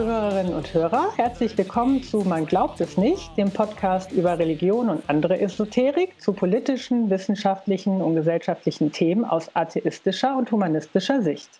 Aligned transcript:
liebe 0.00 0.12
Hörerinnen 0.12 0.54
und 0.54 0.72
Hörer, 0.72 1.12
herzlich 1.16 1.58
willkommen 1.58 2.02
zu 2.02 2.20
Man 2.20 2.46
glaubt 2.46 2.80
es 2.80 2.96
nicht, 2.96 3.36
dem 3.36 3.50
Podcast 3.50 4.10
über 4.12 4.38
Religion 4.38 4.88
und 4.88 5.02
andere 5.08 5.38
Esoterik 5.38 6.18
zu 6.18 6.32
politischen, 6.32 7.10
wissenschaftlichen 7.10 8.00
und 8.00 8.14
gesellschaftlichen 8.14 8.92
Themen 8.92 9.26
aus 9.26 9.54
atheistischer 9.54 10.38
und 10.38 10.50
humanistischer 10.50 11.20
Sicht. 11.20 11.50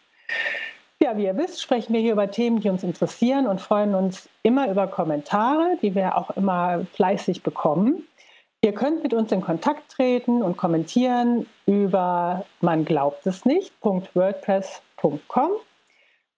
Ja, 1.03 1.19
wie 1.19 1.25
ihr 1.25 1.37
wisst, 1.37 1.61
sprechen 1.61 1.93
wir 1.93 2.01
hier 2.01 2.13
über 2.13 2.31
Themen, 2.31 2.61
die 2.61 2.71
uns 2.71 2.83
interessieren 2.83 3.47
und 3.47 3.61
freuen 3.61 3.95
uns 3.95 4.27
immer 4.43 4.71
über 4.71 4.87
Kommentare, 4.87 5.77
die 5.83 5.95
wir 5.95 6.17
auch 6.17 6.31
immer 6.31 6.87
fleißig 6.95 7.43
bekommen. 7.43 8.07
Ihr 8.63 8.73
könnt 8.73 9.03
mit 9.03 9.13
uns 9.13 9.31
in 9.33 9.43
Kontakt 9.43 9.93
treten 9.93 10.43
und 10.43 10.57
kommentieren 10.57 11.45
über 11.67 12.47
man 12.63 12.87
glaubt 12.87 13.27
es 13.27 13.45
nicht.wordpress.com 13.45 15.51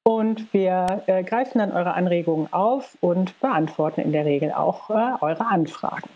und 0.05 0.53
wir 0.53 1.03
äh, 1.07 1.23
greifen 1.23 1.59
dann 1.59 1.73
eure 1.73 1.95
Anregungen 1.95 2.53
auf 2.53 2.97
und 3.01 3.39
beantworten 3.41 4.01
in 4.01 4.13
der 4.13 4.25
Regel 4.25 4.53
auch 4.53 4.91
äh, 4.91 5.15
eure 5.21 5.47
Anfragen. 5.47 6.09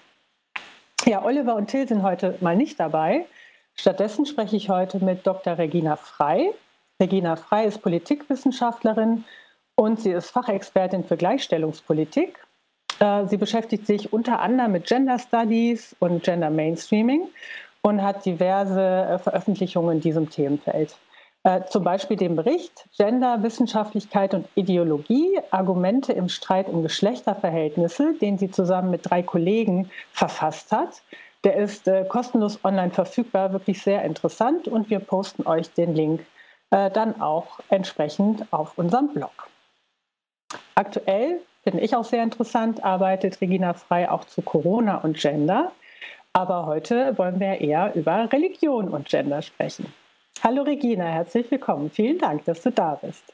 Ja, 1.05 1.25
Oliver 1.25 1.55
und 1.55 1.69
Till 1.69 1.87
sind 1.87 2.03
heute 2.03 2.37
mal 2.41 2.57
nicht 2.57 2.81
dabei. 2.81 3.27
Stattdessen 3.75 4.27
spreche 4.27 4.57
ich 4.57 4.71
heute 4.71 5.05
mit 5.05 5.27
Dr. 5.27 5.59
Regina 5.59 5.97
Frei. 5.97 6.51
Regina 7.01 7.37
Frei 7.37 7.67
ist 7.67 7.83
Politikwissenschaftlerin 7.83 9.25
und 9.77 10.01
sie 10.01 10.11
ist 10.11 10.31
Fachexpertin 10.31 11.05
für 11.05 11.17
Gleichstellungspolitik. 11.17 12.45
Äh, 12.99 13.27
sie 13.27 13.37
beschäftigt 13.37 13.87
sich 13.87 14.13
unter 14.13 14.41
anderem 14.41 14.73
mit 14.73 14.87
Gender 14.87 15.19
Studies 15.19 15.95
und 16.01 16.25
Gender 16.25 16.51
Mainstreaming 16.51 17.29
und 17.83 18.03
hat 18.03 18.25
diverse 18.25 18.81
äh, 18.81 19.19
Veröffentlichungen 19.19 19.97
in 19.97 20.01
diesem 20.01 20.29
Themenfeld. 20.29 20.97
Äh, 21.47 21.65
zum 21.67 21.85
Beispiel 21.85 22.17
den 22.17 22.35
Bericht 22.35 22.89
Gender, 22.97 23.41
Wissenschaftlichkeit 23.45 24.35
und 24.35 24.49
Ideologie, 24.57 25.39
Argumente 25.53 26.13
im 26.13 26.29
Streit 26.29 26.67
um 26.67 26.83
Geschlechterverhältnisse, 26.83 28.15
den 28.15 28.37
sie 28.37 28.51
zusammen 28.51 28.91
mit 28.91 29.09
drei 29.09 29.23
Kollegen 29.23 29.89
verfasst 30.11 30.73
hat. 30.73 31.03
Der 31.45 31.55
ist 31.55 31.87
äh, 31.87 32.05
kostenlos 32.05 32.59
online 32.65 32.91
verfügbar, 32.91 33.53
wirklich 33.53 33.81
sehr 33.81 34.03
interessant 34.03 34.67
und 34.67 34.91
wir 34.91 34.99
posten 34.99 35.47
euch 35.47 35.73
den 35.73 35.95
Link 35.95 36.27
äh, 36.71 36.91
dann 36.91 37.21
auch 37.21 37.61
entsprechend 37.69 38.53
auf 38.53 38.77
unserem 38.77 39.15
Blog. 39.15 39.49
Aktuell 40.75 41.39
finde 41.63 41.85
ich 41.85 41.95
auch 41.95 42.05
sehr 42.05 42.25
interessant, 42.25 42.83
arbeitet 42.83 43.41
Regina 43.41 43.73
Frei 43.75 44.11
auch 44.11 44.25
zu 44.25 44.43
Corona 44.43 44.97
und 44.97 45.17
Gender. 45.17 45.71
Aber 46.33 46.67
heute 46.67 47.17
wollen 47.19 47.39
wir 47.39 47.61
eher 47.61 47.95
über 47.95 48.33
Religion 48.33 48.89
und 48.89 49.09
Gender 49.09 49.43
sprechen. 49.43 49.93
Hallo 50.43 50.63
Regina, 50.63 51.05
herzlich 51.05 51.51
willkommen. 51.51 51.91
Vielen 51.91 52.19
Dank, 52.19 52.45
dass 52.45 52.63
du 52.63 52.71
da 52.71 52.95
bist. 52.95 53.33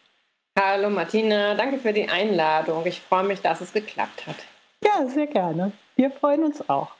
Hallo 0.58 0.90
Martina, 0.90 1.54
danke 1.54 1.78
für 1.78 1.92
die 1.92 2.08
Einladung. 2.08 2.86
Ich 2.86 3.00
freue 3.00 3.24
mich, 3.24 3.40
dass 3.40 3.60
es 3.60 3.72
geklappt 3.72 4.26
hat. 4.26 4.36
Ja, 4.84 5.06
sehr 5.06 5.26
gerne. 5.26 5.72
Wir 5.96 6.10
freuen 6.10 6.44
uns 6.44 6.68
auch. 6.68 6.90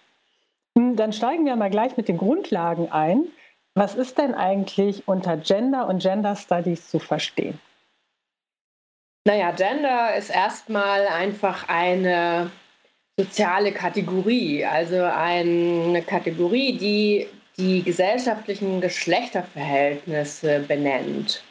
Hm, 0.76 0.96
dann 0.96 1.12
steigen 1.12 1.44
wir 1.44 1.56
mal 1.56 1.70
gleich 1.70 1.96
mit 1.96 2.08
den 2.08 2.18
Grundlagen 2.18 2.90
ein. 2.90 3.26
Was 3.74 3.94
ist 3.94 4.18
denn 4.18 4.34
eigentlich 4.34 5.06
unter 5.06 5.36
Gender 5.36 5.86
und 5.86 6.02
Gender 6.02 6.36
Studies 6.36 6.88
zu 6.88 6.98
verstehen? 6.98 7.58
Naja, 9.24 9.52
Gender 9.52 10.14
ist 10.16 10.30
erstmal 10.30 11.06
einfach 11.06 11.68
eine 11.68 12.50
soziale 13.16 13.72
Kategorie, 13.72 14.64
also 14.64 15.02
eine 15.02 16.02
Kategorie, 16.02 16.76
die 16.76 17.28
die 17.56 17.82
gesellschaftlichen 17.82 18.80
Geschlechterverhältnisse 18.80 20.60
benennt. 20.60 21.42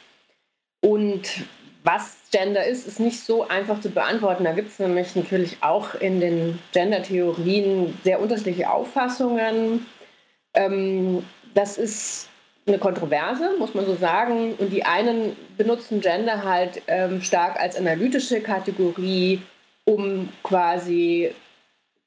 Und 0.81 1.45
was 1.83 2.17
Gender 2.31 2.65
ist, 2.65 2.87
ist 2.87 2.99
nicht 2.99 3.19
so 3.19 3.47
einfach 3.47 3.81
zu 3.81 3.89
beantworten. 3.89 4.43
Da 4.43 4.53
gibt 4.53 4.69
es 4.69 4.79
nämlich 4.79 5.15
natürlich 5.15 5.57
auch 5.61 5.95
in 5.95 6.19
den 6.19 6.59
Gender-Theorien 6.73 7.97
sehr 8.03 8.19
unterschiedliche 8.19 8.69
Auffassungen. 8.69 9.85
Ähm, 10.53 11.23
das 11.53 11.77
ist 11.77 12.29
eine 12.67 12.77
Kontroverse, 12.77 13.55
muss 13.57 13.73
man 13.73 13.85
so 13.85 13.95
sagen. 13.95 14.53
Und 14.55 14.71
die 14.71 14.83
einen 14.83 15.35
benutzen 15.57 16.01
Gender 16.01 16.43
halt 16.43 16.81
ähm, 16.87 17.21
stark 17.21 17.59
als 17.59 17.75
analytische 17.75 18.41
Kategorie, 18.41 19.41
um 19.85 20.29
quasi 20.43 21.33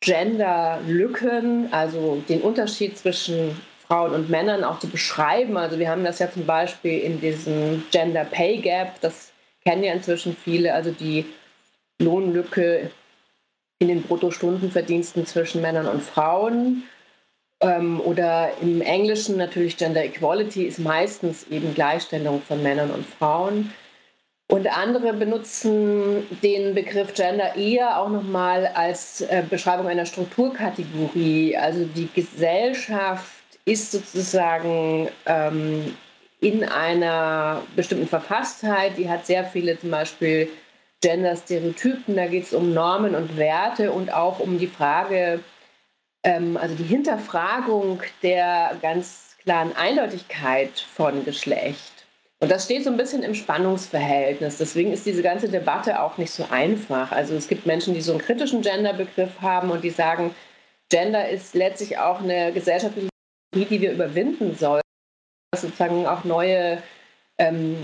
Genderlücken, 0.00 1.72
also 1.72 2.22
den 2.28 2.42
Unterschied 2.42 2.96
zwischen 2.96 3.60
Frauen 3.86 4.12
und 4.12 4.30
Männern 4.30 4.64
auch 4.64 4.78
zu 4.78 4.88
beschreiben. 4.88 5.56
Also 5.56 5.78
wir 5.78 5.88
haben 5.88 6.04
das 6.04 6.18
ja 6.18 6.30
zum 6.30 6.46
Beispiel 6.46 7.00
in 7.00 7.20
diesem 7.20 7.84
Gender 7.90 8.24
Pay 8.24 8.58
Gap, 8.58 9.00
das 9.00 9.32
kennen 9.64 9.84
ja 9.84 9.92
inzwischen 9.92 10.36
viele, 10.36 10.74
also 10.74 10.90
die 10.90 11.26
Lohnlücke 11.98 12.90
in 13.78 13.88
den 13.88 14.02
Bruttostundenverdiensten 14.02 15.26
zwischen 15.26 15.60
Männern 15.60 15.86
und 15.86 16.02
Frauen. 16.02 16.84
Ähm, 17.60 18.00
oder 18.00 18.50
im 18.60 18.80
Englischen 18.80 19.36
natürlich 19.36 19.76
Gender 19.76 20.04
Equality 20.04 20.64
ist 20.64 20.78
meistens 20.78 21.46
eben 21.48 21.74
Gleichstellung 21.74 22.42
von 22.42 22.62
Männern 22.62 22.90
und 22.90 23.06
Frauen. 23.06 23.72
Und 24.48 24.66
andere 24.66 25.14
benutzen 25.14 26.26
den 26.42 26.74
Begriff 26.74 27.14
Gender 27.14 27.56
eher 27.56 27.98
auch 27.98 28.10
nochmal 28.10 28.66
als 28.74 29.22
äh, 29.22 29.42
Beschreibung 29.48 29.88
einer 29.88 30.04
Strukturkategorie. 30.04 31.56
Also 31.56 31.86
die 31.86 32.08
Gesellschaft 32.14 33.33
ist 33.64 33.92
sozusagen 33.92 35.08
ähm, 35.26 35.96
in 36.40 36.64
einer 36.64 37.62
bestimmten 37.76 38.06
Verfasstheit. 38.06 38.98
Die 38.98 39.08
hat 39.08 39.26
sehr 39.26 39.44
viele 39.44 39.78
zum 39.78 39.90
Beispiel 39.90 40.50
Gender-Stereotypen. 41.00 42.16
Da 42.16 42.26
geht 42.26 42.44
es 42.44 42.54
um 42.54 42.72
Normen 42.74 43.14
und 43.14 43.36
Werte 43.36 43.92
und 43.92 44.12
auch 44.12 44.38
um 44.40 44.58
die 44.58 44.66
Frage, 44.66 45.40
ähm, 46.22 46.56
also 46.56 46.74
die 46.74 46.84
Hinterfragung 46.84 48.02
der 48.22 48.76
ganz 48.82 49.36
klaren 49.42 49.74
Eindeutigkeit 49.76 50.80
von 50.80 51.24
Geschlecht. 51.24 51.92
Und 52.40 52.50
das 52.50 52.64
steht 52.64 52.84
so 52.84 52.90
ein 52.90 52.96
bisschen 52.98 53.22
im 53.22 53.34
Spannungsverhältnis. 53.34 54.58
Deswegen 54.58 54.92
ist 54.92 55.06
diese 55.06 55.22
ganze 55.22 55.48
Debatte 55.48 56.02
auch 56.02 56.18
nicht 56.18 56.30
so 56.30 56.46
einfach. 56.50 57.10
Also 57.12 57.34
es 57.34 57.48
gibt 57.48 57.64
Menschen, 57.64 57.94
die 57.94 58.02
so 58.02 58.12
einen 58.12 58.20
kritischen 58.20 58.60
Gender-Begriff 58.60 59.40
haben 59.40 59.70
und 59.70 59.82
die 59.82 59.90
sagen, 59.90 60.34
Gender 60.90 61.26
ist 61.28 61.54
letztlich 61.54 61.96
auch 61.98 62.20
eine 62.20 62.52
gesellschaftliche 62.52 63.08
die 63.54 63.80
wir 63.80 63.92
überwinden 63.92 64.56
sollen, 64.56 64.82
sozusagen 65.54 66.06
auch 66.06 66.24
neue 66.24 66.82
ähm, 67.38 67.76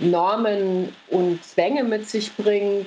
Normen 0.00 0.94
und 1.08 1.44
Zwänge 1.44 1.84
mit 1.84 2.08
sich 2.08 2.34
bringt 2.36 2.86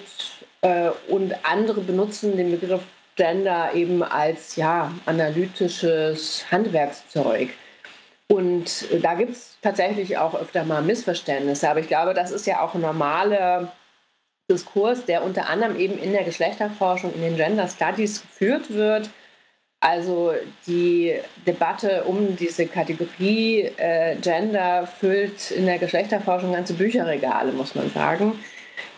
äh, 0.61 0.89
und 1.07 1.33
andere 1.43 1.81
benutzen 1.81 2.37
den 2.37 2.51
Begriff 2.51 2.81
Gender 3.15 3.73
eben 3.73 4.01
als 4.01 4.55
ja, 4.55 4.91
analytisches 5.05 6.45
Handwerkszeug. 6.49 7.49
Und 8.27 8.87
da 9.03 9.13
gibt 9.13 9.33
es 9.33 9.57
tatsächlich 9.61 10.17
auch 10.17 10.33
öfter 10.33 10.63
mal 10.63 10.81
Missverständnisse. 10.81 11.69
Aber 11.69 11.79
ich 11.79 11.87
glaube, 11.87 12.15
das 12.15 12.31
ist 12.31 12.47
ja 12.47 12.61
auch 12.61 12.73
ein 12.73 12.81
normaler 12.81 13.71
Diskurs, 14.49 15.05
der 15.05 15.23
unter 15.23 15.47
anderem 15.47 15.77
eben 15.77 15.99
in 15.99 16.13
der 16.13 16.23
Geschlechterforschung, 16.23 17.13
in 17.13 17.21
den 17.21 17.35
Gender 17.35 17.67
Studies 17.67 18.21
geführt 18.21 18.73
wird 18.73 19.09
also 19.83 20.33
die 20.65 21.13
Debatte 21.45 22.05
um 22.05 22.37
diese 22.37 22.67
Kategorie 22.67 23.69
äh, 23.75 24.15
Gender 24.15 24.87
füllt 24.87 25.51
in 25.51 25.65
der 25.65 25.77
Geschlechterforschung 25.77 26.53
ganze 26.53 26.73
Bücherregale, 26.73 27.51
muss 27.51 27.75
man 27.75 27.89
sagen. 27.91 28.39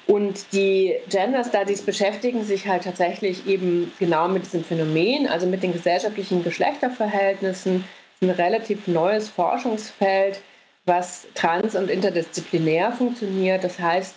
Und 0.05 0.53
die 0.53 0.95
Gender 1.09 1.43
Studies 1.43 1.81
beschäftigen 1.81 2.43
sich 2.43 2.67
halt 2.67 2.83
tatsächlich 2.83 3.47
eben 3.47 3.91
genau 3.97 4.27
mit 4.27 4.45
diesem 4.45 4.63
Phänomen, 4.63 5.25
also 5.25 5.47
mit 5.47 5.63
den 5.63 5.73
gesellschaftlichen 5.73 6.43
Geschlechterverhältnissen. 6.43 7.83
Das 8.19 8.29
ist 8.29 8.35
ein 8.37 8.45
relativ 8.45 8.85
neues 8.85 9.27
Forschungsfeld, 9.27 10.39
was 10.85 11.25
trans- 11.33 11.75
und 11.75 11.89
interdisziplinär 11.89 12.91
funktioniert. 12.91 13.63
Das 13.63 13.79
heißt, 13.79 14.13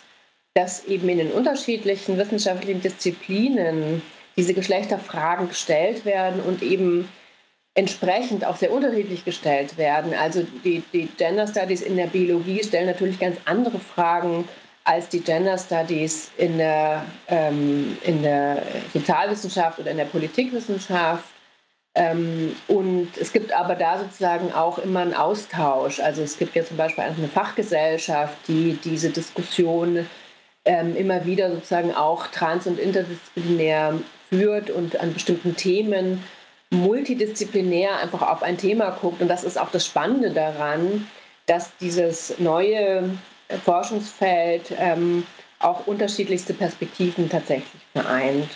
dass 0.53 0.85
eben 0.85 1.09
in 1.09 1.17
den 1.17 1.33
unterschiedlichen 1.33 2.19
wissenschaftlichen 2.19 2.83
Disziplinen 2.83 4.03
diese 4.39 4.55
Geschlechterfragen 4.55 5.49
gestellt 5.49 6.05
werden 6.05 6.41
und 6.41 6.63
eben 6.63 7.09
entsprechend 7.75 8.45
auch 8.45 8.57
sehr 8.57 8.73
unterschiedlich 8.73 9.25
gestellt 9.25 9.77
werden. 9.77 10.15
Also 10.15 10.47
die, 10.65 10.83
die 10.93 11.09
Gender 11.17 11.47
Studies 11.47 11.83
in 11.83 11.97
der 11.97 12.07
Biologie 12.07 12.63
stellen 12.63 12.87
natürlich 12.87 13.19
ganz 13.19 13.37
andere 13.45 13.81
Fragen 13.81 14.49
als 14.85 15.09
die 15.09 15.21
Gender 15.21 15.59
Studies 15.59 16.31
in 16.37 16.57
der, 16.57 17.05
ähm, 17.27 17.99
in 18.05 18.23
der 18.23 18.63
Sozialwissenschaft 18.95 19.81
oder 19.81 19.91
in 19.91 19.97
der 19.97 20.05
Politikwissenschaft. 20.05 21.25
Ähm, 21.95 22.55
und 22.69 23.09
es 23.21 23.33
gibt 23.33 23.53
aber 23.53 23.75
da 23.75 23.99
sozusagen 23.99 24.53
auch 24.53 24.79
immer 24.79 25.01
einen 25.01 25.15
Austausch. 25.15 25.99
Also 25.99 26.23
es 26.23 26.39
gibt 26.39 26.55
ja 26.55 26.65
zum 26.65 26.77
Beispiel 26.77 27.05
eine 27.05 27.29
Fachgesellschaft, 27.29 28.37
die 28.47 28.79
diese 28.85 29.11
Diskussion 29.11 30.07
ähm, 30.65 30.95
immer 30.95 31.25
wieder 31.27 31.51
sozusagen 31.51 31.93
auch 31.93 32.29
trans- 32.29 32.67
und 32.67 32.79
interdisziplinär 32.79 33.99
führt 34.29 34.71
und 34.71 35.01
an 35.01 35.13
bestimmten 35.13 35.57
Themen 35.57 36.23
multidisziplinär 36.71 37.99
einfach 37.99 38.23
auf 38.23 38.43
ein 38.43 38.59
Thema 38.59 38.91
guckt. 38.91 39.23
Und 39.23 39.29
das 39.29 39.45
ist 39.45 39.59
auch 39.59 39.71
das 39.71 39.87
Spannende 39.87 40.31
daran, 40.31 41.07
dass 41.47 41.75
dieses 41.79 42.39
neue 42.39 43.11
Forschungsfeld 43.65 44.73
ähm, 44.79 45.27
auch 45.61 45.87
unterschiedlichste 45.87 46.55
Perspektiven 46.55 47.29
tatsächlich 47.29 47.83
vereint. 47.93 48.49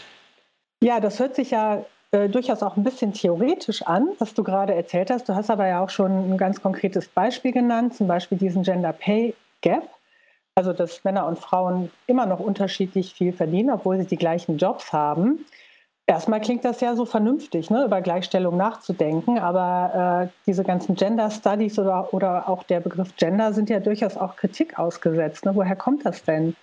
Ja, 0.82 1.00
das 1.00 1.18
hört 1.18 1.34
sich 1.34 1.52
ja 1.52 1.84
äh, 2.10 2.28
durchaus 2.28 2.62
auch 2.62 2.76
ein 2.76 2.84
bisschen 2.84 3.12
theoretisch 3.14 3.82
an, 3.82 4.08
was 4.18 4.34
du 4.34 4.44
gerade 4.44 4.74
erzählt 4.74 5.10
hast. 5.10 5.28
Du 5.28 5.34
hast 5.34 5.50
aber 5.50 5.66
ja 5.66 5.82
auch 5.82 5.90
schon 5.90 6.32
ein 6.32 6.36
ganz 6.36 6.60
konkretes 6.60 7.08
Beispiel 7.08 7.52
genannt, 7.52 7.94
zum 7.94 8.06
Beispiel 8.06 8.36
diesen 8.36 8.62
Gender 8.62 8.92
Pay 8.92 9.34
Gap. 9.62 9.88
Also, 10.54 10.72
dass 10.72 11.02
Männer 11.04 11.26
und 11.26 11.38
Frauen 11.38 11.90
immer 12.06 12.26
noch 12.26 12.38
unterschiedlich 12.38 13.14
viel 13.14 13.32
verdienen, 13.32 13.70
obwohl 13.70 13.98
sie 13.98 14.06
die 14.06 14.18
gleichen 14.18 14.58
Jobs 14.58 14.92
haben. 14.92 15.46
Erstmal 16.06 16.40
klingt 16.40 16.64
das 16.64 16.80
ja 16.80 16.94
so 16.94 17.06
vernünftig, 17.06 17.70
ne, 17.70 17.84
über 17.84 18.02
Gleichstellung 18.02 18.56
nachzudenken, 18.56 19.38
aber 19.38 20.28
äh, 20.28 20.32
diese 20.46 20.64
ganzen 20.64 20.94
Gender 20.96 21.30
Studies 21.30 21.78
oder, 21.78 22.12
oder 22.12 22.48
auch 22.48 22.64
der 22.64 22.80
Begriff 22.80 23.16
Gender 23.16 23.52
sind 23.52 23.70
ja 23.70 23.80
durchaus 23.80 24.16
auch 24.16 24.36
Kritik 24.36 24.78
ausgesetzt. 24.78 25.46
Ne? 25.46 25.54
Woher 25.54 25.76
kommt 25.76 26.04
das 26.04 26.24
denn? 26.24 26.54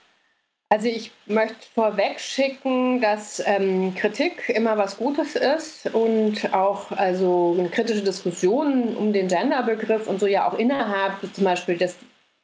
Also 0.71 0.87
ich 0.87 1.11
möchte 1.25 1.65
vorweg 1.73 2.19
schicken, 2.19 3.01
dass 3.01 3.41
ähm, 3.43 3.95
Kritik 3.95 4.49
immer 4.49 4.77
was 4.77 4.97
Gutes 4.97 5.35
ist 5.35 5.91
und 5.95 6.53
auch 6.53 6.91
also 6.91 7.67
kritische 7.71 8.03
Diskussionen 8.03 8.95
um 8.95 9.11
den 9.11 9.29
Genderbegriff 9.29 10.05
und 10.05 10.19
so 10.19 10.27
ja 10.27 10.47
auch 10.47 10.59
innerhalb 10.59 11.13
zum 11.33 11.43
Beispiel 11.43 11.77
des, 11.77 11.95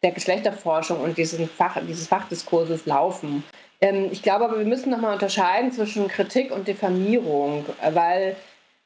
der 0.03 0.12
Geschlechterforschung 0.12 1.01
und 1.01 1.18
diesen 1.18 1.47
Fach, 1.47 1.77
dieses 1.88 2.07
Fachdiskurses 2.07 2.86
laufen. 2.86 3.44
Ähm, 3.81 4.09
ich 4.12 4.21
glaube 4.21 4.45
aber, 4.45 4.59
wir 4.59 4.65
müssen 4.65 4.92
nochmal 4.92 5.13
unterscheiden 5.13 5.71
zwischen 5.71 6.07
Kritik 6.07 6.51
und 6.51 6.68
Diffamierung, 6.68 7.65
weil 7.92 8.36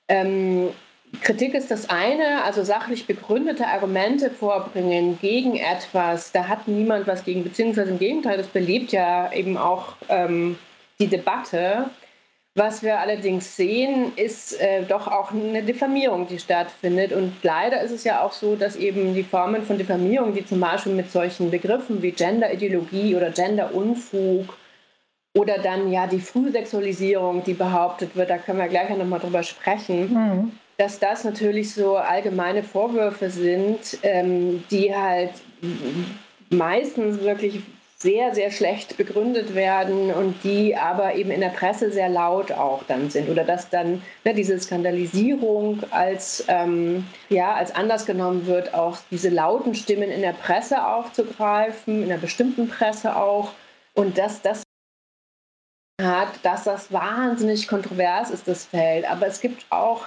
ähm, 0.08 0.70
Kritik 1.22 1.56
ist 1.56 1.72
das 1.72 1.90
eine, 1.90 2.44
also 2.44 2.64
sachlich 2.64 3.08
begründete 3.08 3.66
Argumente 3.68 4.30
vorbringen 4.30 5.18
gegen 5.20 5.56
etwas, 5.56 6.32
da 6.32 6.48
hat 6.48 6.68
niemand 6.68 7.08
was 7.08 7.26
gegen, 7.26 7.44
beziehungsweise 7.44 7.92
im 7.92 8.00
Gegenteil, 8.00 8.38
das 8.38 8.48
belebt 8.48 8.92
ja 8.92 9.32
eben 9.34 9.58
auch 9.58 9.96
ähm, 10.08 10.58
die 11.00 11.08
Debatte. 11.08 11.90
Was 12.60 12.84
wir 12.84 13.00
allerdings 13.00 13.56
sehen, 13.56 14.12
ist 14.18 14.60
äh, 14.60 14.84
doch 14.84 15.08
auch 15.08 15.32
eine 15.32 15.64
Diffamierung, 15.64 16.28
die 16.28 16.40
stattfindet. 16.40 17.14
Und 17.14 17.32
leider 17.42 17.80
ist 17.82 17.92
es 17.92 18.04
ja 18.04 18.22
auch 18.22 18.34
so, 18.34 18.58
dass 18.58 18.76
eben 18.76 19.14
die 19.14 19.24
Formen 19.24 19.64
von 19.64 19.78
Diffamierung, 19.78 20.34
die 20.34 20.46
zum 20.46 20.60
Beispiel 20.60 20.94
mit 20.94 21.10
solchen 21.10 21.50
Begriffen 21.50 22.02
wie 22.02 22.12
Genderideologie 22.12 23.16
oder 23.16 23.30
Genderunfug 23.30 24.58
oder 25.38 25.60
dann 25.60 25.90
ja 25.90 26.06
die 26.06 26.20
Frühsexualisierung, 26.20 27.46
die 27.46 27.54
behauptet 27.54 28.18
wird, 28.18 28.30
da 28.30 28.38
können 28.38 28.60
wir 28.60 28.68
gleich 28.68 28.90
nochmal 28.90 29.22
drüber 29.22 29.44
sprechen, 29.44 30.14
mhm 30.14 30.52
dass 30.80 30.98
das 30.98 31.26
natürlich 31.26 31.74
so 31.74 31.98
allgemeine 31.98 32.64
Vorwürfe 32.64 33.30
sind, 33.30 34.00
ähm, 34.02 34.64
die 34.72 34.96
halt 34.96 35.32
meistens 36.50 37.20
wirklich 37.20 37.62
sehr, 38.02 38.34
sehr 38.34 38.50
schlecht 38.50 38.96
begründet 38.96 39.56
werden 39.56 40.14
und 40.14 40.42
die 40.44 40.76
aber 40.76 41.16
eben 41.16 41.32
in 41.32 41.42
der 41.42 41.50
Presse 41.50 41.92
sehr 41.92 42.08
laut 42.08 42.50
auch 42.52 42.84
dann 42.84 43.10
sind. 43.10 43.30
Oder 43.30 43.44
dass 43.44 43.70
dann 43.70 44.02
ne, 44.24 44.34
diese 44.34 44.58
Skandalisierung 44.58 45.84
als, 45.92 46.46
ähm, 46.48 47.06
ja, 47.28 47.54
als 47.56 47.76
Anlass 47.76 48.06
genommen 48.06 48.46
wird, 48.46 48.74
auch 48.74 48.98
diese 49.12 49.28
lauten 49.28 49.76
Stimmen 49.76 50.10
in 50.10 50.22
der 50.22 50.32
Presse 50.32 50.86
aufzugreifen, 50.86 52.04
in 52.04 52.12
einer 52.12 52.22
bestimmten 52.22 52.70
Presse 52.70 53.18
auch. 53.18 53.52
Und 53.94 54.18
dass 54.18 54.42
das 54.42 54.64
hat, 56.02 56.30
dass 56.44 56.64
das 56.64 56.94
wahnsinnig 56.94 57.68
kontrovers 57.68 58.32
ist, 58.32 58.48
das 58.48 58.64
Feld. 58.64 59.10
Aber 59.10 59.28
es 59.28 59.42
gibt 59.42 59.66
auch 59.70 60.06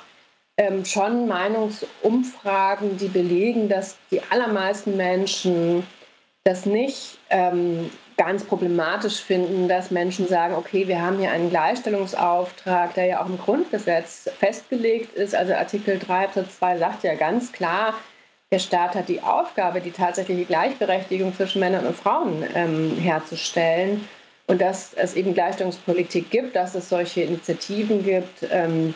ähm, 0.56 0.86
schon 0.86 1.28
Meinungsumfragen, 1.28 2.96
die 2.96 3.08
belegen, 3.08 3.68
dass 3.68 3.98
die 4.10 4.22
allermeisten 4.30 4.96
Menschen 4.96 5.86
das 6.44 6.66
nicht 6.66 7.18
ähm, 7.30 7.90
ganz 8.16 8.44
problematisch 8.44 9.20
finden, 9.20 9.68
dass 9.68 9.90
Menschen 9.90 10.26
sagen, 10.26 10.54
okay, 10.54 10.88
wir 10.88 11.00
haben 11.00 11.18
hier 11.18 11.30
einen 11.30 11.50
Gleichstellungsauftrag, 11.50 12.94
der 12.94 13.06
ja 13.06 13.22
auch 13.22 13.28
im 13.28 13.38
Grundgesetz 13.38 14.28
festgelegt 14.38 15.14
ist. 15.14 15.34
Also 15.34 15.54
Artikel 15.54 15.98
3 15.98 16.24
Absatz 16.24 16.58
2 16.58 16.78
sagt 16.78 17.04
ja 17.04 17.14
ganz 17.14 17.52
klar, 17.52 17.94
der 18.50 18.58
Staat 18.58 18.94
hat 18.94 19.08
die 19.08 19.22
Aufgabe, 19.22 19.80
die 19.80 19.92
tatsächliche 19.92 20.44
Gleichberechtigung 20.44 21.34
zwischen 21.34 21.60
Männern 21.60 21.86
und 21.86 21.96
Frauen 21.96 22.44
ähm, 22.54 22.96
herzustellen. 22.98 24.06
Und 24.46 24.60
dass 24.60 24.92
es 24.94 25.14
eben 25.14 25.32
Gleichstellungspolitik 25.32 26.30
gibt, 26.30 26.56
dass 26.56 26.74
es 26.74 26.88
solche 26.88 27.22
Initiativen 27.22 28.04
gibt, 28.04 28.46
ähm, 28.50 28.92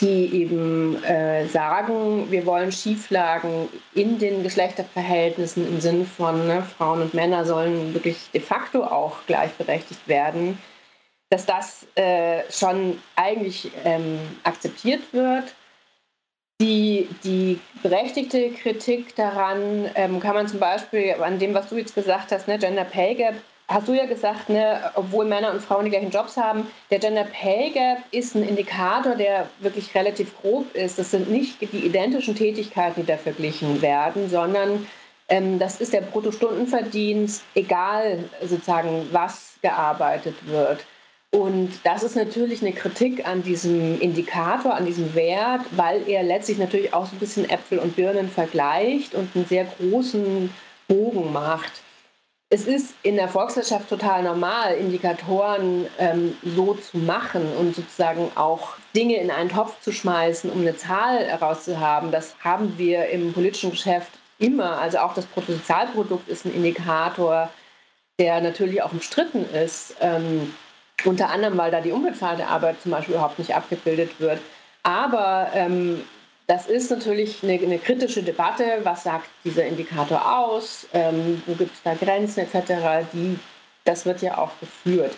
die 0.00 0.42
eben 0.42 1.02
äh, 1.04 1.46
sagen, 1.48 2.30
wir 2.30 2.46
wollen 2.46 2.70
Schieflagen 2.70 3.68
in 3.94 4.18
den 4.18 4.42
Geschlechterverhältnissen 4.42 5.66
im 5.66 5.80
Sinn 5.80 6.06
von 6.06 6.46
ne, 6.46 6.62
Frauen 6.62 7.02
und 7.02 7.14
Männer 7.14 7.44
sollen 7.44 7.92
wirklich 7.94 8.30
de 8.32 8.40
facto 8.40 8.84
auch 8.84 9.16
gleichberechtigt 9.26 10.06
werden, 10.06 10.58
dass 11.30 11.46
das 11.46 11.86
äh, 11.96 12.42
schon 12.50 13.00
eigentlich 13.16 13.70
ähm, 13.84 14.18
akzeptiert 14.44 15.02
wird. 15.12 15.54
Die, 16.60 17.08
die 17.22 17.60
berechtigte 17.82 18.50
Kritik 18.50 19.14
daran 19.14 19.90
ähm, 19.94 20.18
kann 20.18 20.34
man 20.34 20.48
zum 20.48 20.58
Beispiel 20.58 21.14
an 21.20 21.38
dem, 21.38 21.54
was 21.54 21.68
du 21.68 21.76
jetzt 21.76 21.94
gesagt 21.94 22.32
hast, 22.32 22.48
ne, 22.48 22.58
Gender 22.58 22.84
Pay 22.84 23.14
Gap, 23.14 23.34
hast 23.68 23.86
du 23.86 23.92
ja 23.92 24.06
gesagt, 24.06 24.48
ne, 24.48 24.90
obwohl 24.94 25.26
Männer 25.26 25.52
und 25.52 25.60
Frauen 25.60 25.84
die 25.84 25.90
gleichen 25.90 26.10
Jobs 26.10 26.36
haben, 26.36 26.66
der 26.90 26.98
Gender 26.98 27.24
Pay 27.24 27.70
Gap 27.70 27.98
ist 28.10 28.34
ein 28.34 28.42
Indikator, 28.42 29.14
der 29.14 29.48
wirklich 29.60 29.94
relativ 29.94 30.34
grob 30.40 30.74
ist. 30.74 30.98
Das 30.98 31.10
sind 31.10 31.30
nicht 31.30 31.60
die 31.60 31.86
identischen 31.86 32.34
Tätigkeiten, 32.34 33.02
die 33.02 33.06
da 33.06 33.18
verglichen 33.18 33.82
werden, 33.82 34.30
sondern 34.30 34.86
ähm, 35.28 35.58
das 35.58 35.80
ist 35.80 35.92
der 35.92 36.00
Bruttostundenverdienst, 36.00 37.44
egal 37.54 38.24
sozusagen, 38.40 39.06
was 39.12 39.58
gearbeitet 39.60 40.34
wird. 40.46 40.84
Und 41.30 41.72
das 41.84 42.02
ist 42.02 42.16
natürlich 42.16 42.62
eine 42.62 42.72
Kritik 42.72 43.28
an 43.28 43.42
diesem 43.42 44.00
Indikator, 44.00 44.74
an 44.74 44.86
diesem 44.86 45.14
Wert, 45.14 45.60
weil 45.72 46.08
er 46.08 46.22
letztlich 46.22 46.56
natürlich 46.56 46.94
auch 46.94 47.04
so 47.04 47.14
ein 47.14 47.18
bisschen 47.18 47.50
Äpfel 47.50 47.78
und 47.80 47.96
Birnen 47.96 48.30
vergleicht 48.30 49.14
und 49.14 49.36
einen 49.36 49.44
sehr 49.44 49.66
großen 49.78 50.48
Bogen 50.86 51.30
macht 51.34 51.82
es 52.50 52.66
ist 52.66 52.94
in 53.02 53.16
der 53.16 53.28
Volkswirtschaft 53.28 53.90
total 53.90 54.22
normal, 54.22 54.74
Indikatoren 54.74 55.86
ähm, 55.98 56.34
so 56.42 56.74
zu 56.74 56.96
machen 56.96 57.46
und 57.58 57.76
sozusagen 57.76 58.30
auch 58.36 58.76
Dinge 58.96 59.16
in 59.16 59.30
einen 59.30 59.50
Topf 59.50 59.78
zu 59.82 59.92
schmeißen, 59.92 60.50
um 60.50 60.62
eine 60.62 60.74
Zahl 60.74 61.26
herauszuhaben. 61.26 62.10
Das 62.10 62.34
haben 62.42 62.78
wir 62.78 63.10
im 63.10 63.34
politischen 63.34 63.72
Geschäft 63.72 64.12
immer. 64.38 64.78
Also 64.78 64.98
auch 64.98 65.12
das 65.12 65.26
Bruttosozialprodukt 65.26 66.26
ist 66.28 66.46
ein 66.46 66.54
Indikator, 66.54 67.50
der 68.18 68.40
natürlich 68.40 68.82
auch 68.82 68.92
umstritten 68.92 69.44
ist. 69.52 69.94
Ähm, 70.00 70.54
unter 71.04 71.28
anderem, 71.28 71.58
weil 71.58 71.70
da 71.70 71.82
die 71.82 71.92
unbezahlte 71.92 72.46
Arbeit 72.46 72.80
zum 72.80 72.92
Beispiel 72.92 73.14
überhaupt 73.14 73.38
nicht 73.38 73.54
abgebildet 73.54 74.18
wird. 74.20 74.40
Aber 74.82 75.50
ähm, 75.52 76.02
das 76.48 76.66
ist 76.66 76.90
natürlich 76.90 77.42
eine, 77.42 77.52
eine, 77.52 77.78
kritische 77.78 78.22
Debatte. 78.22 78.80
Was 78.82 79.04
sagt 79.04 79.28
dieser 79.44 79.66
Indikator 79.66 80.38
aus? 80.38 80.88
Ähm, 80.94 81.42
wo 81.46 81.54
gibt 81.54 81.74
es 81.74 81.82
da 81.82 81.94
Grenzen 81.94 82.40
etc.? 82.40 83.06
Die, 83.12 83.38
das 83.84 84.06
wird 84.06 84.22
ja 84.22 84.38
auch 84.38 84.50
geführt. 84.58 85.14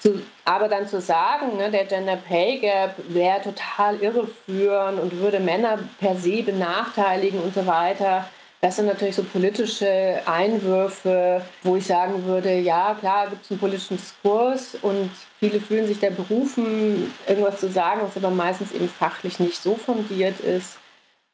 Zu, 0.00 0.22
aber 0.46 0.68
dann 0.68 0.88
zu 0.88 1.02
sagen, 1.02 1.58
ne, 1.58 1.70
der 1.70 1.84
Gender 1.84 2.16
Pay 2.16 2.58
Gap 2.58 2.94
wäre 3.08 3.42
total 3.42 3.96
irreführend 4.00 4.98
und 4.98 5.18
würde 5.18 5.38
Männer 5.38 5.78
per 6.00 6.16
se 6.16 6.42
benachteiligen 6.42 7.40
und 7.40 7.54
so 7.54 7.66
weiter, 7.66 8.26
das 8.62 8.76
sind 8.76 8.86
natürlich 8.86 9.16
so 9.16 9.24
politische 9.24 10.22
Einwürfe, 10.24 11.44
wo 11.64 11.74
ich 11.74 11.84
sagen 11.84 12.24
würde, 12.24 12.60
ja, 12.60 12.94
klar 12.94 13.28
gibt 13.28 13.44
es 13.44 13.50
einen 13.50 13.58
politischen 13.58 13.96
Diskurs 13.96 14.76
und 14.82 15.10
viele 15.40 15.60
fühlen 15.60 15.88
sich 15.88 15.98
da 15.98 16.10
berufen, 16.10 17.12
irgendwas 17.26 17.58
zu 17.58 17.68
sagen, 17.68 18.02
was 18.04 18.16
aber 18.16 18.30
meistens 18.32 18.70
eben 18.70 18.88
fachlich 18.88 19.40
nicht 19.40 19.60
so 19.60 19.74
fundiert 19.74 20.38
ist. 20.38 20.78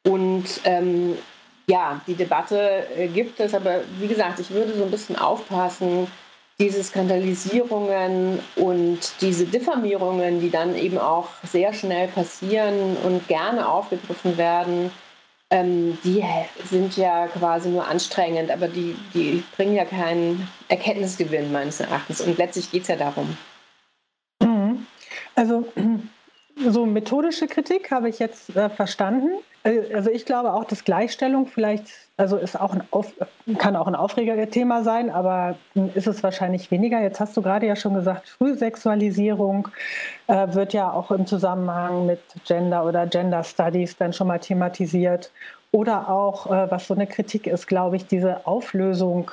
Und 0.06 0.46
ähm, 0.64 1.18
ja, 1.68 2.00
die 2.06 2.14
Debatte 2.14 2.86
äh, 2.96 3.08
gibt 3.08 3.38
es, 3.40 3.52
aber 3.52 3.82
wie 3.98 4.08
gesagt, 4.08 4.40
ich 4.40 4.50
würde 4.50 4.72
so 4.74 4.84
ein 4.84 4.90
bisschen 4.90 5.16
aufpassen, 5.16 6.06
diese 6.58 6.82
Skandalisierungen 6.82 8.40
und 8.56 9.00
diese 9.20 9.44
Diffamierungen, 9.44 10.40
die 10.40 10.50
dann 10.50 10.74
eben 10.74 10.96
auch 10.96 11.28
sehr 11.46 11.74
schnell 11.74 12.08
passieren 12.08 12.96
und 13.04 13.28
gerne 13.28 13.68
aufgegriffen 13.68 14.38
werden, 14.38 14.90
ähm, 15.50 15.98
die 16.04 16.24
sind 16.64 16.96
ja 16.96 17.26
quasi 17.28 17.70
nur 17.70 17.86
anstrengend, 17.86 18.50
aber 18.50 18.68
die, 18.68 18.96
die 19.14 19.42
bringen 19.56 19.74
ja 19.74 19.84
keinen 19.84 20.48
Erkenntnisgewinn 20.68 21.52
meines 21.52 21.80
Erachtens. 21.80 22.20
Und 22.20 22.38
letztlich 22.38 22.70
geht 22.70 22.82
es 22.82 22.88
ja 22.88 22.96
darum. 22.96 23.36
Mhm. 24.42 24.86
Also 25.34 25.64
so 26.66 26.86
methodische 26.86 27.46
Kritik 27.46 27.90
habe 27.90 28.08
ich 28.08 28.18
jetzt 28.18 28.54
äh, 28.56 28.68
verstanden. 28.68 29.28
Äh, 29.64 29.94
also 29.94 30.10
ich 30.10 30.24
glaube 30.24 30.52
auch, 30.52 30.64
dass 30.64 30.84
Gleichstellung 30.84 31.46
vielleicht, 31.46 31.86
also 32.16 32.36
ist 32.36 32.58
auch 32.58 32.74
ein 32.74 32.82
Auf, 32.90 33.12
kann 33.58 33.76
auch 33.76 33.86
ein 33.86 33.94
Aufregerthema 33.94 34.82
sein, 34.82 35.10
aber 35.10 35.56
ist 35.94 36.06
es 36.06 36.22
wahrscheinlich 36.22 36.70
weniger. 36.70 37.00
Jetzt 37.00 37.20
hast 37.20 37.36
du 37.36 37.42
gerade 37.42 37.66
ja 37.66 37.76
schon 37.76 37.94
gesagt, 37.94 38.28
Frühsexualisierung 38.28 39.68
äh, 40.26 40.46
wird 40.52 40.72
ja 40.72 40.92
auch 40.92 41.10
im 41.10 41.26
Zusammenhang 41.26 42.06
mit 42.06 42.20
Gender 42.46 42.84
oder 42.84 43.06
Gender 43.06 43.44
Studies 43.44 43.96
dann 43.96 44.12
schon 44.12 44.28
mal 44.28 44.38
thematisiert. 44.38 45.30
Oder 45.70 46.08
auch, 46.08 46.46
äh, 46.46 46.70
was 46.70 46.86
so 46.86 46.94
eine 46.94 47.06
Kritik 47.06 47.46
ist, 47.46 47.66
glaube 47.66 47.96
ich, 47.96 48.06
diese 48.06 48.46
Auflösung 48.46 49.30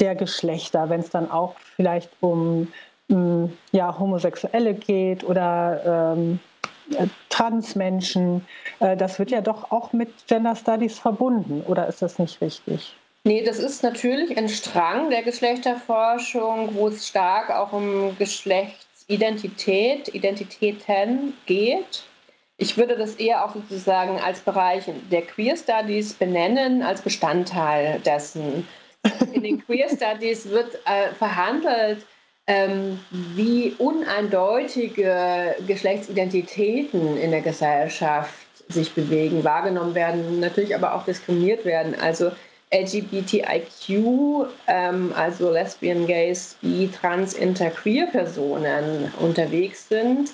der 0.00 0.14
Geschlechter, 0.14 0.90
wenn 0.90 1.00
es 1.00 1.10
dann 1.10 1.30
auch 1.30 1.54
vielleicht 1.76 2.10
um 2.20 2.68
ähm, 3.08 3.52
ja, 3.72 3.98
Homosexuelle 3.98 4.74
geht 4.74 5.24
oder 5.24 6.14
ähm, 6.16 6.34
äh, 6.34 6.55
Transmenschen. 7.28 8.46
Äh, 8.80 8.96
das 8.96 9.18
wird 9.18 9.30
ja 9.30 9.40
doch 9.40 9.70
auch 9.70 9.92
mit 9.92 10.26
Gender 10.26 10.56
Studies 10.56 10.98
verbunden, 10.98 11.62
oder 11.66 11.86
ist 11.86 12.02
das 12.02 12.18
nicht 12.18 12.40
richtig? 12.40 12.94
Nee, 13.24 13.42
das 13.42 13.58
ist 13.58 13.82
natürlich 13.82 14.36
ein 14.38 14.48
Strang 14.48 15.10
der 15.10 15.22
Geschlechterforschung, 15.24 16.74
wo 16.74 16.88
es 16.88 17.08
stark 17.08 17.50
auch 17.50 17.72
um 17.72 18.16
Geschlechtsidentität, 18.18 20.14
Identitäten 20.14 21.34
geht. 21.44 22.04
Ich 22.56 22.78
würde 22.78 22.96
das 22.96 23.16
eher 23.16 23.44
auch 23.44 23.52
sozusagen 23.52 24.20
als 24.20 24.40
Bereich 24.40 24.84
der 25.10 25.22
Queer 25.22 25.56
Studies 25.56 26.14
benennen, 26.14 26.82
als 26.82 27.02
Bestandteil 27.02 28.00
dessen. 28.00 28.66
In 29.32 29.42
den 29.42 29.64
Queer 29.64 29.88
Studies 29.88 30.48
wird 30.48 30.76
äh, 30.86 31.12
verhandelt, 31.14 32.06
ähm, 32.46 33.00
wie 33.10 33.74
uneindeutige 33.78 35.56
Geschlechtsidentitäten 35.66 37.16
in 37.16 37.30
der 37.30 37.42
Gesellschaft 37.42 38.46
sich 38.68 38.92
bewegen, 38.94 39.44
wahrgenommen 39.44 39.94
werden, 39.94 40.40
natürlich 40.40 40.74
aber 40.74 40.94
auch 40.94 41.04
diskriminiert 41.04 41.64
werden. 41.64 41.94
Also 42.00 42.32
LGBTIQ, 42.72 44.48
ähm, 44.66 45.12
also 45.14 45.50
Lesbian, 45.50 46.06
Gays, 46.06 46.56
Bi, 46.60 46.88
Trans, 46.88 47.34
Inter, 47.34 47.70
Queer 47.70 48.06
Personen 48.06 49.12
unterwegs 49.20 49.88
sind 49.88 50.30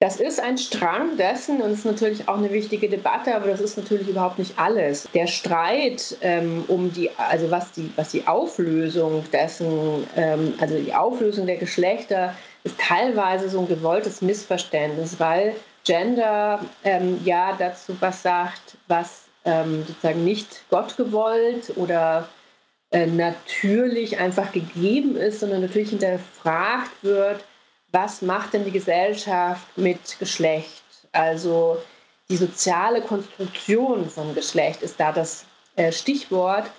das 0.00 0.18
ist 0.18 0.40
ein 0.40 0.56
Strang 0.56 1.18
dessen 1.18 1.60
und 1.60 1.72
ist 1.72 1.84
natürlich 1.84 2.26
auch 2.26 2.38
eine 2.38 2.50
wichtige 2.50 2.88
Debatte, 2.88 3.34
aber 3.34 3.48
das 3.48 3.60
ist 3.60 3.76
natürlich 3.76 4.08
überhaupt 4.08 4.38
nicht 4.38 4.58
alles. 4.58 5.06
Der 5.12 5.26
Streit 5.26 6.16
ähm, 6.22 6.64
um 6.68 6.90
die, 6.90 7.10
also 7.18 7.50
was 7.50 7.72
die, 7.72 7.92
was 7.96 8.10
die 8.10 8.26
Auflösung 8.26 9.22
dessen, 9.30 10.06
ähm, 10.16 10.54
also 10.58 10.78
die 10.78 10.94
Auflösung 10.94 11.46
der 11.46 11.58
Geschlechter 11.58 12.34
ist 12.64 12.78
teilweise 12.78 13.50
so 13.50 13.60
ein 13.60 13.68
gewolltes 13.68 14.22
Missverständnis, 14.22 15.20
weil 15.20 15.54
Gender 15.84 16.60
ähm, 16.82 17.20
ja 17.22 17.54
dazu 17.58 17.94
was 18.00 18.22
sagt, 18.22 18.78
was 18.88 19.24
ähm, 19.44 19.84
sozusagen 19.86 20.24
nicht 20.24 20.64
Gott 20.70 20.96
gewollt 20.96 21.74
oder 21.76 22.26
äh, 22.90 23.06
natürlich 23.06 24.18
einfach 24.18 24.50
gegeben 24.52 25.16
ist, 25.16 25.40
sondern 25.40 25.60
natürlich 25.60 25.90
hinterfragt 25.90 26.90
wird 27.02 27.44
was 27.92 28.22
macht 28.22 28.52
denn 28.52 28.64
die 28.64 28.70
Gesellschaft 28.70 29.66
mit 29.76 30.18
Geschlecht? 30.18 30.82
Also 31.12 31.78
die 32.28 32.36
soziale 32.36 33.02
Konstruktion 33.02 34.08
von 34.08 34.34
Geschlecht 34.34 34.82
ist 34.82 35.00
da 35.00 35.12
das 35.12 35.44
äh, 35.76 35.92
Stichwort. 35.92 36.70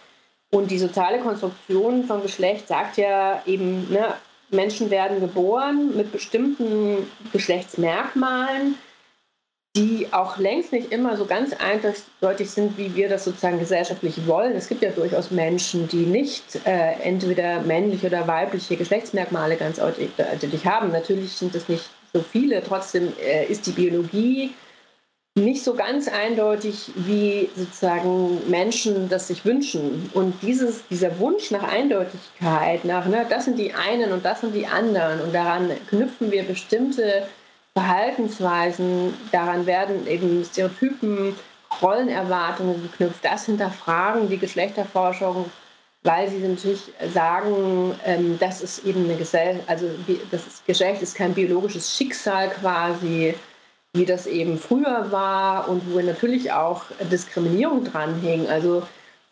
Und 0.52 0.70
die 0.70 0.80
soziale 0.80 1.20
Konstruktion 1.20 2.04
von 2.06 2.22
Geschlecht 2.22 2.68
sagt 2.68 2.98
ja 2.98 3.42
eben, 3.46 3.92
ne, 3.92 4.16
Menschen 4.50 4.90
werden 4.90 5.20
geboren 5.22 5.96
mit 5.96 6.12
bestimmten 6.12 7.10
Geschlechtsmerkmalen 7.32 8.78
die 9.76 10.08
auch 10.12 10.38
längst 10.38 10.74
nicht 10.74 10.92
immer 10.92 11.16
so 11.16 11.26
ganz 11.26 11.54
eindeutig 11.54 12.52
sind, 12.52 12.78
wie 12.78 12.94
wir 12.94 13.08
das 13.08 13.24
sozusagen 13.24 13.60
gesellschaftlich 13.60 14.28
wollen. 14.28 14.54
Es 14.54 14.68
gibt 14.68 14.82
ja 14.82 14.92
durchaus 14.92 15.32
Menschen, 15.32 15.88
die 15.88 16.06
nicht 16.06 16.60
äh, 16.66 16.94
entweder 17.04 17.62
männliche 17.62 18.08
oder 18.08 18.28
weibliche 18.28 18.76
Geschlechtsmerkmale 18.76 19.56
ganz 19.56 19.80
eindeutig 19.80 20.66
haben. 20.66 20.92
Natürlich 20.92 21.32
sind 21.32 21.56
es 21.56 21.70
nicht 21.70 21.90
so 22.14 22.22
viele, 22.22 22.62
trotzdem 22.62 23.14
äh, 23.24 23.46
ist 23.46 23.66
die 23.66 23.72
Biologie 23.72 24.54
nicht 25.36 25.64
so 25.64 25.74
ganz 25.74 26.10
eindeutig, 26.10 26.92
wie 26.96 27.50
sozusagen 27.56 28.50
Menschen 28.50 29.08
das 29.08 29.30
sich 29.30 29.46
wünschen. 29.46 30.10
Und 30.14 30.34
dieses, 30.42 30.86
dieser 30.90 31.18
Wunsch 31.20 31.52
nach 31.52 31.64
Eindeutigkeit, 31.64 32.84
nach, 32.84 33.08
ne, 33.08 33.26
das 33.30 33.46
sind 33.46 33.58
die 33.58 33.74
einen 33.74 34.12
und 34.12 34.26
das 34.26 34.42
sind 34.42 34.54
die 34.54 34.68
anderen, 34.68 35.22
und 35.22 35.34
daran 35.34 35.72
knüpfen 35.88 36.32
wir 36.32 36.44
bestimmte 36.44 37.24
Verhaltensweisen, 37.74 39.14
daran 39.32 39.66
werden 39.66 40.06
eben 40.08 40.44
Stereotypen, 40.44 41.36
Rollenerwartungen 41.82 42.82
geknüpft. 42.82 43.24
Das 43.24 43.46
hinterfragen 43.46 44.30
die 44.30 44.38
Geschlechterforschung, 44.38 45.50
weil 46.04 46.30
sie 46.30 46.40
natürlich 46.40 46.92
sagen, 47.14 47.96
ähm, 48.06 48.38
das 48.40 48.62
ist 48.62 48.86
eben 48.86 49.06
eine 49.06 49.16
Gesellschaft, 49.16 49.70
also 49.70 49.88
das 50.32 50.64
Geschlecht 50.66 51.02
ist 51.02 51.16
kein 51.16 51.34
biologisches 51.34 51.96
Schicksal 51.96 52.50
quasi, 52.50 53.36
wie 53.94 54.06
das 54.06 54.28
eben 54.28 54.58
früher 54.58 55.12
war 55.12 55.70
und 55.70 55.94
wo 55.94 56.00
natürlich 56.00 56.52
auch 56.52 56.86
Diskriminierung 57.12 57.86
dran 57.86 58.20
hing. 58.20 58.48
Also 58.48 58.84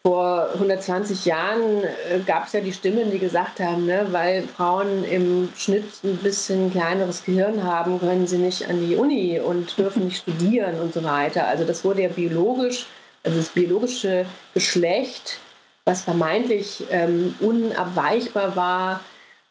vor 0.01 0.49
120 0.53 1.25
Jahren 1.25 1.83
äh, 1.83 2.19
gab 2.25 2.47
es 2.47 2.53
ja 2.53 2.61
die 2.61 2.71
Stimmen, 2.71 3.11
die 3.11 3.19
gesagt 3.19 3.59
haben, 3.59 3.85
ne, 3.85 4.07
weil 4.11 4.43
Frauen 4.43 5.03
im 5.03 5.49
Schnitt 5.57 5.85
ein 6.03 6.17
bisschen 6.17 6.71
kleineres 6.71 7.23
Gehirn 7.25 7.63
haben, 7.63 7.99
können 7.99 8.25
sie 8.25 8.37
nicht 8.37 8.69
an 8.69 8.79
die 8.79 8.95
Uni 8.95 9.39
und 9.39 9.77
dürfen 9.77 10.05
nicht 10.05 10.21
studieren 10.21 10.79
und 10.79 10.93
so 10.93 11.03
weiter. 11.03 11.47
Also 11.47 11.65
das 11.65 11.83
wurde 11.83 12.03
ja 12.03 12.09
biologisch, 12.09 12.85
also 13.23 13.37
das 13.37 13.49
biologische 13.49 14.25
Geschlecht, 14.53 15.39
was 15.83 16.03
vermeintlich 16.03 16.85
ähm, 16.91 17.35
unabweichbar 17.41 18.55
war, 18.55 19.01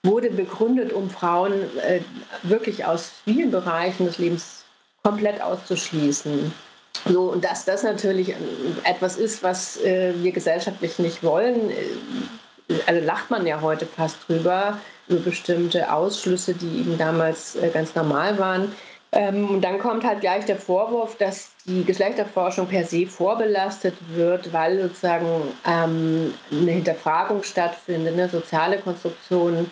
wurde 0.03 0.31
begründet, 0.31 0.93
um 0.95 1.11
Frauen 1.11 1.53
äh, 1.81 2.01
wirklich 2.43 2.87
aus 2.87 3.13
vielen 3.25 3.51
Bereichen 3.51 4.07
des 4.07 4.17
Lebens 4.17 4.65
komplett 5.03 5.43
auszuschließen. 5.43 6.53
So, 7.07 7.33
und 7.33 7.45
dass 7.45 7.65
das 7.65 7.83
natürlich 7.83 8.35
etwas 8.85 9.17
ist, 9.17 9.43
was 9.43 9.81
äh, 9.83 10.13
wir 10.17 10.33
gesellschaftlich 10.33 10.99
nicht 10.99 11.23
wollen, 11.23 11.71
äh, 11.71 11.75
also 12.87 13.05
lacht 13.05 13.31
man 13.31 13.47
ja 13.47 13.61
heute 13.61 13.87
fast 13.87 14.17
drüber, 14.29 14.79
über 15.09 15.21
bestimmte 15.21 15.93
Ausschlüsse, 15.93 16.55
die 16.55 16.81
eben 16.81 16.99
damals 16.99 17.57
äh, 17.57 17.71
ganz 17.71 17.95
normal 17.95 18.39
waren. 18.39 18.73
Ähm, 19.13 19.49
und 19.49 19.63
dann 19.63 19.79
kommt 19.79 20.05
halt 20.05 20.21
gleich 20.21 20.45
der 20.45 20.57
Vorwurf, 20.57 21.17
dass 21.17 21.51
die 21.65 21.83
Geschlechterforschung 21.85 22.67
per 22.67 22.85
se 22.85 23.07
vorbelastet 23.07 23.95
wird, 24.11 24.53
weil 24.53 24.83
sozusagen 24.83 25.55
ähm, 25.67 26.35
eine 26.51 26.71
Hinterfragung 26.73 27.43
stattfindet. 27.43 28.13
Eine 28.13 28.29
soziale 28.29 28.79
Konstruktion 28.79 29.71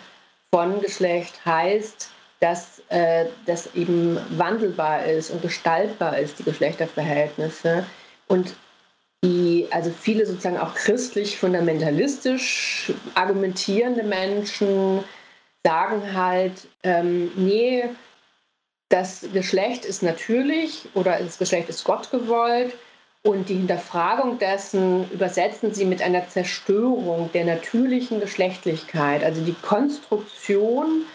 von 0.51 0.81
Geschlecht 0.81 1.45
heißt, 1.45 2.09
dass 2.39 2.76
äh, 2.89 3.25
das 3.45 3.75
eben 3.75 4.19
wandelbar 4.37 5.05
ist 5.05 5.29
und 5.31 5.41
gestaltbar 5.41 6.17
ist, 6.17 6.39
die 6.39 6.43
Geschlechterverhältnisse. 6.43 7.85
Und 8.27 8.55
die, 9.23 9.67
also 9.71 9.91
viele 9.91 10.25
sozusagen 10.25 10.57
auch 10.57 10.75
christlich 10.75 11.37
fundamentalistisch 11.37 12.93
argumentierende 13.15 14.03
Menschen 14.03 15.03
sagen 15.63 16.13
halt, 16.13 16.67
ähm, 16.83 17.31
nee, 17.35 17.83
das 18.89 19.25
Geschlecht 19.33 19.83
ist 19.83 20.01
natürlich 20.01 20.87
oder 20.93 21.19
das 21.19 21.37
Geschlecht 21.37 21.67
ist 21.67 21.83
Gott 21.83 22.09
gewollt 22.09 22.73
und 23.23 23.49
die 23.49 23.55
Hinterfragung 23.55 24.39
dessen 24.39 25.11
übersetzen 25.11 25.73
sie 25.73 25.83
mit 25.83 26.01
einer 26.01 26.29
Zerstörung 26.29 27.29
der 27.33 27.43
natürlichen 27.43 28.21
Geschlechtlichkeit, 28.21 29.23
also 29.23 29.41
die 29.43 29.55
Konstruktion 29.61 31.05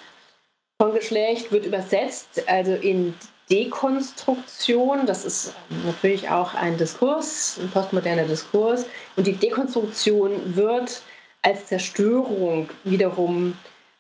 von 0.82 0.94
Geschlecht 0.94 1.52
wird 1.52 1.64
übersetzt, 1.64 2.42
also 2.48 2.72
in 2.74 3.14
Dekonstruktion. 3.48 5.06
Das 5.06 5.24
ist 5.24 5.54
natürlich 5.86 6.28
auch 6.28 6.54
ein 6.54 6.76
Diskurs, 6.76 7.56
ein 7.62 7.70
postmoderner 7.70 8.24
Diskurs. 8.24 8.84
Und 9.14 9.28
die 9.28 9.34
Dekonstruktion 9.34 10.56
wird 10.56 11.02
als 11.42 11.66
Zerstörung 11.66 12.68
wiederum 12.82 13.56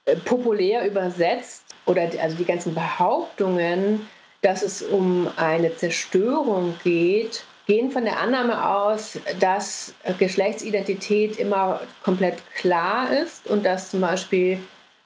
äh, 0.06 0.16
populär 0.16 0.84
übersetzt 0.84 1.62
oder 1.86 2.10
also 2.20 2.36
die 2.36 2.44
ganzen 2.44 2.74
Behauptungen, 2.74 4.08
dass 4.40 4.64
es 4.64 4.82
um 4.82 5.28
eine 5.36 5.76
Zerstörung 5.76 6.74
geht, 6.82 7.44
gehen 7.68 7.92
von 7.92 8.04
der 8.04 8.18
Annahme 8.18 8.68
aus, 8.68 9.20
dass 9.38 9.94
Geschlechtsidentität 10.18 11.38
immer 11.38 11.80
komplett 12.02 12.38
klar 12.56 13.08
ist 13.12 13.46
und 13.48 13.64
dass 13.64 13.92
zum 13.92 14.00
Beispiel 14.00 14.58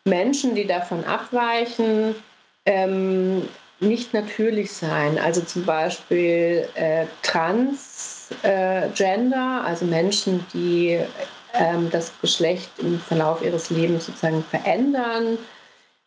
Menschen, 0.06 0.54
die 0.54 0.66
davon 0.66 1.04
abweichen, 1.04 2.14
ähm, 2.64 3.48
nicht 3.80 4.14
natürlich 4.14 4.72
sein. 4.72 5.18
Also 5.18 5.42
zum 5.42 5.64
Beispiel 5.64 6.66
äh, 6.75 7.06
Transgender, 7.22 8.32
äh, 9.62 9.66
also 9.66 9.84
Menschen, 9.84 10.46
die 10.54 11.00
ähm, 11.54 11.90
das 11.90 12.12
Geschlecht 12.20 12.70
im 12.78 12.98
Verlauf 13.00 13.42
ihres 13.42 13.70
Lebens 13.70 14.06
sozusagen 14.06 14.42
verändern, 14.44 15.38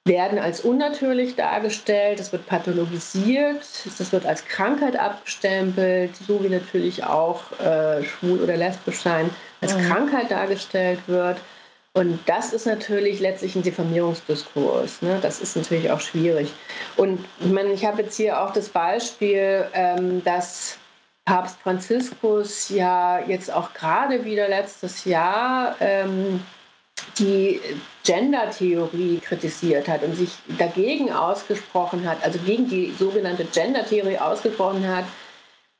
werden 0.05 0.39
als 0.39 0.61
unnatürlich 0.61 1.35
dargestellt, 1.35 2.19
das 2.19 2.31
wird 2.31 2.45
pathologisiert, 2.47 3.63
das 3.97 4.11
wird 4.11 4.25
als 4.25 4.43
Krankheit 4.45 4.95
abgestempelt, 4.97 6.15
so 6.15 6.43
wie 6.43 6.49
natürlich 6.49 7.03
auch 7.03 7.51
äh, 7.59 8.03
schwul 8.03 8.39
oder 8.39 8.57
lesbisch 8.57 9.01
sein 9.01 9.29
als 9.61 9.75
mhm. 9.75 9.81
Krankheit 9.83 10.31
dargestellt 10.31 10.99
wird. 11.07 11.37
Und 11.99 12.17
das 12.27 12.53
ist 12.53 12.65
natürlich 12.65 13.19
letztlich 13.19 13.57
ein 13.57 13.61
Diffamierungsdiskurs. 13.61 15.01
Ne? 15.01 15.19
Das 15.21 15.41
ist 15.41 15.57
natürlich 15.57 15.91
auch 15.91 15.99
schwierig. 15.99 16.49
Und 16.95 17.25
ich 17.41 17.51
meine, 17.51 17.73
ich 17.73 17.83
habe 17.83 18.03
jetzt 18.03 18.15
hier 18.15 18.41
auch 18.41 18.53
das 18.53 18.69
Beispiel, 18.69 19.67
ähm, 19.73 20.23
dass 20.23 20.77
Papst 21.25 21.59
Franziskus 21.61 22.69
ja 22.69 23.19
jetzt 23.27 23.51
auch 23.51 23.73
gerade 23.73 24.23
wieder 24.23 24.47
letztes 24.47 25.03
Jahr 25.03 25.75
ähm, 25.81 26.39
die 27.17 27.59
Gender-Theorie 28.05 29.19
kritisiert 29.19 29.89
hat 29.89 30.01
und 30.01 30.15
sich 30.15 30.31
dagegen 30.57 31.11
ausgesprochen 31.11 32.09
hat, 32.09 32.23
also 32.23 32.39
gegen 32.39 32.69
die 32.69 32.93
sogenannte 32.97 33.43
Gender-Theorie 33.43 34.19
ausgesprochen 34.19 34.87
hat, 34.87 35.03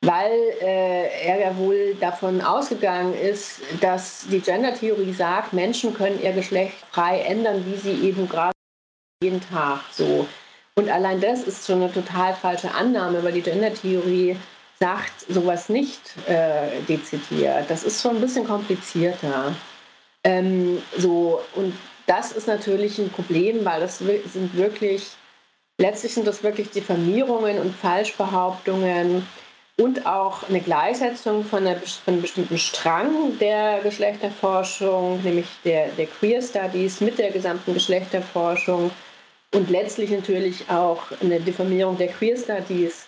weil 0.01 0.31
äh, 0.61 1.25
er 1.25 1.39
ja 1.39 1.57
wohl 1.57 1.95
davon 1.99 2.41
ausgegangen 2.41 3.13
ist, 3.13 3.61
dass 3.81 4.25
die 4.29 4.39
Gender-Theorie 4.39 5.13
sagt, 5.13 5.51
Menschen 5.53 5.93
können 5.93 6.21
ihr 6.21 6.31
Geschlecht 6.31 6.75
frei 6.91 7.19
ändern, 7.21 7.65
wie 7.65 7.75
sie 7.75 8.07
eben 8.07 8.27
gerade 8.29 8.53
jeden 9.21 9.41
Tag 9.41 9.81
so. 9.91 10.25
Und 10.75 10.89
allein 10.89 11.19
das 11.19 11.43
ist 11.43 11.67
schon 11.67 11.83
eine 11.83 11.91
total 11.91 12.33
falsche 12.33 12.73
Annahme, 12.73 13.21
weil 13.23 13.33
die 13.33 13.41
Gender-Theorie 13.41 14.37
sagt 14.79 15.25
sowas 15.27 15.67
nicht 15.67 15.99
äh, 16.27 16.79
dezidiert. 16.87 17.69
Das 17.69 17.83
ist 17.83 18.01
schon 18.01 18.15
ein 18.15 18.21
bisschen 18.21 18.45
komplizierter. 18.45 19.53
Ähm, 20.23 20.81
so, 20.97 21.41
und 21.55 21.73
das 22.07 22.31
ist 22.31 22.47
natürlich 22.47 22.97
ein 22.97 23.09
Problem, 23.09 23.65
weil 23.65 23.81
das 23.81 23.97
sind 23.97 24.55
wirklich, 24.55 25.11
letztlich 25.77 26.13
sind 26.13 26.25
das 26.25 26.43
wirklich 26.43 26.69
Diffamierungen 26.69 27.59
und 27.59 27.75
Falschbehauptungen 27.75 29.27
und 29.79 30.05
auch 30.05 30.48
eine 30.50 30.59
Gleichsetzung 30.59 31.43
von, 31.43 31.65
einer, 31.65 31.77
von 31.77 32.13
einem 32.13 32.21
bestimmten 32.21 32.57
Strang 32.57 33.38
der 33.39 33.79
Geschlechterforschung, 33.81 35.24
nämlich 35.24 35.48
der, 35.63 35.88
der 35.98 36.07
Queer 36.07 36.41
Studies 36.41 37.00
mit 37.00 37.17
der 37.17 37.31
gesamten 37.31 37.74
Geschlechterforschung 37.74 38.91
und 39.55 39.69
letztlich 39.69 40.12
natürlich 40.12 40.69
auch 40.69 41.03
eine 41.21 41.39
Diffamierung 41.39 41.98
der 41.98 42.09
Queer 42.09 42.36
Studies, 42.36 43.07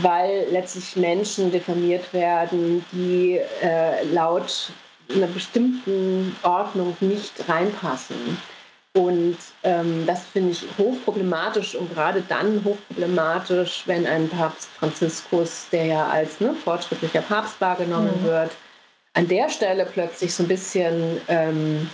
weil 0.00 0.46
letztlich 0.50 0.96
Menschen 0.96 1.52
diffamiert 1.52 2.12
werden, 2.14 2.84
die 2.92 3.38
äh, 3.62 4.02
laut 4.04 4.70
einer 5.14 5.26
bestimmten 5.26 6.34
Ordnung 6.42 6.96
nicht 7.00 7.46
reinpassen. 7.46 8.16
Und 8.96 9.36
ähm, 9.62 10.06
das 10.06 10.24
finde 10.24 10.52
ich 10.52 10.64
hochproblematisch 10.78 11.74
und 11.74 11.92
gerade 11.92 12.22
dann 12.30 12.64
hochproblematisch, 12.64 13.82
wenn 13.84 14.06
ein 14.06 14.26
Papst 14.26 14.70
Franziskus, 14.78 15.66
der 15.70 15.84
ja 15.84 16.06
als 16.06 16.40
ne, 16.40 16.54
fortschrittlicher 16.54 17.20
Papst 17.20 17.60
wahrgenommen 17.60 18.22
mhm. 18.22 18.24
wird, 18.24 18.50
an 19.12 19.28
der 19.28 19.50
Stelle 19.50 19.84
plötzlich 19.84 20.32
so 20.32 20.44
ein 20.44 20.48
bisschen, 20.48 21.20
ähm, 21.28 21.90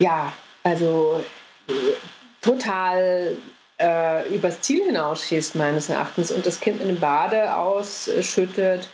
ja, 0.00 0.32
also 0.62 1.20
äh, 1.66 1.72
total 2.40 3.36
äh, 3.80 4.32
übers 4.32 4.60
Ziel 4.60 4.84
hinausschießt, 4.84 5.56
meines 5.56 5.88
Erachtens, 5.88 6.30
und 6.30 6.46
das 6.46 6.60
Kind 6.60 6.80
in 6.80 6.86
den 6.86 7.00
Bade 7.00 7.56
ausschüttet 7.56 8.88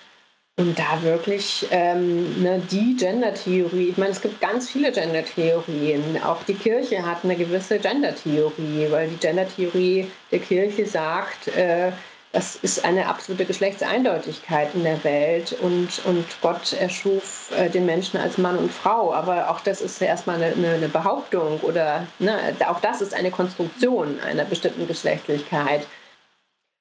und 0.59 0.79
da 0.79 1.03
wirklich 1.03 1.67
ähm, 1.71 2.43
ne, 2.43 2.63
die 2.71 2.97
Gender-Theorie, 2.97 3.91
ich 3.91 3.99
meine, 3.99 4.13
es 4.13 4.23
gibt 4.23 4.41
ganz 4.41 4.71
viele 4.71 4.91
Gender-Theorien. 4.91 6.23
Auch 6.25 6.43
die 6.45 6.55
Kirche 6.55 7.05
hat 7.05 7.25
eine 7.25 7.37
gewisse 7.37 7.79
Gender-Theorie, 7.79 8.87
weil 8.91 9.09
die 9.09 9.17
Gender-Theorie 9.17 10.11
der 10.31 10.39
Kirche 10.39 10.87
sagt, 10.87 11.49
äh, 11.49 11.93
das 12.33 12.57
ist 12.57 12.85
eine 12.85 13.07
absolute 13.07 13.45
Geschlechtseindeutigkeit 13.45 14.75
in 14.75 14.85
der 14.85 15.03
Welt 15.05 15.57
und, 15.61 16.05
und 16.07 16.25
Gott 16.41 16.73
erschuf 16.73 17.51
äh, 17.57 17.69
den 17.69 17.85
Menschen 17.85 18.19
als 18.19 18.39
Mann 18.39 18.57
und 18.57 18.73
Frau. 18.73 19.13
Aber 19.13 19.51
auch 19.51 19.61
das 19.61 19.83
ist 19.83 20.01
ja 20.01 20.07
erstmal 20.07 20.43
eine, 20.43 20.55
eine, 20.55 20.89
Behauptung 20.89 21.61
oder 21.61 22.07
ne, 22.19 22.39
auch 22.67 22.81
das 22.81 23.03
ist 23.03 23.15
eine 23.15 23.31
Konstruktion 23.31 24.21
einer 24.21 24.45
bestimmten 24.45 24.87
Geschlechtlichkeit. 24.87 25.87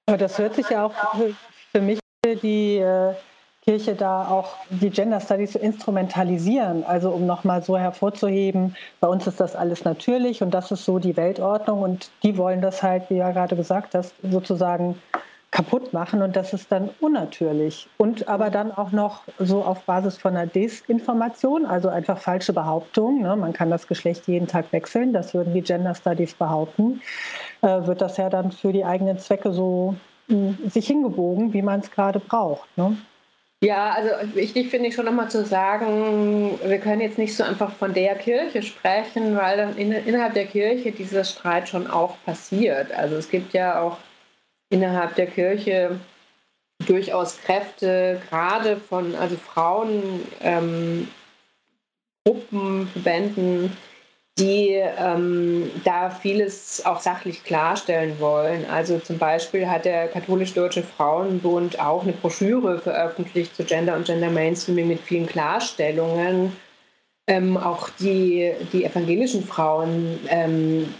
Aber 0.07 0.17
das 0.17 0.37
hört 0.37 0.55
sich 0.55 0.69
ja 0.69 0.85
auch 0.85 0.93
für 1.73 1.81
mich 1.81 1.99
die. 2.41 2.77
Äh 2.77 3.15
Kirche 3.67 3.95
da 3.95 4.27
auch 4.27 4.57
die 4.69 4.91
Gender 4.91 5.19
Studies 5.19 5.53
zu 5.53 5.57
instrumentalisieren, 5.57 6.83
also 6.83 7.09
um 7.09 7.25
nochmal 7.25 7.63
so 7.63 7.75
hervorzuheben, 7.75 8.75
bei 8.99 9.07
uns 9.07 9.25
ist 9.25 9.39
das 9.39 9.55
alles 9.55 9.83
natürlich 9.83 10.43
und 10.43 10.51
das 10.53 10.69
ist 10.69 10.85
so 10.85 10.99
die 10.99 11.17
Weltordnung 11.17 11.81
und 11.81 12.11
die 12.21 12.37
wollen 12.37 12.61
das 12.61 12.83
halt, 12.83 13.09
wie 13.09 13.15
ja 13.15 13.31
gerade 13.31 13.55
gesagt 13.55 13.95
hast, 13.95 14.13
sozusagen 14.21 15.01
kaputt 15.49 15.93
machen 15.93 16.21
und 16.21 16.35
das 16.35 16.53
ist 16.53 16.71
dann 16.71 16.91
unnatürlich. 16.99 17.87
Und 17.97 18.27
aber 18.27 18.51
dann 18.51 18.71
auch 18.71 18.91
noch 18.91 19.23
so 19.39 19.63
auf 19.63 19.81
Basis 19.85 20.15
von 20.15 20.37
einer 20.37 20.45
Desinformation, 20.45 21.65
also 21.65 21.89
einfach 21.89 22.19
falsche 22.19 22.53
Behauptungen, 22.53 23.23
ne? 23.23 23.35
man 23.35 23.53
kann 23.53 23.71
das 23.71 23.87
Geschlecht 23.87 24.27
jeden 24.27 24.45
Tag 24.45 24.71
wechseln, 24.73 25.11
das 25.11 25.33
würden 25.33 25.55
die 25.55 25.63
Gender 25.63 25.95
Studies 25.95 26.35
behaupten, 26.35 27.01
äh, 27.63 27.87
wird 27.87 28.01
das 28.01 28.17
ja 28.17 28.29
dann 28.29 28.51
für 28.51 28.71
die 28.71 28.85
eigenen 28.85 29.17
Zwecke 29.17 29.51
so 29.51 29.95
mh, 30.27 30.35
hm, 30.35 30.69
sich 30.69 30.85
hingebogen, 30.85 31.51
wie 31.51 31.63
man 31.63 31.79
es 31.79 31.89
gerade 31.89 32.19
braucht. 32.19 32.67
Ne? 32.77 32.95
Ja, 33.63 33.91
also 33.91 34.35
wichtig 34.35 34.69
finde 34.69 34.89
ich 34.89 34.95
schon 34.95 35.05
nochmal 35.05 35.29
zu 35.29 35.45
sagen, 35.45 36.59
wir 36.63 36.77
können 36.79 37.01
jetzt 37.01 37.17
nicht 37.17 37.35
so 37.35 37.43
einfach 37.43 37.73
von 37.73 37.93
der 37.93 38.15
Kirche 38.15 38.61
sprechen, 38.61 39.35
weil 39.35 39.57
dann 39.57 39.77
in, 39.77 39.91
innerhalb 39.91 40.33
der 40.33 40.45
Kirche 40.45 40.91
dieser 40.91 41.23
Streit 41.23 41.69
schon 41.69 41.87
auch 41.87 42.17
passiert. 42.25 42.91
Also 42.91 43.15
es 43.15 43.29
gibt 43.29 43.53
ja 43.53 43.81
auch 43.81 43.97
innerhalb 44.69 45.15
der 45.15 45.27
Kirche 45.27 45.99
durchaus 46.85 47.41
Kräfte, 47.41 48.21
gerade 48.29 48.77
von 48.77 49.15
also 49.15 49.37
Frauen, 49.37 50.21
ähm, 50.41 51.07
Gruppen, 52.25 52.87
Verbänden, 52.87 53.75
die 54.37 54.71
ähm, 54.73 55.71
da 55.85 56.09
vieles 56.09 56.85
auch 56.85 56.99
sachlich 56.99 57.43
klarstellen 57.45 58.19
wollen. 58.19 58.65
Also 58.69 58.99
zum 58.99 59.17
Beispiel 59.17 59.69
hat 59.69 59.85
der 59.85 60.09
Katholisch-Deutsche 60.09 60.83
Frauenbund 60.83 61.79
auch 61.79 62.03
eine 62.03 62.11
Broschüre 62.11 62.79
veröffentlicht 62.79 63.55
zu 63.55 63.63
Gender 63.63 63.95
und 63.95 64.05
Gender 64.05 64.29
Mainstreaming 64.29 64.89
mit 64.89 64.99
vielen 64.99 65.25
Klarstellungen. 65.25 66.51
Ähm, 67.27 67.55
auch 67.55 67.89
die, 67.97 68.51
die 68.73 68.83
evangelischen 68.83 69.43
Frauen 69.43 70.19
ähm, 70.27 70.93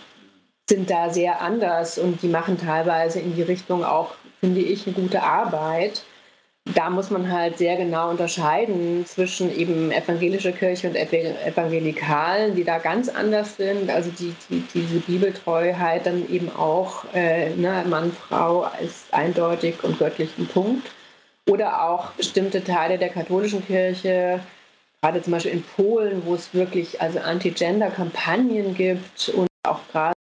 sind 0.69 0.89
da 0.89 1.09
sehr 1.09 1.41
anders 1.41 1.97
und 1.97 2.21
die 2.21 2.29
machen 2.29 2.57
teilweise 2.57 3.19
in 3.19 3.35
die 3.35 3.43
Richtung 3.43 3.83
auch, 3.83 4.15
finde 4.39 4.61
ich, 4.61 4.87
eine 4.87 4.95
gute 4.95 5.21
Arbeit 5.21 6.03
da 6.73 6.89
muss 6.89 7.11
man 7.11 7.31
halt 7.31 7.59
sehr 7.59 7.77
genau 7.77 8.09
unterscheiden 8.09 9.05
zwischen 9.05 9.55
eben 9.55 9.91
evangelischer 9.91 10.51
Kirche 10.51 10.87
und 10.87 10.95
Evangelikalen, 10.95 12.55
die 12.55 12.63
da 12.63 12.79
ganz 12.79 13.07
anders 13.07 13.55
sind. 13.57 13.89
Also 13.91 14.09
die, 14.09 14.35
die 14.49 14.63
diese 14.73 14.99
Bibeltreuheit 14.99 16.07
dann 16.07 16.27
eben 16.27 16.49
auch 16.55 17.05
äh, 17.13 17.51
ne, 17.55 17.85
Mann, 17.87 18.11
Frau 18.11 18.67
ist 18.83 19.13
eindeutig 19.13 19.83
und 19.83 19.99
göttlich 19.99 20.31
ein 20.39 20.47
Punkt. 20.47 20.89
Oder 21.47 21.87
auch 21.87 22.09
bestimmte 22.11 22.63
Teile 22.63 22.97
der 22.97 23.09
katholischen 23.09 23.63
Kirche, 23.63 24.39
gerade 25.01 25.21
zum 25.21 25.33
Beispiel 25.33 25.51
in 25.51 25.63
Polen, 25.63 26.25
wo 26.25 26.33
es 26.33 26.51
wirklich 26.55 26.99
also 26.99 27.19
Anti-Gender-Kampagnen 27.19 28.73
gibt 28.73 29.29
und 29.29 29.47
auch 29.67 29.81
gerade 29.91 30.15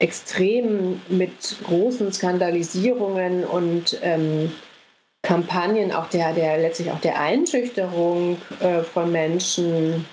extrem 0.00 1.00
mit 1.08 1.56
großen 1.64 2.12
Skandalisierungen 2.12 3.44
und 3.44 3.98
ähm, 4.02 4.50
Kampagnen 5.22 5.92
auch 5.92 6.08
der, 6.08 6.32
der 6.32 6.58
letztlich 6.58 6.90
auch 6.90 7.00
der 7.00 7.20
Einschüchterung 7.20 8.38
äh, 8.60 8.80
von 8.80 9.12
Menschen 9.12 10.06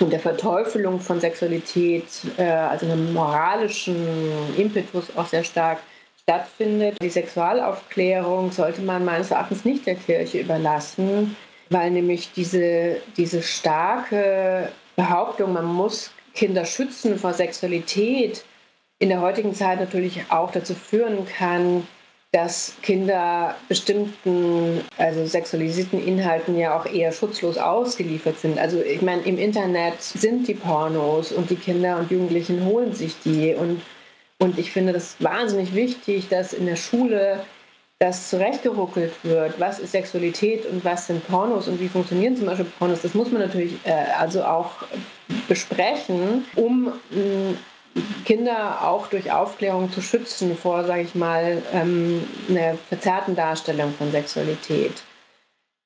und 0.00 0.10
der 0.10 0.20
Verteufelung 0.20 0.98
von 1.00 1.20
Sexualität, 1.20 2.04
äh, 2.38 2.44
also 2.44 2.86
einem 2.86 3.12
moralischen 3.12 3.96
Impetus 4.56 5.04
auch 5.16 5.26
sehr 5.26 5.44
stark 5.44 5.78
stattfindet. 6.22 6.96
Die 7.02 7.10
Sexualaufklärung 7.10 8.50
sollte 8.50 8.80
man 8.80 9.04
meines 9.04 9.30
Erachtens 9.30 9.64
nicht 9.66 9.86
der 9.86 9.96
Kirche 9.96 10.40
überlassen, 10.40 11.36
weil 11.68 11.90
nämlich 11.90 12.32
diese, 12.34 12.96
diese 13.16 13.42
starke 13.42 14.72
Behauptung, 14.96 15.52
man 15.52 15.66
muss 15.66 16.10
Kinder 16.34 16.64
schützen 16.64 17.18
vor 17.18 17.34
Sexualität, 17.34 18.44
in 18.98 19.08
der 19.10 19.20
heutigen 19.20 19.54
Zeit 19.54 19.80
natürlich 19.80 20.24
auch 20.30 20.50
dazu 20.50 20.74
führen 20.74 21.26
kann, 21.26 21.86
dass 22.32 22.74
Kinder 22.82 23.54
bestimmten, 23.68 24.82
also 24.98 25.24
sexualisierten 25.24 26.04
Inhalten 26.04 26.58
ja 26.58 26.78
auch 26.78 26.86
eher 26.86 27.12
schutzlos 27.12 27.56
ausgeliefert 27.56 28.38
sind. 28.38 28.58
Also 28.58 28.80
ich 28.80 29.00
meine, 29.00 29.22
im 29.22 29.38
Internet 29.38 30.02
sind 30.02 30.46
die 30.48 30.54
Pornos 30.54 31.32
und 31.32 31.48
die 31.50 31.56
Kinder 31.56 31.98
und 31.98 32.10
Jugendlichen 32.10 32.64
holen 32.64 32.92
sich 32.94 33.14
die. 33.24 33.54
Und, 33.54 33.80
und 34.38 34.58
ich 34.58 34.70
finde 34.70 34.92
das 34.92 35.16
wahnsinnig 35.20 35.74
wichtig, 35.74 36.28
dass 36.28 36.52
in 36.52 36.66
der 36.66 36.76
Schule 36.76 37.40
das 37.98 38.28
zurechtgeruckelt 38.28 39.12
wird, 39.22 39.58
was 39.58 39.78
ist 39.78 39.92
Sexualität 39.92 40.66
und 40.66 40.84
was 40.84 41.06
sind 41.06 41.26
Pornos 41.26 41.68
und 41.68 41.80
wie 41.80 41.88
funktionieren 41.88 42.36
zum 42.36 42.46
Beispiel 42.46 42.66
Pornos. 42.78 43.00
Das 43.00 43.14
muss 43.14 43.30
man 43.30 43.40
natürlich 43.40 43.74
äh, 43.84 43.92
also 44.18 44.44
auch 44.44 44.72
besprechen, 45.48 46.44
um 46.54 46.92
Kinder 48.24 48.86
auch 48.86 49.06
durch 49.08 49.30
Aufklärung 49.30 49.90
zu 49.92 50.00
schützen 50.00 50.56
vor, 50.56 50.84
sage 50.84 51.02
ich 51.02 51.14
mal, 51.14 51.62
ähm, 51.72 52.26
einer 52.48 52.76
verzerrten 52.88 53.34
Darstellung 53.34 53.92
von 53.94 54.10
Sexualität. 54.10 55.02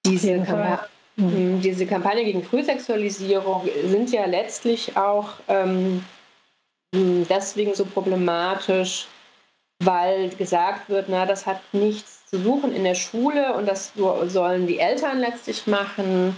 Diese, 0.06 0.40
Kampa 0.42 0.86
mhm. 1.16 1.60
diese 1.60 1.86
Kampagne 1.86 2.24
gegen 2.24 2.42
Frühsexualisierung 2.42 3.68
sind 3.84 4.10
ja 4.12 4.26
letztlich 4.26 4.96
auch 4.96 5.34
ähm, 5.48 6.04
deswegen 6.92 7.74
so 7.74 7.84
problematisch, 7.84 9.06
weil 9.82 10.30
gesagt 10.30 10.88
wird, 10.88 11.08
na, 11.08 11.26
das 11.26 11.46
hat 11.46 11.60
nichts 11.72 12.26
zu 12.26 12.38
suchen 12.38 12.74
in 12.74 12.84
der 12.84 12.94
Schule 12.94 13.54
und 13.54 13.66
das 13.66 13.92
sollen 14.26 14.66
die 14.66 14.78
Eltern 14.78 15.20
letztlich 15.20 15.66
machen. 15.66 16.36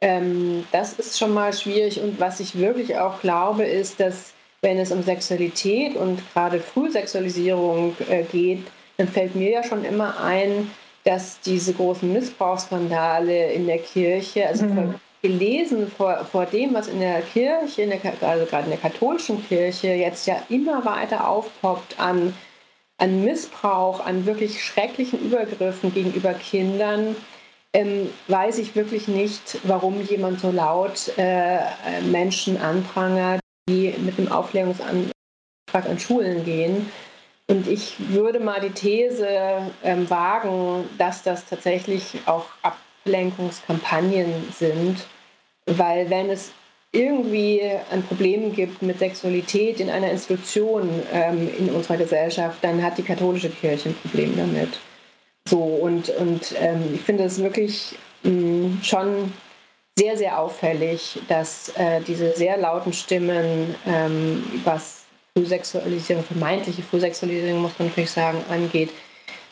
Ähm, 0.00 0.66
das 0.72 0.94
ist 0.94 1.18
schon 1.18 1.32
mal 1.32 1.52
schwierig. 1.52 2.00
Und 2.00 2.20
was 2.20 2.40
ich 2.40 2.58
wirklich 2.58 2.98
auch 2.98 3.20
glaube, 3.20 3.64
ist, 3.64 4.00
dass 4.00 4.34
wenn 4.62 4.78
es 4.78 4.92
um 4.92 5.02
Sexualität 5.02 5.96
und 5.96 6.20
gerade 6.32 6.60
Frühsexualisierung 6.60 7.96
äh, 8.08 8.22
geht, 8.24 8.64
dann 8.96 9.08
fällt 9.08 9.34
mir 9.34 9.50
ja 9.50 9.62
schon 9.62 9.84
immer 9.84 10.20
ein, 10.20 10.70
dass 11.04 11.40
diese 11.40 11.72
großen 11.72 12.12
Missbrauchsskandale 12.12 13.52
in 13.52 13.66
der 13.66 13.78
Kirche, 13.78 14.48
also 14.48 14.64
mhm. 14.64 14.94
gelesen 15.22 15.90
vor, 15.96 16.26
vor 16.30 16.46
dem, 16.46 16.74
was 16.74 16.88
in 16.88 17.00
der 17.00 17.22
Kirche, 17.22 17.82
in 17.82 17.90
der, 17.90 18.00
also 18.22 18.44
gerade 18.46 18.64
in 18.64 18.70
der 18.70 18.80
katholischen 18.80 19.46
Kirche, 19.46 19.88
jetzt 19.88 20.26
ja 20.26 20.42
immer 20.48 20.84
weiter 20.84 21.28
aufpoppt 21.28 22.00
an, 22.00 22.34
an 22.98 23.24
Missbrauch, 23.24 24.04
an 24.04 24.26
wirklich 24.26 24.64
schrecklichen 24.64 25.20
Übergriffen 25.20 25.94
gegenüber 25.94 26.34
Kindern, 26.34 27.14
ähm, 27.72 28.08
weiß 28.28 28.58
ich 28.58 28.74
wirklich 28.74 29.06
nicht, 29.06 29.58
warum 29.64 30.02
jemand 30.02 30.40
so 30.40 30.50
laut 30.50 31.12
äh, 31.18 31.58
Menschen 32.10 32.56
anprangert, 32.56 33.40
die 33.68 33.94
mit 33.98 34.18
dem 34.18 34.30
Aufklärungsantrag 34.30 35.12
an 35.74 35.98
Schulen 35.98 36.44
gehen. 36.44 36.90
Und 37.48 37.68
ich 37.68 37.94
würde 38.10 38.40
mal 38.40 38.60
die 38.60 38.70
These 38.70 39.28
ähm, 39.84 40.10
wagen, 40.10 40.84
dass 40.98 41.22
das 41.22 41.46
tatsächlich 41.46 42.18
auch 42.26 42.46
Ablenkungskampagnen 42.62 44.52
sind, 44.52 45.06
weil 45.66 46.10
wenn 46.10 46.30
es 46.30 46.52
irgendwie 46.92 47.62
ein 47.90 48.02
Problem 48.02 48.52
gibt 48.52 48.82
mit 48.82 48.98
Sexualität 48.98 49.80
in 49.80 49.90
einer 49.90 50.10
Institution 50.10 50.88
ähm, 51.12 51.48
in 51.58 51.70
unserer 51.70 51.98
Gesellschaft, 51.98 52.58
dann 52.62 52.82
hat 52.82 52.98
die 52.98 53.02
katholische 53.02 53.50
Kirche 53.50 53.90
ein 53.90 53.96
Problem 53.96 54.36
damit. 54.36 54.78
So, 55.48 55.58
und, 55.58 56.08
und 56.10 56.54
ähm, 56.58 56.94
ich 56.94 57.02
finde 57.02 57.24
es 57.24 57.40
wirklich 57.40 57.96
mh, 58.22 58.30
mm, 58.30 58.80
schon 58.82 59.32
sehr, 59.98 60.16
sehr 60.16 60.38
auffällig, 60.38 61.20
dass 61.28 61.70
äh, 61.76 62.00
diese 62.02 62.34
sehr 62.34 62.58
lauten 62.58 62.92
Stimmen, 62.92 63.74
ähm, 63.86 64.44
was 64.64 65.04
Frühsexualisierung, 65.34 66.22
vermeintliche 66.24 66.82
Frühsexualisierung, 66.82 67.62
muss 67.62 67.78
man 67.78 67.88
natürlich 67.88 68.10
sagen, 68.10 68.42
angeht, 68.50 68.90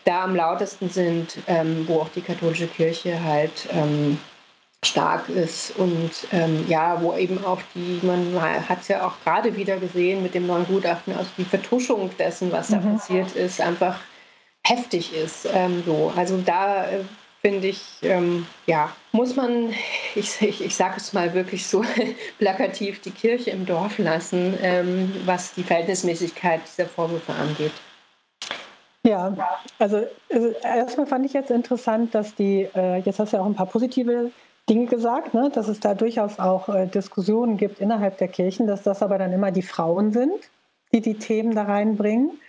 da 0.04 0.24
am 0.24 0.36
lautesten 0.36 0.90
sind, 0.90 1.38
ähm, 1.46 1.84
wo 1.88 2.00
auch 2.00 2.08
die 2.10 2.20
katholische 2.20 2.66
Kirche 2.66 3.22
halt 3.22 3.68
ähm, 3.72 4.18
stark 4.84 5.30
ist 5.30 5.76
und 5.78 6.10
ähm, 6.30 6.66
ja, 6.68 7.00
wo 7.00 7.14
eben 7.14 7.42
auch 7.44 7.60
die, 7.74 8.00
man 8.02 8.38
hat 8.68 8.82
es 8.82 8.88
ja 8.88 9.06
auch 9.06 9.14
gerade 9.24 9.56
wieder 9.56 9.78
gesehen 9.78 10.22
mit 10.22 10.34
dem 10.34 10.46
neuen 10.46 10.66
Gutachten, 10.66 11.16
also 11.16 11.30
die 11.38 11.44
Vertuschung 11.44 12.10
dessen, 12.18 12.52
was 12.52 12.68
da 12.68 12.76
mhm. 12.76 12.98
passiert 12.98 13.34
ist, 13.34 13.62
einfach 13.62 13.98
heftig 14.66 15.14
ist. 15.14 15.48
Ähm, 15.54 15.82
so. 15.86 16.12
Also 16.14 16.38
da 16.38 16.84
äh, 16.84 17.04
finde 17.44 17.68
ich, 17.68 17.82
ähm, 18.02 18.46
ja, 18.66 18.90
muss 19.12 19.36
man, 19.36 19.68
ich, 20.14 20.40
ich, 20.40 20.64
ich 20.64 20.74
sage 20.74 20.94
es 20.96 21.12
mal 21.12 21.34
wirklich 21.34 21.66
so 21.66 21.84
plakativ, 22.38 23.00
die 23.02 23.10
Kirche 23.10 23.50
im 23.50 23.66
Dorf 23.66 23.98
lassen, 23.98 24.56
ähm, 24.62 25.12
was 25.26 25.52
die 25.52 25.62
Verhältnismäßigkeit 25.62 26.62
dieser 26.66 26.88
Vorwürfe 26.88 27.32
angeht. 27.32 27.72
Ja, 29.06 29.36
also, 29.78 30.06
also, 30.32 30.48
erstmal 30.62 31.06
fand 31.06 31.26
ich 31.26 31.34
jetzt 31.34 31.50
interessant, 31.50 32.14
dass 32.14 32.34
die, 32.34 32.66
äh, 32.74 32.96
jetzt 33.00 33.18
hast 33.18 33.34
du 33.34 33.36
ja 33.36 33.42
auch 33.42 33.46
ein 33.46 33.54
paar 33.54 33.66
positive 33.66 34.30
Dinge 34.70 34.86
gesagt, 34.86 35.34
ne, 35.34 35.50
dass 35.52 35.68
es 35.68 35.80
da 35.80 35.92
durchaus 35.92 36.38
auch 36.38 36.70
äh, 36.70 36.86
Diskussionen 36.86 37.58
gibt 37.58 37.80
innerhalb 37.80 38.16
der 38.16 38.28
Kirchen, 38.28 38.66
dass 38.66 38.82
das 38.82 39.02
aber 39.02 39.18
dann 39.18 39.32
immer 39.34 39.50
die 39.50 39.60
Frauen 39.60 40.12
sind, 40.12 40.50
die 40.94 41.02
die 41.02 41.18
Themen 41.18 41.54
da 41.54 41.64
reinbringen 41.64 42.40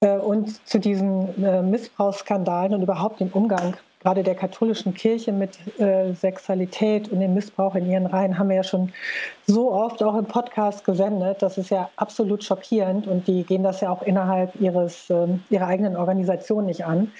äh, 0.00 0.16
und 0.16 0.66
zu 0.66 0.80
diesen 0.80 1.44
äh, 1.44 1.62
Missbrauchsskandalen 1.62 2.74
und 2.74 2.82
überhaupt 2.82 3.20
den 3.20 3.30
Umgang 3.30 3.76
gerade 4.04 4.22
der 4.22 4.34
katholischen 4.34 4.92
Kirche 4.92 5.32
mit 5.32 5.58
äh, 5.80 6.12
Sexualität 6.12 7.08
und 7.08 7.20
dem 7.20 7.32
Missbrauch 7.32 7.74
in 7.74 7.90
ihren 7.90 8.04
Reihen 8.04 8.38
haben 8.38 8.50
wir 8.50 8.56
ja 8.56 8.62
schon 8.62 8.92
so 9.46 9.72
oft 9.72 10.02
auch 10.02 10.14
im 10.14 10.26
Podcast 10.26 10.84
gesendet. 10.84 11.40
Das 11.40 11.56
ist 11.56 11.70
ja 11.70 11.88
absolut 11.96 12.44
schockierend 12.44 13.06
und 13.06 13.26
die 13.26 13.44
gehen 13.44 13.62
das 13.62 13.80
ja 13.80 13.88
auch 13.88 14.02
innerhalb 14.02 14.54
ihres, 14.60 15.08
äh, 15.08 15.26
ihrer 15.48 15.66
eigenen 15.66 15.96
Organisation 15.96 16.66
nicht 16.66 16.84
an. 16.84 17.12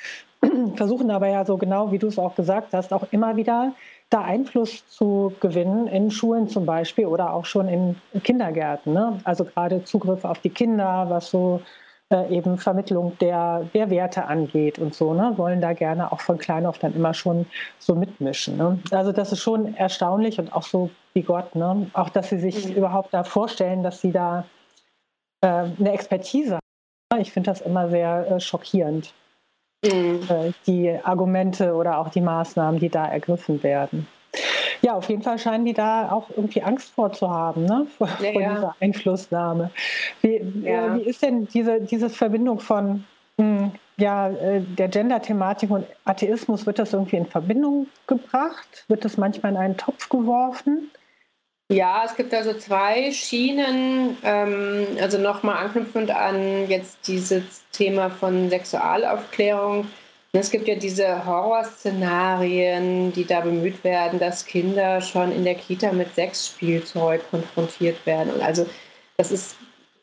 Versuchen 0.77 1.11
aber 1.11 1.29
ja 1.29 1.47
so 1.47 1.57
genau, 1.57 1.91
wie 1.91 1.99
du 1.99 2.09
es 2.09 2.19
auch 2.19 2.35
gesagt 2.35 2.75
hast, 2.75 2.93
auch 2.93 3.07
immer 3.13 3.37
wieder 3.37 3.73
da 4.11 4.21
Einfluss 4.21 4.87
zu 4.89 5.33
gewinnen 5.41 5.87
in 5.87 6.11
Schulen 6.11 6.49
zum 6.49 6.67
Beispiel 6.67 7.07
oder 7.07 7.33
auch 7.33 7.47
schon 7.47 7.67
in 7.67 7.97
Kindergärten. 8.23 8.93
Ne? 8.93 9.19
Also 9.25 9.47
gerade 9.47 9.85
Zugriff 9.85 10.27
auf 10.27 10.39
die 10.41 10.51
Kinder, 10.51 11.07
was 11.09 11.31
so 11.31 11.63
eben 12.23 12.59
Vermittlung 12.59 13.17
der, 13.21 13.69
der 13.75 13.91
Werte 13.91 14.25
angeht 14.27 14.79
und 14.79 14.95
so, 14.95 15.15
ne, 15.15 15.35
wollen 15.37 15.61
da 15.61 15.73
gerne 15.73 16.13
auch 16.13 16.21
von 16.21 16.39
klein 16.39 16.67
auf 16.67 16.79
dann 16.79 16.95
immer 16.95 17.15
schon 17.15 17.47
so 17.79 17.95
mitmischen. 17.95 18.57
Ne? 18.57 18.79
Also 18.91 19.13
das 19.13 19.33
ist 19.33 19.41
schon 19.41 19.75
erstaunlich 19.75 20.39
und 20.39 20.53
auch 20.53 20.63
so 20.63 20.91
wie 21.13 21.23
Gott, 21.23 21.55
ne? 21.55 21.91
auch 21.93 22.09
dass 22.09 22.31
sie 22.31 22.39
sich 22.39 22.69
mhm. 22.69 22.75
überhaupt 22.75 23.13
da 23.13 23.25
vorstellen, 23.25 23.83
dass 23.83 24.01
sie 24.01 24.13
da 24.13 24.45
äh, 25.41 25.47
eine 25.47 25.93
Expertise 25.93 26.59
haben. 27.13 27.21
Ich 27.21 27.33
finde 27.33 27.51
das 27.51 27.61
immer 27.61 27.89
sehr 27.89 28.31
äh, 28.31 28.41
schockierend, 28.41 29.13
mhm. 29.85 30.21
Äh, 30.29 30.53
die 30.67 30.99
Argumente 31.03 31.75
oder 31.75 31.99
auch 31.99 32.09
die 32.09 32.21
Maßnahmen, 32.21 32.81
die 32.81 32.89
da 32.89 33.07
ergriffen 33.07 33.63
werden. 33.63 34.07
Ja, 34.85 34.97
auf 34.97 35.09
jeden 35.09 35.23
Fall 35.23 35.39
scheinen 35.39 35.65
die 35.65 35.73
da 35.73 36.13
auch 36.13 36.29
irgendwie 36.29 36.63
Angst 36.63 36.93
vor 36.93 37.11
zu 37.11 37.31
haben, 37.31 37.65
ne? 37.65 37.87
vor, 37.97 38.07
ja, 38.21 38.33
vor 38.33 38.43
dieser 38.43 38.77
Einflussnahme. 38.81 39.71
Wie, 40.21 40.35
äh, 40.37 40.45
ja. 40.63 40.95
äh, 40.95 40.99
wie 40.99 41.09
ist 41.09 41.23
denn 41.23 41.49
diese, 41.49 41.81
diese 41.81 42.11
Verbindung 42.11 42.61
von 42.61 43.05
mh, 43.39 43.61
hm, 43.61 43.73
ja, 43.97 44.29
äh, 44.29 44.61
der 44.61 44.89
Gender-Thematik 44.89 45.71
und 45.71 45.87
Atheismus? 46.05 46.67
Wird 46.67 46.79
das 46.79 46.93
irgendwie 46.93 47.17
in 47.17 47.25
Verbindung 47.25 47.87
gebracht? 48.07 48.85
Wird 48.89 49.07
das 49.07 49.17
manchmal 49.17 49.53
in 49.53 49.59
einen 49.59 49.77
Topf 49.79 50.11
geworfen? 50.11 50.91
Ja, 51.71 52.03
es 52.05 52.15
gibt 52.15 52.35
also 52.35 52.53
zwei 52.53 53.11
Schienen. 53.11 54.19
Ähm, 54.23 54.87
also 55.01 55.17
nochmal 55.17 55.65
anknüpfend 55.65 56.11
an 56.11 56.69
jetzt 56.69 57.09
dieses 57.09 57.65
Thema 57.73 58.11
von 58.11 58.51
Sexualaufklärung 58.51 59.87
es 60.41 60.51
gibt 60.51 60.67
ja 60.67 60.75
diese 60.75 61.25
Horrorszenarien, 61.25 63.13
die 63.13 63.25
da 63.25 63.41
bemüht 63.41 63.85
werden, 63.85 64.19
dass 64.19 64.45
Kinder 64.45 65.01
schon 65.01 65.31
in 65.31 65.45
der 65.45 65.55
Kita 65.55 65.93
mit 65.93 66.15
Sexspielzeug 66.15 67.23
konfrontiert 67.31 68.05
werden. 68.05 68.41
also 68.43 68.67
das 69.17 69.31
ist, 69.31 69.57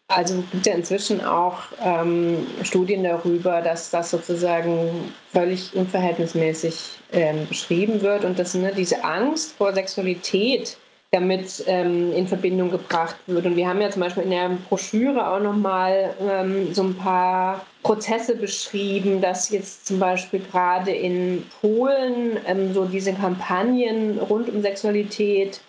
also 0.08 0.42
gibt 0.52 0.66
ja 0.66 0.74
inzwischen 0.74 1.24
auch 1.24 1.58
ähm, 1.84 2.48
Studien 2.64 3.04
darüber, 3.04 3.62
dass 3.62 3.90
das 3.90 4.12
sozusagen 4.12 5.14
völlig 5.34 5.76
unverhältnismäßig 5.76 7.00
ähm, 7.12 7.46
beschrieben 7.48 8.02
wird 8.02 8.24
und 8.24 8.40
dass 8.40 8.54
ne, 8.54 8.72
diese 8.76 9.04
Angst 9.04 9.54
vor 9.58 9.74
Sexualität 9.74 10.78
damit 11.12 11.66
ähm, 11.68 12.14
in 12.14 12.26
Verbindung 12.26 12.72
gebracht 12.72 13.18
wird. 13.28 13.46
Und 13.46 13.58
wir 13.58 13.68
haben 13.68 13.82
ja 13.82 13.90
zum 13.90 14.02
Beispiel 14.02 14.24
in 14.24 14.30
der 14.30 14.50
Broschüre 14.70 15.30
auch 15.30 15.42
nochmal 15.42 16.16
ähm, 16.22 16.74
so 16.74 16.84
ein 16.84 16.96
paar 16.96 17.66
Prozesse 17.84 18.36
beschrieben, 18.36 19.20
dass 19.20 19.50
jetzt 19.50 19.86
zum 19.86 20.00
Beispiel 20.00 20.40
gerade 20.40 20.92
in 20.92 21.46
Polen 21.60 22.40
ähm, 22.48 22.74
so 22.74 22.86
diese 22.86 23.14
Kampagnen 23.14 24.20
rund 24.20 24.48
um 24.48 24.62
Sexualität 24.62 25.60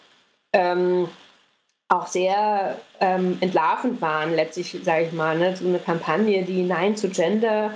ähm, 0.52 1.09
auch 1.88 2.07
sehr 2.07 2.78
ähm, 3.00 3.37
entlarvend 3.40 4.00
waren, 4.00 4.37
letztlich, 4.37 4.78
sage 4.85 5.07
ich 5.07 5.12
mal. 5.12 5.37
Ne? 5.37 5.57
So 5.57 5.66
eine 5.66 5.81
Kampagne, 5.81 6.44
die 6.44 6.62
Nein 6.62 6.96
zu 6.96 7.09
Gender 7.09 7.72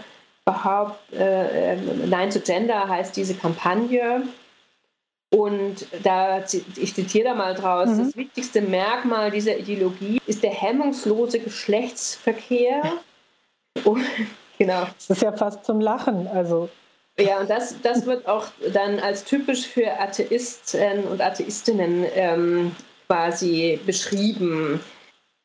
überhaupt, 0.47 1.13
äh, 1.13 1.73
äh 1.73 1.77
Nein 2.07 2.31
zu 2.31 2.41
Gender 2.41 2.89
heißt 2.89 3.17
diese 3.17 3.35
Kampagne 3.35 4.23
und 5.37 5.87
da, 6.03 6.43
ich 6.77 6.95
zitiere 6.95 7.25
da 7.25 7.35
mal 7.35 7.53
draus, 7.55 7.91
mhm. 7.91 7.99
das 7.99 8.17
wichtigste 8.17 8.63
Merkmal 8.63 9.31
dieser 9.31 9.59
Ideologie 9.59 10.19
ist 10.27 10.43
der 10.43 10.51
hemmungslose 10.51 11.41
Geschlechtsverkehr. 11.41 12.83
Und, 13.85 14.07
genau. 14.57 14.87
Das 14.95 15.11
ist 15.11 15.21
ja 15.21 15.33
fast 15.33 15.67
zum 15.67 15.83
Lachen. 15.83 16.27
Also. 16.29 16.71
Ja, 17.19 17.41
und 17.41 17.51
das, 17.51 17.75
das 17.83 18.07
wird 18.07 18.27
auch 18.27 18.47
dann 18.73 18.99
als 19.01 19.23
typisch 19.23 19.67
für 19.67 20.01
Atheisten 20.01 21.05
und 21.05 21.21
Atheistinnen 21.21 22.07
ähm, 22.15 22.75
quasi 23.07 23.79
beschrieben. 23.85 24.81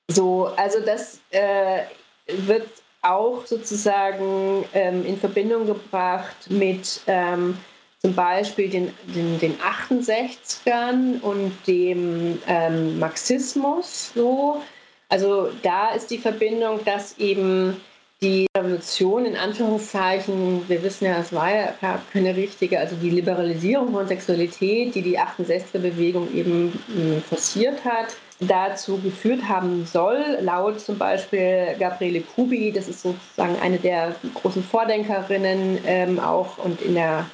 So, 0.10 0.46
also 0.56 0.80
das 0.80 1.20
äh, 1.32 1.82
wird 2.28 2.70
auch 3.02 3.46
sozusagen 3.46 4.64
ähm, 4.74 5.06
in 5.06 5.18
Verbindung 5.18 5.66
gebracht 5.66 6.50
mit 6.50 7.02
ähm, 7.08 7.58
zum 8.04 8.16
Beispiel 8.16 8.70
den, 8.70 8.94
den, 9.16 9.40
den 9.40 9.56
68ern 9.60 11.22
und 11.22 11.52
dem 11.68 12.42
ähm, 12.48 13.00
Marxismus 13.00 14.12
so. 14.16 14.62
Also 15.10 15.50
da 15.62 15.90
ist 15.90 16.10
die 16.10 16.18
Verbindung, 16.18 16.84
dass 16.86 17.18
eben 17.20 17.78
die 18.22 18.46
Revolution 18.56 19.26
in 19.26 19.36
Anführungszeichen, 19.36 20.68
wir 20.68 20.84
wissen 20.84 21.06
ja, 21.06 21.20
es 21.20 21.34
war 21.34 21.54
ja 21.54 21.74
keine 22.14 22.36
richtige, 22.36 22.80
also 22.80 22.96
die 22.96 23.10
Liberalisierung 23.10 23.92
von 23.92 24.08
Sexualität, 24.08 24.94
die 24.94 25.02
die 25.02 25.20
68er-Bewegung 25.20 26.32
eben 26.34 26.80
hm, 26.94 27.22
forciert 27.24 27.84
hat, 27.84 28.16
dazu 28.40 29.00
geführt 29.00 29.42
haben 29.48 29.86
soll, 29.86 30.38
laut 30.42 30.80
zum 30.80 30.98
Beispiel 30.98 31.76
Gabriele 31.80 32.22
Kubi, 32.22 32.72
das 32.72 32.88
ist 32.88 33.02
sozusagen 33.02 33.56
eine 33.62 33.78
der 33.78 34.16
großen 34.36 34.64
Vordenkerinnen 34.64 35.80
ähm, 35.86 36.20
auch 36.20 36.58
und 36.60 36.82
in 36.82 36.96
der 36.96 37.26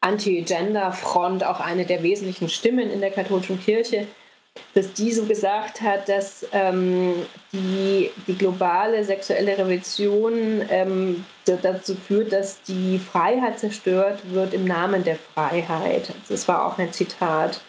Anti-Gender-Front 0.00 1.44
auch 1.44 1.60
eine 1.60 1.84
der 1.84 2.02
wesentlichen 2.02 2.48
Stimmen 2.48 2.90
in 2.90 3.00
der 3.00 3.10
katholischen 3.10 3.60
Kirche, 3.60 4.06
dass 4.74 4.92
die 4.92 5.12
so 5.12 5.24
gesagt 5.24 5.80
hat, 5.80 6.08
dass 6.08 6.46
ähm, 6.52 7.14
die, 7.52 8.10
die 8.26 8.36
globale 8.36 9.04
sexuelle 9.04 9.56
Revolution 9.56 10.62
ähm, 10.70 11.24
dazu 11.44 11.94
führt, 11.94 12.32
dass 12.32 12.62
die 12.62 12.98
Freiheit 12.98 13.58
zerstört 13.58 14.20
wird 14.30 14.54
im 14.54 14.64
Namen 14.64 15.04
der 15.04 15.16
Freiheit. 15.16 16.12
Das 16.28 16.48
war 16.48 16.66
auch 16.66 16.78
ein 16.78 16.92
Zitat. 16.92 17.60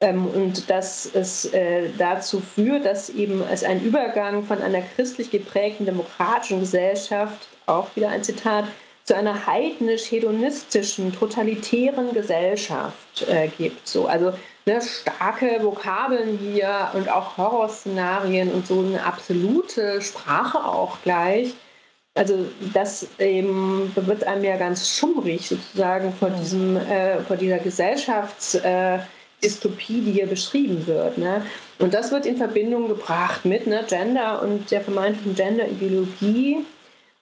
Ähm, 0.00 0.26
und 0.26 0.68
dass 0.68 1.06
es 1.14 1.46
äh, 1.54 1.88
dazu 1.96 2.40
führt, 2.40 2.84
dass 2.84 3.08
eben 3.08 3.42
es 3.50 3.64
ein 3.64 3.82
Übergang 3.82 4.44
von 4.44 4.60
einer 4.60 4.82
christlich 4.82 5.30
geprägten 5.30 5.86
demokratischen 5.86 6.60
Gesellschaft, 6.60 7.48
auch 7.64 7.94
wieder 7.96 8.10
ein 8.10 8.22
Zitat, 8.22 8.66
zu 9.06 9.16
einer 9.16 9.46
heidnisch-hedonistischen, 9.46 11.12
totalitären 11.12 12.12
Gesellschaft 12.12 13.22
äh, 13.28 13.48
gibt. 13.56 13.86
So, 13.86 14.06
also 14.06 14.32
ne, 14.66 14.80
starke 14.82 15.62
Vokabeln 15.62 16.38
hier 16.38 16.90
und 16.92 17.08
auch 17.08 17.36
Horrorszenarien 17.36 18.50
und 18.50 18.66
so 18.66 18.80
eine 18.80 19.04
absolute 19.04 20.02
Sprache 20.02 20.64
auch 20.64 21.00
gleich. 21.02 21.54
Also 22.16 22.46
das 22.72 23.06
ähm, 23.18 23.92
wird 23.94 24.24
einem 24.24 24.42
ja 24.42 24.56
ganz 24.56 24.90
schummrig 24.90 25.46
sozusagen 25.48 26.12
vor, 26.14 26.30
diesem, 26.30 26.76
äh, 26.76 27.20
vor 27.20 27.36
dieser 27.36 27.58
Gesellschaftsdystopie, 27.58 29.98
äh, 29.98 30.02
die 30.02 30.12
hier 30.12 30.26
beschrieben 30.26 30.84
wird. 30.86 31.18
Ne? 31.18 31.42
Und 31.78 31.94
das 31.94 32.10
wird 32.10 32.26
in 32.26 32.38
Verbindung 32.38 32.88
gebracht 32.88 33.44
mit 33.44 33.68
ne, 33.68 33.84
Gender 33.86 34.42
und 34.42 34.68
der 34.70 34.80
vermeintlichen 34.80 35.36
Gender-Ideologie. 35.36 36.64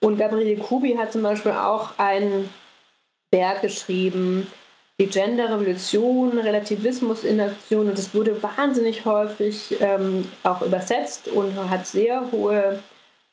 Und 0.05 0.19
Gabriele 0.19 0.61
Kubi 0.61 0.93
hat 0.93 1.13
zum 1.13 1.23
Beispiel 1.23 1.53
auch 1.53 1.97
ein 1.97 2.47
Werk 3.31 3.63
geschrieben, 3.63 4.45
die 4.99 5.07
Gender-Revolution, 5.07 6.37
Relativismus 6.37 7.23
in 7.23 7.41
Aktion. 7.41 7.89
Und 7.89 7.97
das 7.97 8.13
wurde 8.13 8.39
wahnsinnig 8.43 9.03
häufig 9.03 9.75
ähm, 9.79 10.29
auch 10.43 10.61
übersetzt 10.61 11.27
und 11.29 11.57
hat 11.71 11.87
sehr 11.87 12.31
hohe 12.31 12.83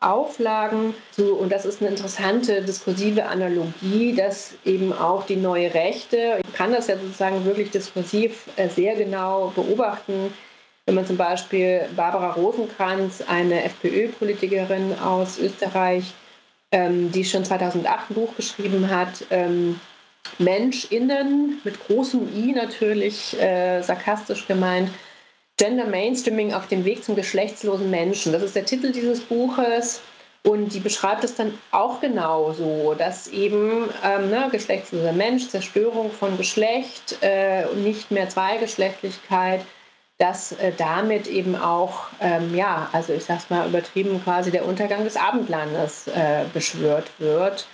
Auflagen. 0.01 0.95
So, 1.11 1.35
und 1.35 1.53
das 1.53 1.67
ist 1.67 1.83
eine 1.83 1.91
interessante 1.91 2.63
diskursive 2.63 3.27
Analogie, 3.27 4.15
dass 4.15 4.55
eben 4.65 4.95
auch 4.95 5.27
die 5.27 5.37
neue 5.37 5.75
Rechte, 5.75 6.41
ich 6.43 6.55
kann 6.55 6.73
das 6.73 6.87
ja 6.87 6.97
sozusagen 6.97 7.45
wirklich 7.45 7.71
diskursiv 7.71 8.49
äh, 8.57 8.71
sehr 8.71 8.97
genau 8.97 9.53
beobachten, 9.55 10.33
wenn 10.87 10.95
man 10.95 11.07
zum 11.07 11.19
Beispiel 11.19 11.83
Barbara 11.95 12.31
Rosenkranz, 12.31 13.23
eine 13.29 13.63
FPÖ-Politikerin 13.63 14.99
aus 14.99 15.39
Österreich, 15.39 16.15
ähm, 16.73 17.13
die 17.13 17.25
schon 17.25 17.45
2008 17.45 18.11
ein 18.11 18.15
Buch 18.15 18.35
geschrieben 18.37 18.91
hat, 18.91 19.25
ähm, 19.31 19.79
MenschInnen 20.39 21.61
mit 21.65 21.79
großem 21.87 22.29
I 22.35 22.53
natürlich 22.53 23.39
äh, 23.41 23.83
sarkastisch 23.83 24.47
gemeint, 24.47 24.91
Gender 25.59 25.87
Mainstreaming 25.87 26.55
auf 26.55 26.67
dem 26.67 26.85
Weg 26.85 27.05
zum 27.05 27.15
geschlechtslosen 27.15 27.91
Menschen. 27.91 28.33
Das 28.33 28.43
ist 28.43 28.57
der 28.57 28.65
Titel 28.65 28.91
dieses 28.91 29.21
Buches. 29.21 30.01
Und 30.45 30.75
die 30.75 30.81
beschreibt 30.81 31.23
es 31.23 31.37
dann 31.37 31.57
auch 31.71 32.01
genauso, 32.01 32.95
dass 32.99 33.29
eben 33.29 33.89
ähm, 34.05 34.29
ne, 34.29 34.49
geschlechtsloser 34.51 35.13
Mensch, 35.13 35.49
Zerstörung 35.49 36.11
von 36.11 36.37
Geschlecht 36.37 37.17
äh, 37.21 37.65
und 37.67 37.85
nicht 37.85 38.11
mehr 38.11 38.29
Zweigeschlechtlichkeit, 38.29 39.65
dass 40.23 40.53
äh, 40.53 40.71
damit 40.77 41.27
eben 41.27 41.57
auch, 41.57 42.07
ähm, 42.21 42.55
ja, 42.55 42.89
also 42.93 43.13
ich 43.13 43.25
sag's 43.25 43.51
mal 43.51 43.69
übertrieben, 43.69 44.23
quasi 44.23 44.53
der 44.53 44.65
Untergang 44.65 45.03
des 45.03 45.17
Abendlandes 45.17 46.07
äh, 46.07 46.45
beschwört 46.55 47.11
wird 47.19 47.67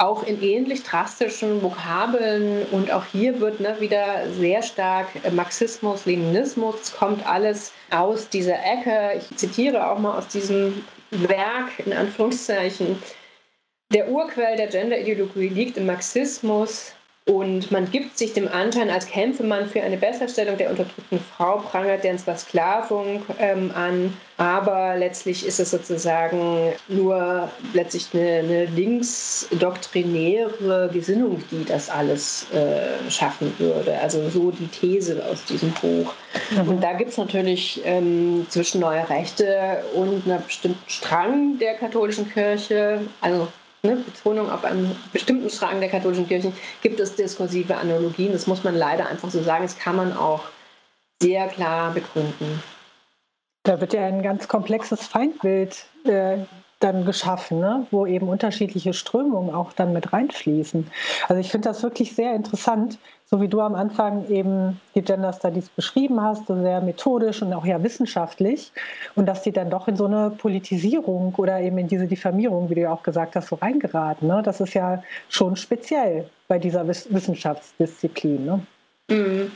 auch 0.00 0.22
in 0.22 0.42
ähnlich 0.42 0.82
drastischen 0.82 1.62
Vokabeln 1.62 2.64
und 2.70 2.90
auch 2.90 3.04
hier 3.04 3.38
wird 3.38 3.60
ne, 3.60 3.76
wieder 3.80 4.30
sehr 4.32 4.62
stark 4.62 5.08
Marxismus, 5.30 6.06
Leninismus, 6.06 6.94
kommt 6.96 7.26
alles 7.26 7.70
aus 7.90 8.26
dieser 8.30 8.56
Ecke. 8.64 9.18
Ich 9.18 9.36
zitiere 9.36 9.90
auch 9.90 9.98
mal 9.98 10.16
aus 10.16 10.28
diesem 10.28 10.82
Werk 11.10 11.78
in 11.84 11.92
Anführungszeichen. 11.92 12.96
Der 13.92 14.08
Urquell 14.08 14.56
der 14.56 14.68
Genderideologie 14.68 15.48
liegt 15.48 15.76
im 15.76 15.84
Marxismus, 15.84 16.94
und 17.26 17.70
man 17.70 17.90
gibt 17.90 18.16
sich 18.18 18.32
dem 18.32 18.48
Anschein, 18.48 18.88
als 18.90 19.06
kämpfe 19.06 19.44
man 19.44 19.68
für 19.68 19.82
eine 19.82 19.98
Besserstellung 19.98 20.56
der 20.56 20.70
unterdrückten 20.70 21.20
Frau, 21.20 21.58
prangert 21.58 22.02
deren 22.02 22.18
Versklavung 22.18 23.22
ähm, 23.38 23.70
an. 23.74 24.16
Aber 24.38 24.96
letztlich 24.96 25.46
ist 25.46 25.60
es 25.60 25.70
sozusagen 25.70 26.72
nur 26.88 27.50
letztlich 27.74 28.08
eine, 28.14 28.38
eine 28.38 28.64
linksdoktrinäre 28.64 30.88
Gesinnung, 30.92 31.44
die 31.50 31.62
das 31.64 31.90
alles 31.90 32.46
äh, 32.52 33.10
schaffen 33.10 33.52
würde. 33.58 34.00
Also 34.00 34.30
so 34.30 34.50
die 34.50 34.68
These 34.68 35.22
aus 35.24 35.44
diesem 35.44 35.72
Buch. 35.72 36.14
Mhm. 36.50 36.68
Und 36.68 36.82
da 36.82 36.94
gibt 36.94 37.10
es 37.10 37.18
natürlich 37.18 37.82
ähm, 37.84 38.46
zwischen 38.48 38.80
Neue 38.80 39.06
Rechte 39.08 39.84
und 39.94 40.26
einer 40.26 40.38
bestimmten 40.38 40.82
Strang 40.88 41.58
der 41.58 41.74
katholischen 41.74 42.28
Kirche, 42.30 43.02
also 43.20 43.46
ne, 43.82 43.96
Betonung 43.96 44.50
auf 44.50 44.64
einem 44.64 44.94
bestimmten 45.12 45.50
Strang 45.50 45.80
der 45.80 45.88
katholischen 45.88 46.26
Kirchen, 46.26 46.52
gibt 46.82 47.00
es 47.00 47.14
diskursive 47.16 47.76
Analogien. 47.76 48.32
Das 48.32 48.46
muss 48.46 48.64
man 48.64 48.74
leider 48.74 49.06
einfach 49.06 49.30
so 49.30 49.42
sagen. 49.42 49.64
Das 49.64 49.78
kann 49.78 49.96
man 49.96 50.16
auch 50.16 50.42
sehr 51.22 51.48
klar 51.48 51.92
begründen. 51.92 52.62
Da 53.64 53.80
wird 53.80 53.92
ja 53.92 54.06
ein 54.06 54.22
ganz 54.22 54.48
komplexes 54.48 55.06
Feindbild 55.06 55.84
äh, 56.04 56.38
dann 56.80 57.04
geschaffen, 57.04 57.60
ne? 57.60 57.86
wo 57.90 58.06
eben 58.06 58.28
unterschiedliche 58.28 58.94
Strömungen 58.94 59.54
auch 59.54 59.72
dann 59.74 59.92
mit 59.92 60.12
reinfließen. 60.12 60.90
Also 61.28 61.40
ich 61.40 61.50
finde 61.50 61.68
das 61.68 61.82
wirklich 61.82 62.14
sehr 62.14 62.34
interessant, 62.34 62.98
so 63.32 63.40
wie 63.40 63.48
du 63.48 63.60
am 63.60 63.76
Anfang 63.76 64.28
eben 64.28 64.80
die 64.96 65.02
Gender 65.02 65.32
Studies 65.32 65.68
beschrieben 65.68 66.20
hast, 66.20 66.48
so 66.48 66.60
sehr 66.60 66.80
methodisch 66.80 67.40
und 67.42 67.52
auch 67.52 67.64
ja 67.64 67.80
wissenschaftlich 67.80 68.72
und 69.14 69.26
dass 69.26 69.42
die 69.42 69.52
dann 69.52 69.70
doch 69.70 69.86
in 69.86 69.94
so 69.94 70.06
eine 70.06 70.30
Politisierung 70.30 71.32
oder 71.36 71.60
eben 71.60 71.78
in 71.78 71.86
diese 71.86 72.08
Diffamierung, 72.08 72.68
wie 72.70 72.74
du 72.74 72.80
ja 72.80 72.92
auch 72.92 73.04
gesagt 73.04 73.36
hast, 73.36 73.48
so 73.48 73.56
reingeraten. 73.56 74.26
Ne? 74.26 74.42
Das 74.44 74.60
ist 74.60 74.74
ja 74.74 75.02
schon 75.28 75.54
speziell 75.54 76.28
bei 76.48 76.58
dieser 76.58 76.88
Wissenschaftsdisziplin. 76.88 78.44
Ne? 78.44 78.66
Mhm. 79.08 79.52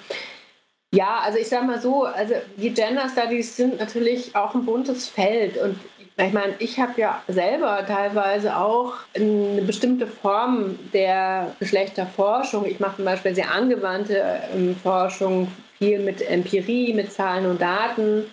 Ja, 0.95 1.19
also 1.25 1.39
ich 1.39 1.49
sage 1.49 1.67
mal 1.67 1.81
so, 1.81 2.05
also 2.05 2.35
die 2.57 2.73
Gender 2.73 3.09
Studies 3.09 3.57
sind 3.57 3.81
natürlich 3.81 4.37
auch 4.37 4.55
ein 4.55 4.65
buntes 4.65 5.09
Feld 5.09 5.57
und 5.57 5.77
ich 6.17 6.33
meine, 6.33 6.55
ich 6.61 6.79
habe 6.79 7.01
ja 7.01 7.23
selber 7.27 7.85
teilweise 7.87 8.57
auch 8.57 8.95
eine 9.15 9.63
bestimmte 9.63 10.07
Form 10.07 10.79
der 10.93 11.57
Geschlechterforschung. 11.59 12.67
Ich 12.67 12.79
mache 12.79 12.97
zum 12.97 13.05
Beispiel 13.05 13.35
sehr 13.35 13.51
angewandte 13.51 14.23
ähm, 14.55 14.77
Forschung, 14.77 15.51
viel 15.79 15.99
mit 15.99 16.23
Empirie, 16.23 16.95
mit 16.95 17.13
Zahlen 17.13 17.47
und 17.47 17.61
Daten. 17.61 18.27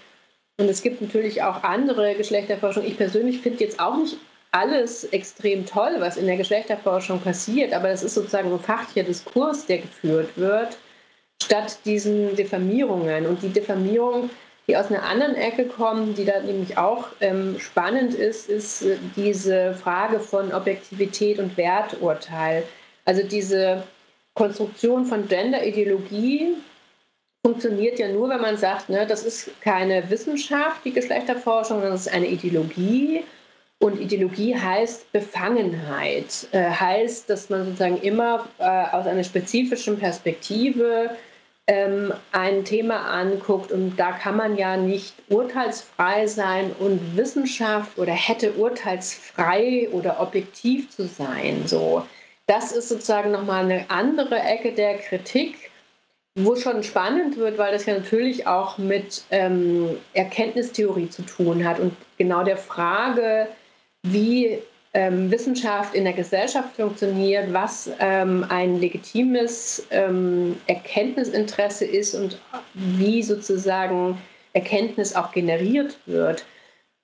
Und 0.60 0.70
es 0.70 0.84
gibt 0.84 1.02
natürlich 1.02 1.42
auch 1.42 1.64
andere 1.64 2.14
Geschlechterforschung. 2.14 2.86
Ich 2.86 2.98
persönlich 2.98 3.42
finde 3.42 3.64
jetzt 3.64 3.80
auch 3.80 3.98
nicht 3.98 4.18
alles 4.52 5.06
extrem 5.06 5.66
toll, 5.66 5.96
was 6.00 6.18
in 6.18 6.28
der 6.28 6.38
Geschlechterforschung 6.38 7.20
passiert, 7.22 7.74
aber 7.74 7.90
es 7.90 8.04
ist 8.04 8.14
sozusagen 8.14 8.52
ein 8.52 8.60
fachlicher 8.60 9.08
Diskurs, 9.08 9.66
der 9.66 9.80
geführt 9.80 10.30
wird, 10.36 10.78
statt 11.42 11.80
diesen 11.86 12.36
Diffamierungen. 12.36 13.26
Und 13.26 13.42
die 13.42 13.50
Diffamierung 13.50 14.30
die 14.68 14.78
aus 14.78 14.88
einer 14.88 15.04
anderen 15.04 15.36
Ecke 15.36 15.66
kommen, 15.66 16.14
die 16.16 16.26
da 16.26 16.40
nämlich 16.40 16.78
auch 16.78 17.08
ähm, 17.20 17.60
spannend 17.60 18.14
ist, 18.14 18.50
ist 18.50 18.84
äh, 18.84 18.98
diese 19.16 19.74
Frage 19.74 20.20
von 20.20 20.54
Objektivität 20.54 21.40
und 21.40 21.58
Werturteil. 21.58 22.64
Also 23.06 23.24
diese 23.24 23.84
Konstruktion 24.36 25.06
von 25.06 25.28
Genderideologie 25.28 26.56
funktioniert 27.46 28.00
ja 28.00 28.08
nur, 28.10 28.30
wenn 28.30 28.42
man 28.42 28.58
sagt, 28.58 28.90
ne, 28.90 29.06
das 29.08 29.24
ist 29.26 29.50
keine 29.62 30.10
Wissenschaft, 30.10 30.86
die 30.86 30.94
Geschlechterforschung, 30.94 31.78
sondern 31.78 31.94
das 31.94 32.08
ist 32.08 32.14
eine 32.14 32.28
Ideologie. 32.28 33.24
Und 33.80 34.00
Ideologie 34.00 34.56
heißt 34.56 35.12
Befangenheit, 35.12 36.48
äh, 36.52 36.70
heißt, 36.70 37.28
dass 37.30 37.50
man 37.50 37.66
sozusagen 37.66 37.98
immer 38.02 38.48
äh, 38.60 38.64
aus 38.64 39.08
einer 39.08 39.24
spezifischen 39.24 39.98
Perspektive 39.98 41.10
ähm, 41.72 42.14
ein 42.34 42.66
Thema 42.66 42.98
anguckt 43.12 43.72
und 43.72 43.96
da 43.96 44.12
kann 44.12 44.36
man 44.36 44.58
ja 44.58 44.76
nicht 44.76 45.14
urteilsfrei 45.30 46.28
sein 46.28 46.74
und 46.78 47.16
Wissenschaft 47.16 47.98
oder 47.98 48.12
hätte 48.12 48.52
urteilsfrei 48.54 49.88
oder 49.94 50.20
objektiv 50.20 50.90
zu 50.90 51.08
sein. 51.08 51.64
So, 51.68 52.06
das 52.46 52.74
ist 52.74 52.90
sozusagen 52.90 53.32
nochmal 53.32 53.64
eine 53.64 53.90
andere 53.90 54.38
Ecke 54.38 54.74
der 54.74 54.98
Kritik, 54.98 55.72
wo 56.36 56.58
schon 56.58 56.84
spannend 56.84 57.38
wird, 57.38 57.58
weil 57.58 57.72
das 57.72 57.86
ja 57.86 57.94
natürlich 57.94 58.48
auch 58.48 58.78
mit 58.78 59.24
ähm, 59.32 59.98
Erkenntnistheorie 60.14 61.10
zu 61.10 61.22
tun 61.22 61.66
hat 61.66 61.80
und 61.80 61.96
genau 62.18 62.44
der 62.44 62.58
Frage, 62.58 63.48
wie 64.04 64.60
ähm, 64.94 65.32
Wissenschaft 65.32 65.96
in 65.96 66.04
der 66.04 66.14
Gesellschaft 66.14 66.76
funktioniert, 66.76 67.54
was 67.54 67.90
ähm, 68.00 68.46
ein 68.50 68.80
legitimes 68.80 69.88
ähm, 69.90 70.58
Erkenntnisinteresse 70.68 71.86
ist 71.86 72.14
und 72.14 72.40
wie 72.74 73.24
sozusagen 73.24 74.18
Erkenntnis 74.54 75.16
auch 75.16 75.32
generiert 75.32 75.98
wird. 76.06 76.46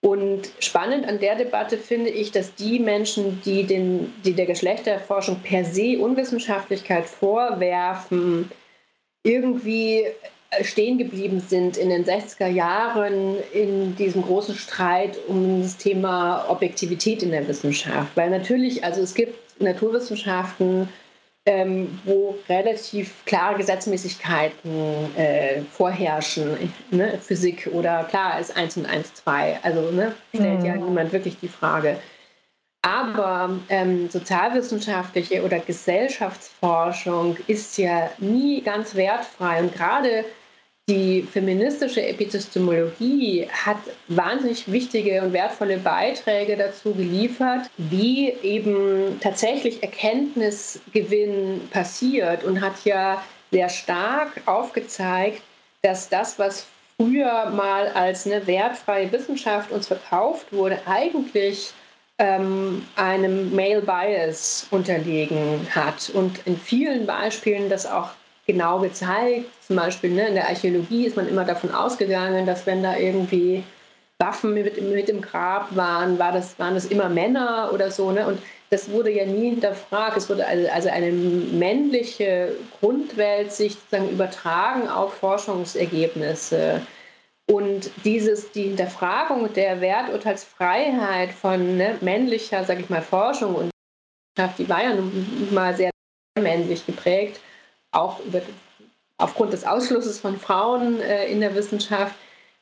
Und 0.01 0.51
spannend 0.59 1.07
an 1.07 1.19
der 1.19 1.35
Debatte 1.35 1.77
finde 1.77 2.09
ich, 2.09 2.31
dass 2.31 2.53
die 2.55 2.79
Menschen, 2.79 3.41
die, 3.43 3.63
den, 3.63 4.13
die 4.23 4.33
der 4.33 4.45
Geschlechterforschung 4.45 5.39
per 5.41 5.65
se 5.65 5.97
Unwissenschaftlichkeit 5.97 7.05
vorwerfen, 7.05 8.51
irgendwie 9.23 10.05
stehen 10.61 10.97
geblieben 10.97 11.39
sind 11.39 11.77
in 11.77 11.89
den 11.89 12.05
60er 12.05 12.47
Jahren 12.47 13.37
in 13.53 13.95
diesem 13.95 14.21
großen 14.21 14.55
Streit 14.55 15.17
um 15.27 15.61
das 15.61 15.77
Thema 15.77 16.45
Objektivität 16.49 17.21
in 17.21 17.31
der 17.31 17.47
Wissenschaft. 17.47 18.15
Weil 18.15 18.29
natürlich, 18.29 18.83
also 18.83 19.01
es 19.01 19.13
gibt 19.13 19.61
Naturwissenschaften, 19.61 20.87
ähm, 21.45 21.99
wo 22.03 22.35
relativ 22.49 23.13
klare 23.25 23.57
Gesetzmäßigkeiten 23.57 25.15
äh, 25.15 25.61
vorherrschen, 25.71 26.73
ne? 26.91 27.17
Physik 27.21 27.69
oder 27.71 28.03
klar 28.03 28.39
ist 28.39 28.55
1 28.55 28.77
und 28.77 28.85
1 28.85 29.13
2, 29.15 29.59
also 29.63 29.91
ne? 29.91 30.13
stellt 30.35 30.59
mhm. 30.59 30.65
ja 30.65 30.75
niemand 30.75 31.13
wirklich 31.13 31.37
die 31.39 31.47
Frage. 31.47 31.97
Aber 32.81 33.59
ähm, 33.69 34.09
sozialwissenschaftliche 34.09 35.43
oder 35.43 35.59
Gesellschaftsforschung 35.59 37.37
ist 37.47 37.77
ja 37.77 38.09
nie 38.19 38.61
ganz 38.61 38.95
wertfrei. 38.95 39.61
Und 39.61 39.73
gerade 39.73 40.23
die 40.89 41.23
feministische 41.23 42.01
Epistemologie 42.01 43.49
hat 43.51 43.75
wahnsinnig 44.07 44.71
wichtige 44.71 45.21
und 45.21 45.33
wertvolle 45.33 45.79
Beiträge 45.79 46.55
dazu 46.55 46.93
geliefert, 46.93 47.69
wie 47.77 48.29
eben 48.41 49.19
tatsächlich 49.19 49.83
Erkenntnisgewinn 49.83 51.67
passiert 51.71 52.45
und 52.45 52.61
hat 52.61 52.85
ja 52.85 53.21
sehr 53.51 53.67
stark 53.67 54.41
aufgezeigt, 54.45 55.41
dass 55.81 56.07
das, 56.07 56.39
was 56.39 56.67
früher 56.95 57.49
mal 57.49 57.89
als 57.89 58.25
eine 58.25 58.47
wertfreie 58.47 59.11
Wissenschaft 59.11 59.71
uns 59.71 59.87
verkauft 59.87 60.53
wurde, 60.53 60.79
eigentlich 60.85 61.73
ähm, 62.19 62.83
einem 62.95 63.55
Male 63.55 63.81
Bias 63.81 64.67
unterlegen 64.71 65.67
hat 65.69 66.09
und 66.13 66.39
in 66.45 66.57
vielen 66.57 67.05
Beispielen 67.05 67.69
das 67.69 67.85
auch 67.85 68.09
genau 68.47 68.79
gezeigt. 68.79 69.45
Zum 69.65 69.75
Beispiel 69.75 70.11
ne, 70.11 70.27
in 70.27 70.35
der 70.35 70.47
Archäologie 70.47 71.05
ist 71.05 71.15
man 71.15 71.27
immer 71.27 71.45
davon 71.45 71.71
ausgegangen, 71.71 72.45
dass 72.45 72.65
wenn 72.65 72.81
da 72.81 72.97
irgendwie 72.97 73.63
Waffen 74.19 74.53
mit, 74.55 74.81
mit 74.81 75.09
im 75.09 75.21
Grab 75.21 75.75
waren, 75.75 76.17
war 76.17 76.31
das, 76.31 76.57
waren 76.57 76.73
das 76.73 76.85
immer 76.85 77.07
Männer 77.07 77.69
oder 77.71 77.91
so. 77.91 78.11
Ne? 78.11 78.25
Und 78.25 78.39
das 78.71 78.89
wurde 78.89 79.11
ja 79.11 79.25
nie 79.25 79.51
hinterfragt. 79.51 80.17
Es 80.17 80.27
wurde 80.27 80.47
also, 80.47 80.67
also 80.69 80.89
eine 80.89 81.11
männliche 81.11 82.55
Grundwelt 82.79 83.51
sich 83.51 83.73
sozusagen 83.73 84.09
übertragen 84.09 84.87
auf 84.87 85.13
Forschungsergebnisse. 85.15 86.81
Und 87.49 87.91
dieses, 88.03 88.51
die 88.51 88.63
Hinterfragung 88.63 89.51
der 89.53 89.79
Werturteilsfreiheit 89.79 91.31
von 91.31 91.77
ne, 91.77 91.97
männlicher, 92.01 92.65
sage 92.65 92.81
ich 92.81 92.89
mal, 92.89 93.01
Forschung 93.01 93.55
und 93.55 93.71
die 94.57 94.69
war 94.69 94.83
ja 94.83 94.93
nun 94.93 95.47
mal 95.51 95.75
sehr 95.75 95.89
männlich 96.39 96.85
geprägt, 96.85 97.39
auch 97.91 98.19
über, 98.19 98.41
aufgrund 99.17 99.53
des 99.53 99.65
Ausschlusses 99.65 100.19
von 100.19 100.37
Frauen 100.37 101.01
äh, 101.01 101.27
in 101.27 101.39
der 101.39 101.55
Wissenschaft, 101.55 102.13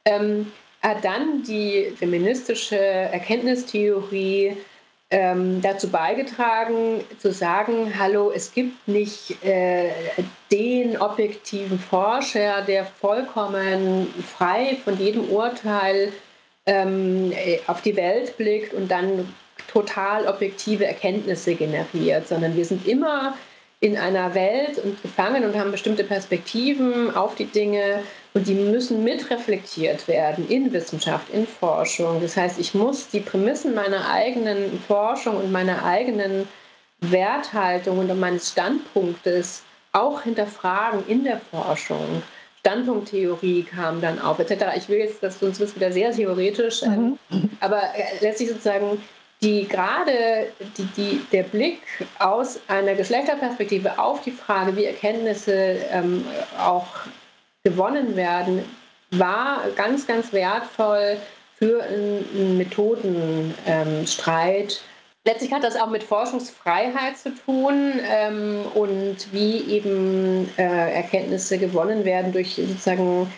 ähm, 0.06 0.52
hat 0.82 1.04
dann 1.04 1.44
die 1.44 1.92
feministische 1.98 2.78
Erkenntnistheorie 2.78 4.56
ähm, 5.16 5.62
dazu 5.62 5.90
beigetragen, 5.90 7.00
zu 7.20 7.32
sagen, 7.32 7.98
hallo, 7.98 8.34
es 8.36 8.54
gibt 8.54 8.86
nicht 8.86 9.42
äh, 9.46 9.92
den 10.52 10.98
objektiven 10.98 11.80
Forscher, 11.80 12.62
der 12.64 12.84
vollkommen 12.86 14.14
frei 14.38 14.78
von 14.84 15.00
jedem 15.00 15.30
Urteil 15.30 16.12
ähm, 16.66 17.32
auf 17.68 17.82
die 17.82 17.96
Welt 17.96 18.36
blickt 18.36 18.74
und 18.74 18.92
dann 18.92 19.34
total 19.72 20.28
objektive 20.28 20.86
Erkenntnisse 20.86 21.56
generiert, 21.56 22.28
sondern 22.28 22.58
wir 22.58 22.66
sind 22.66 22.86
immer 22.86 23.38
in 23.80 23.96
einer 23.98 24.36
Welt 24.36 24.80
und 24.84 25.02
gefangen 25.02 25.46
und 25.46 25.58
haben 25.58 25.72
bestimmte 25.72 26.04
Perspektiven 26.04 27.16
auf 27.16 27.36
die 27.36 27.46
Dinge 27.46 28.04
und 28.36 28.48
die 28.48 28.54
müssen 28.54 29.04
mitreflektiert 29.04 30.10
werden 30.10 30.48
in 30.50 30.72
Wissenschaft, 30.74 31.30
in 31.32 31.48
Forschung. 31.48 32.22
Das 32.22 32.36
heißt, 32.36 32.60
ich 32.60 32.74
muss 32.74 33.08
die 33.08 33.22
Prämissen 33.22 33.74
meiner 33.74 34.12
eigenen 34.12 34.78
Forschung 34.88 35.38
und 35.38 35.52
meiner 35.54 35.86
eigenen 35.86 36.46
Werthaltung 37.00 37.98
und 37.98 38.20
meines 38.20 38.52
Standpunktes 38.52 39.64
auch 39.94 40.22
hinterfragen 40.22 41.08
in 41.08 41.24
der 41.24 41.40
Forschung. 41.50 42.22
Standpunkttheorie 42.60 43.64
kam 43.64 44.02
dann 44.02 44.20
auf, 44.20 44.38
etc. 44.40 44.66
Ich 44.76 44.90
will 44.90 44.98
jetzt, 44.98 45.24
das 45.24 45.40
sonst 45.40 45.62
wird 45.62 45.74
wieder 45.76 45.94
sehr 45.94 46.12
theoretisch, 46.12 46.84
ähm, 46.84 47.18
mhm. 47.30 47.50
aber 47.62 47.84
äh, 47.96 48.20
letztlich 48.20 48.50
sozusagen 48.50 49.02
die 49.42 49.66
gerade 49.66 50.48
die, 50.78 50.86
die, 50.98 51.22
der 51.32 51.44
Blick 51.44 51.82
aus 52.20 52.60
einer 52.68 52.96
Geschlechterperspektive 52.96 53.98
auf 53.98 54.22
die 54.24 54.32
Frage, 54.32 54.76
wie 54.76 54.86
Erkenntnisse 54.86 55.54
ähm, 55.92 56.26
auch 56.58 56.88
gewonnen 57.66 58.16
werden, 58.16 58.64
war 59.12 59.64
ganz, 59.76 60.08
ganz 60.08 60.32
wertvoll 60.32 61.18
für 61.58 61.84
einen 61.84 62.58
Methodenstreit. 62.58 64.72
Ähm, 64.72 64.78
Letztlich 65.28 65.52
hat 65.52 65.64
das 65.64 65.76
auch 65.76 65.90
mit 65.90 66.04
Forschungsfreiheit 66.04 67.18
zu 67.18 67.34
tun 67.34 68.00
ähm, 68.08 68.64
und 68.76 69.34
wie 69.34 69.60
eben 69.72 70.48
äh, 70.58 70.94
Erkenntnisse 70.94 71.58
gewonnen 71.58 72.06
werden 72.06 72.32
durch 72.32 72.54
sozusagen 72.54 73.34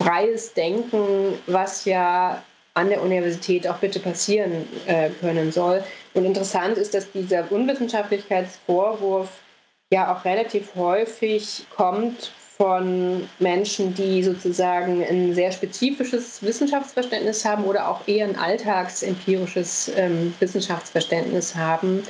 freies 0.00 0.54
Denken, 0.54 1.36
was 1.48 1.84
ja 1.84 2.44
an 2.74 2.90
der 2.90 3.02
Universität 3.02 3.66
auch 3.66 3.78
bitte 3.78 3.98
passieren 3.98 4.68
äh, 4.86 5.10
können 5.18 5.50
soll. 5.50 5.82
Und 6.14 6.26
interessant 6.26 6.78
ist, 6.78 6.94
dass 6.94 7.10
dieser 7.10 7.50
Unwissenschaftlichkeitsvorwurf 7.50 9.28
ja 9.90 10.14
auch 10.14 10.24
relativ 10.24 10.76
häufig 10.76 11.66
kommt 11.74 12.30
von 12.56 13.28
Menschen, 13.38 13.92
die 13.94 14.22
sozusagen 14.22 15.04
ein 15.04 15.34
sehr 15.34 15.52
spezifisches 15.52 16.42
Wissenschaftsverständnis 16.42 17.44
haben 17.44 17.64
oder 17.64 17.88
auch 17.88 18.06
eher 18.08 18.26
ein 18.26 18.36
alltagsempirisches 18.36 19.90
ähm, 19.96 20.34
Wissenschaftsverständnis 20.40 21.54
haben 21.54 22.02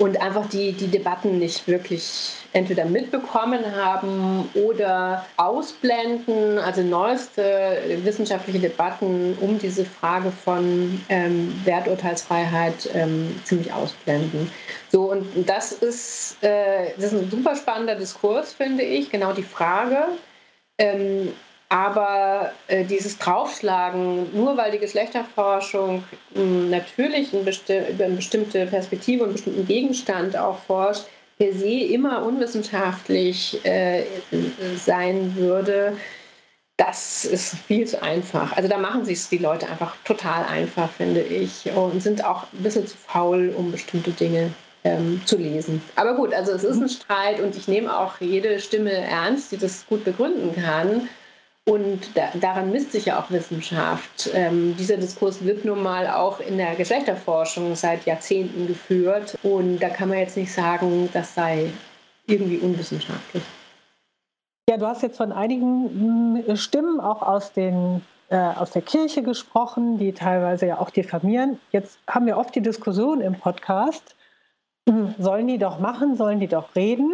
und 0.00 0.20
einfach 0.20 0.48
die, 0.48 0.72
die 0.72 0.86
Debatten 0.86 1.38
nicht 1.40 1.66
wirklich 1.66 2.32
entweder 2.52 2.84
mitbekommen 2.84 3.74
haben 3.74 4.48
oder 4.54 5.26
ausblenden, 5.36 6.58
also 6.58 6.82
neueste 6.82 7.82
wissenschaftliche 8.04 8.60
Debatten 8.60 9.36
um 9.40 9.58
diese 9.58 9.84
Frage 9.84 10.30
von 10.30 11.00
ähm, 11.08 11.52
Werturteilsfreiheit 11.64 12.88
ähm, 12.94 13.40
ziemlich 13.44 13.72
ausblenden. 13.72 14.50
So, 14.90 15.10
und 15.10 15.26
das 15.48 15.72
ist, 15.72 16.36
äh, 16.42 16.92
das 16.94 17.12
ist 17.12 17.20
ein 17.20 17.30
super 17.30 17.56
spannender 17.56 17.96
Diskurs, 17.96 18.52
finde 18.52 18.84
ich, 18.84 19.10
genau 19.10 19.32
die 19.32 19.42
Frage. 19.42 20.06
Ähm, 20.78 21.32
aber 21.68 22.52
äh, 22.68 22.84
dieses 22.84 23.18
Draufschlagen, 23.18 24.34
nur 24.34 24.56
weil 24.56 24.70
die 24.70 24.78
Geschlechterforschung 24.78 26.02
mh, 26.34 26.40
hm, 26.40 26.70
natürlich 26.70 27.32
ein 27.34 27.44
besti 27.44 27.78
über 27.90 28.04
eine 28.04 28.16
bestimmte 28.16 28.66
Perspektive 28.66 29.22
und 29.22 29.28
einen 29.28 29.34
bestimmten 29.34 29.66
Gegenstand 29.66 30.36
auch 30.36 30.58
forscht, 30.60 31.04
per 31.38 31.52
se 31.52 31.68
immer 31.68 32.24
unwissenschaftlich 32.24 33.64
äh, 33.64 34.04
sein 34.76 35.36
würde, 35.36 35.96
das 36.78 37.24
ist 37.24 37.56
viel 37.66 37.86
zu 37.86 38.02
einfach. 38.02 38.56
Also 38.56 38.68
da 38.68 38.78
machen 38.78 39.04
sich 39.04 39.28
die 39.28 39.38
Leute 39.38 39.68
einfach 39.68 39.96
total 40.04 40.44
einfach, 40.44 40.90
finde 40.90 41.20
ich, 41.20 41.70
und 41.72 42.00
sind 42.02 42.24
auch 42.24 42.44
ein 42.52 42.62
bisschen 42.62 42.86
zu 42.86 42.96
faul, 42.96 43.52
um 43.56 43.72
bestimmte 43.72 44.12
Dinge 44.12 44.52
ähm, 44.84 45.20
zu 45.26 45.36
lesen. 45.36 45.82
Aber 45.96 46.14
gut, 46.14 46.32
also 46.32 46.52
es 46.52 46.62
ist 46.62 46.80
ein 46.80 46.88
Streit 46.88 47.40
und 47.40 47.56
ich 47.56 47.66
nehme 47.66 47.96
auch 47.96 48.20
jede 48.20 48.60
Stimme 48.60 48.92
ernst, 48.92 49.50
die 49.50 49.58
das 49.58 49.86
gut 49.86 50.04
begründen 50.04 50.54
kann. 50.54 51.08
Und 51.68 52.16
da, 52.16 52.30
daran 52.40 52.72
misst 52.72 52.92
sich 52.92 53.04
ja 53.04 53.20
auch 53.20 53.30
Wissenschaft. 53.30 54.30
Ähm, 54.32 54.74
dieser 54.78 54.96
Diskurs 54.96 55.44
wird 55.44 55.66
nun 55.66 55.82
mal 55.82 56.08
auch 56.08 56.40
in 56.40 56.56
der 56.56 56.74
Geschlechterforschung 56.74 57.74
seit 57.74 58.06
Jahrzehnten 58.06 58.66
geführt. 58.66 59.36
Und 59.42 59.78
da 59.78 59.90
kann 59.90 60.08
man 60.08 60.16
jetzt 60.16 60.38
nicht 60.38 60.50
sagen, 60.50 61.10
das 61.12 61.34
sei 61.34 61.70
irgendwie 62.26 62.56
unwissenschaftlich. 62.56 63.42
Ja, 64.70 64.78
du 64.78 64.86
hast 64.86 65.02
jetzt 65.02 65.18
von 65.18 65.30
einigen 65.30 66.44
hm, 66.46 66.56
Stimmen 66.56 67.00
auch 67.00 67.20
aus, 67.20 67.52
den, 67.52 68.00
äh, 68.30 68.36
aus 68.36 68.70
der 68.70 68.82
Kirche 68.82 69.22
gesprochen, 69.22 69.98
die 69.98 70.14
teilweise 70.14 70.66
ja 70.66 70.78
auch 70.78 70.88
diffamieren. 70.88 71.58
Jetzt 71.70 71.98
haben 72.08 72.24
wir 72.24 72.38
oft 72.38 72.54
die 72.54 72.62
Diskussion 72.62 73.20
im 73.20 73.34
Podcast, 73.34 74.16
hm, 74.88 75.14
sollen 75.18 75.46
die 75.46 75.58
doch 75.58 75.80
machen, 75.80 76.16
sollen 76.16 76.40
die 76.40 76.48
doch 76.48 76.74
reden? 76.74 77.12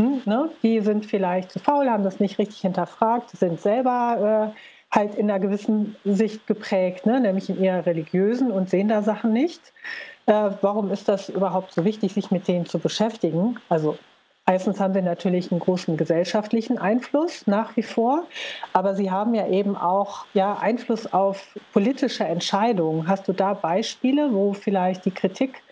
Hm, 0.00 0.22
ne? 0.24 0.50
Die 0.62 0.80
sind 0.80 1.04
vielleicht 1.04 1.50
zu 1.50 1.58
faul, 1.58 1.90
haben 1.90 2.04
das 2.04 2.20
nicht 2.20 2.38
richtig 2.38 2.60
hinterfragt, 2.60 3.30
sind 3.30 3.60
selber 3.60 4.54
äh, 4.54 4.96
halt 4.96 5.14
in 5.14 5.30
einer 5.30 5.38
gewissen 5.38 5.94
Sicht 6.04 6.46
geprägt, 6.46 7.04
ne? 7.04 7.20
nämlich 7.20 7.50
in 7.50 7.62
ihrer 7.62 7.84
religiösen 7.84 8.50
und 8.50 8.70
sehen 8.70 8.88
da 8.88 9.02
Sachen 9.02 9.34
nicht. 9.34 9.60
Äh, 10.24 10.50
warum 10.62 10.90
ist 10.90 11.08
das 11.08 11.28
überhaupt 11.28 11.72
so 11.72 11.84
wichtig, 11.84 12.14
sich 12.14 12.30
mit 12.30 12.48
denen 12.48 12.64
zu 12.64 12.78
beschäftigen? 12.78 13.58
Also 13.68 13.98
Erstens 14.46 14.80
haben 14.80 14.94
sie 14.94 15.02
natürlich 15.02 15.52
einen 15.52 15.60
großen 15.60 15.96
gesellschaftlichen 15.96 16.76
Einfluss 16.76 17.46
nach 17.46 17.76
wie 17.76 17.84
vor, 17.84 18.24
aber 18.72 18.96
sie 18.96 19.08
haben 19.08 19.32
ja 19.34 19.46
eben 19.46 19.76
auch 19.76 20.24
ja, 20.34 20.54
Einfluss 20.58 21.12
auf 21.12 21.54
politische 21.72 22.24
Entscheidungen. 22.24 23.06
Hast 23.06 23.28
du 23.28 23.32
da 23.32 23.54
Beispiele, 23.54 24.32
wo 24.32 24.52
vielleicht 24.52 25.04
die 25.04 25.12
Kritik 25.12 25.62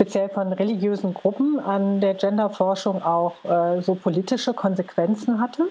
speziell 0.00 0.30
von 0.30 0.50
religiösen 0.54 1.12
Gruppen 1.12 1.60
an 1.60 2.00
der 2.00 2.14
Genderforschung 2.14 3.02
auch 3.02 3.34
äh, 3.44 3.82
so 3.82 3.94
politische 3.94 4.54
Konsequenzen 4.54 5.38
hatte? 5.38 5.68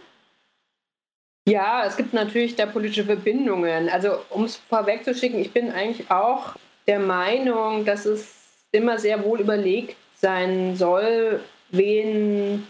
Ja, 1.48 1.84
es 1.84 1.98
gibt 1.98 2.14
natürlich 2.14 2.56
da 2.56 2.68
politische 2.68 3.06
Verbindungen. 3.06 3.90
Also 3.90 4.20
um 4.30 4.44
es 4.44 4.58
vorwegzuschicken, 4.58 5.40
ich 5.40 5.52
bin 5.52 5.72
eigentlich 5.72 6.12
auch 6.12 6.54
der 6.86 7.00
Meinung, 7.00 7.86
dass 7.86 8.06
es 8.06 8.36
immer 8.72 9.00
sehr 9.00 9.24
wohl 9.24 9.40
überlegt 9.40 9.98
sein 10.14 10.76
soll, 10.76 11.40
wen 11.72 12.68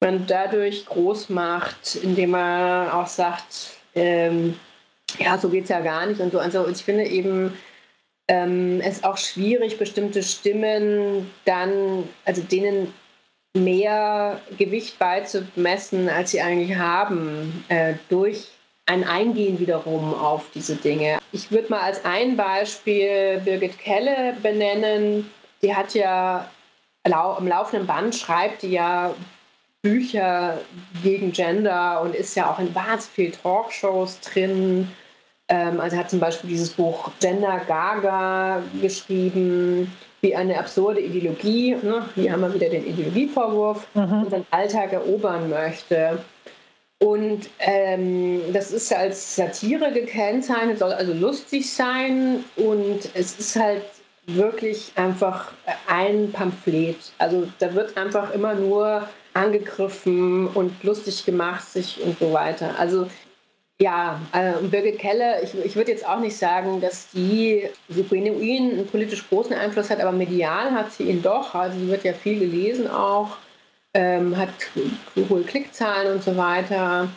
man 0.00 0.26
dadurch 0.26 0.86
groß 0.86 1.28
macht, 1.28 1.96
indem 1.96 2.30
man 2.30 2.88
auch 2.88 3.08
sagt, 3.08 3.76
ähm, 3.94 4.58
ja, 5.18 5.36
so 5.36 5.50
geht 5.50 5.64
es 5.64 5.68
ja 5.68 5.80
gar 5.80 6.06
nicht 6.06 6.20
und 6.22 6.32
so. 6.32 6.38
Also 6.38 6.66
ich 6.66 6.82
finde 6.82 7.04
eben 7.04 7.52
ähm, 8.32 8.80
es 8.80 9.04
auch 9.04 9.18
schwierig, 9.18 9.78
bestimmte 9.78 10.22
Stimmen 10.22 11.30
dann, 11.44 12.08
also 12.24 12.40
denen 12.40 12.94
mehr 13.54 14.40
Gewicht 14.56 14.98
beizumessen, 14.98 16.08
als 16.08 16.30
sie 16.30 16.40
eigentlich 16.40 16.74
haben, 16.78 17.62
äh, 17.68 17.94
durch 18.08 18.48
ein 18.86 19.04
Eingehen 19.04 19.58
wiederum 19.58 20.14
auf 20.14 20.46
diese 20.54 20.76
Dinge. 20.76 21.18
Ich 21.32 21.50
würde 21.50 21.68
mal 21.68 21.82
als 21.82 22.02
ein 22.06 22.34
Beispiel 22.34 23.40
Birgit 23.44 23.78
Kelle 23.78 24.34
benennen. 24.42 25.30
Die 25.60 25.74
hat 25.74 25.94
ja 25.94 26.50
im 27.04 27.48
laufenden 27.48 27.86
Band 27.86 28.14
schreibt 28.14 28.62
die 28.62 28.70
ja 28.72 29.14
Bücher 29.82 30.58
gegen 31.02 31.32
Gender 31.32 32.00
und 32.00 32.14
ist 32.14 32.34
ja 32.34 32.50
auch 32.50 32.58
in 32.58 32.74
wahnsinnig 32.74 33.14
vielen 33.14 33.32
Talkshows 33.32 34.20
drin. 34.20 34.88
Ähm, 35.52 35.80
also 35.80 35.98
hat 35.98 36.08
zum 36.08 36.18
Beispiel 36.18 36.48
dieses 36.48 36.70
Buch 36.70 37.10
Gender 37.20 37.60
Gaga 37.68 38.62
geschrieben, 38.80 39.92
wie 40.22 40.34
eine 40.34 40.58
absurde 40.58 41.00
Ideologie, 41.02 41.76
ne? 41.82 42.08
hier 42.14 42.32
haben 42.32 42.40
wir 42.40 42.54
wieder 42.54 42.70
den 42.70 42.86
Ideologievorwurf, 42.86 43.86
mhm. 43.92 44.22
unseren 44.22 44.46
Alltag 44.50 44.94
erobern 44.94 45.50
möchte. 45.50 46.18
Und 47.00 47.50
ähm, 47.58 48.40
das 48.54 48.70
ist 48.70 48.94
als 48.94 49.36
Satire 49.36 49.92
gekennzeichnet, 49.92 50.78
soll 50.78 50.92
also 50.92 51.12
lustig 51.12 51.70
sein 51.70 52.44
und 52.56 53.10
es 53.12 53.38
ist 53.38 53.54
halt 53.56 53.82
wirklich 54.28 54.92
einfach 54.94 55.52
ein 55.86 56.32
Pamphlet. 56.32 57.12
Also 57.18 57.46
da 57.58 57.74
wird 57.74 57.94
einfach 57.98 58.32
immer 58.32 58.54
nur 58.54 59.06
angegriffen 59.34 60.46
und 60.48 60.82
lustig 60.82 61.26
gemacht 61.26 61.66
sich 61.68 62.00
und 62.02 62.18
so 62.18 62.32
weiter. 62.32 62.78
Also 62.78 63.06
ja, 63.80 64.20
äh, 64.32 64.62
Birgit 64.62 64.98
Keller, 64.98 65.42
ich, 65.42 65.54
ich 65.64 65.74
würde 65.76 65.90
jetzt 65.90 66.06
auch 66.06 66.20
nicht 66.20 66.36
sagen, 66.36 66.80
dass 66.80 67.10
die 67.10 67.68
so 67.88 68.04
genuin 68.04 68.72
einen 68.72 68.86
politisch 68.86 69.28
großen 69.28 69.54
Einfluss 69.54 69.90
hat, 69.90 70.00
aber 70.00 70.12
medial 70.12 70.70
hat 70.70 70.92
sie 70.92 71.04
ihn 71.04 71.22
doch. 71.22 71.54
Also 71.54 71.78
sie 71.78 71.88
wird 71.88 72.04
ja 72.04 72.12
viel 72.12 72.38
gelesen 72.38 72.88
auch, 72.88 73.36
ähm, 73.94 74.36
hat 74.36 74.50
hohe 75.28 75.42
Klickzahlen 75.42 76.12
und 76.12 76.22
so 76.22 76.36
weiter. 76.36 77.08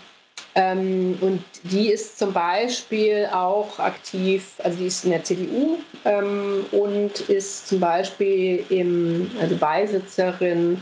Ähm, 0.56 1.18
und 1.20 1.44
die 1.64 1.90
ist 1.90 2.18
zum 2.18 2.32
Beispiel 2.32 3.28
auch 3.32 3.78
aktiv, 3.78 4.54
also 4.64 4.78
die 4.78 4.88
ist 4.88 5.04
in 5.04 5.12
der 5.12 5.24
CDU 5.24 5.78
ähm, 6.06 6.66
und 6.72 7.20
ist 7.30 7.68
zum 7.68 7.82
Beispiel 7.82 8.66
im, 8.70 9.30
also 9.40 9.58
Beisitzerin 9.58 10.82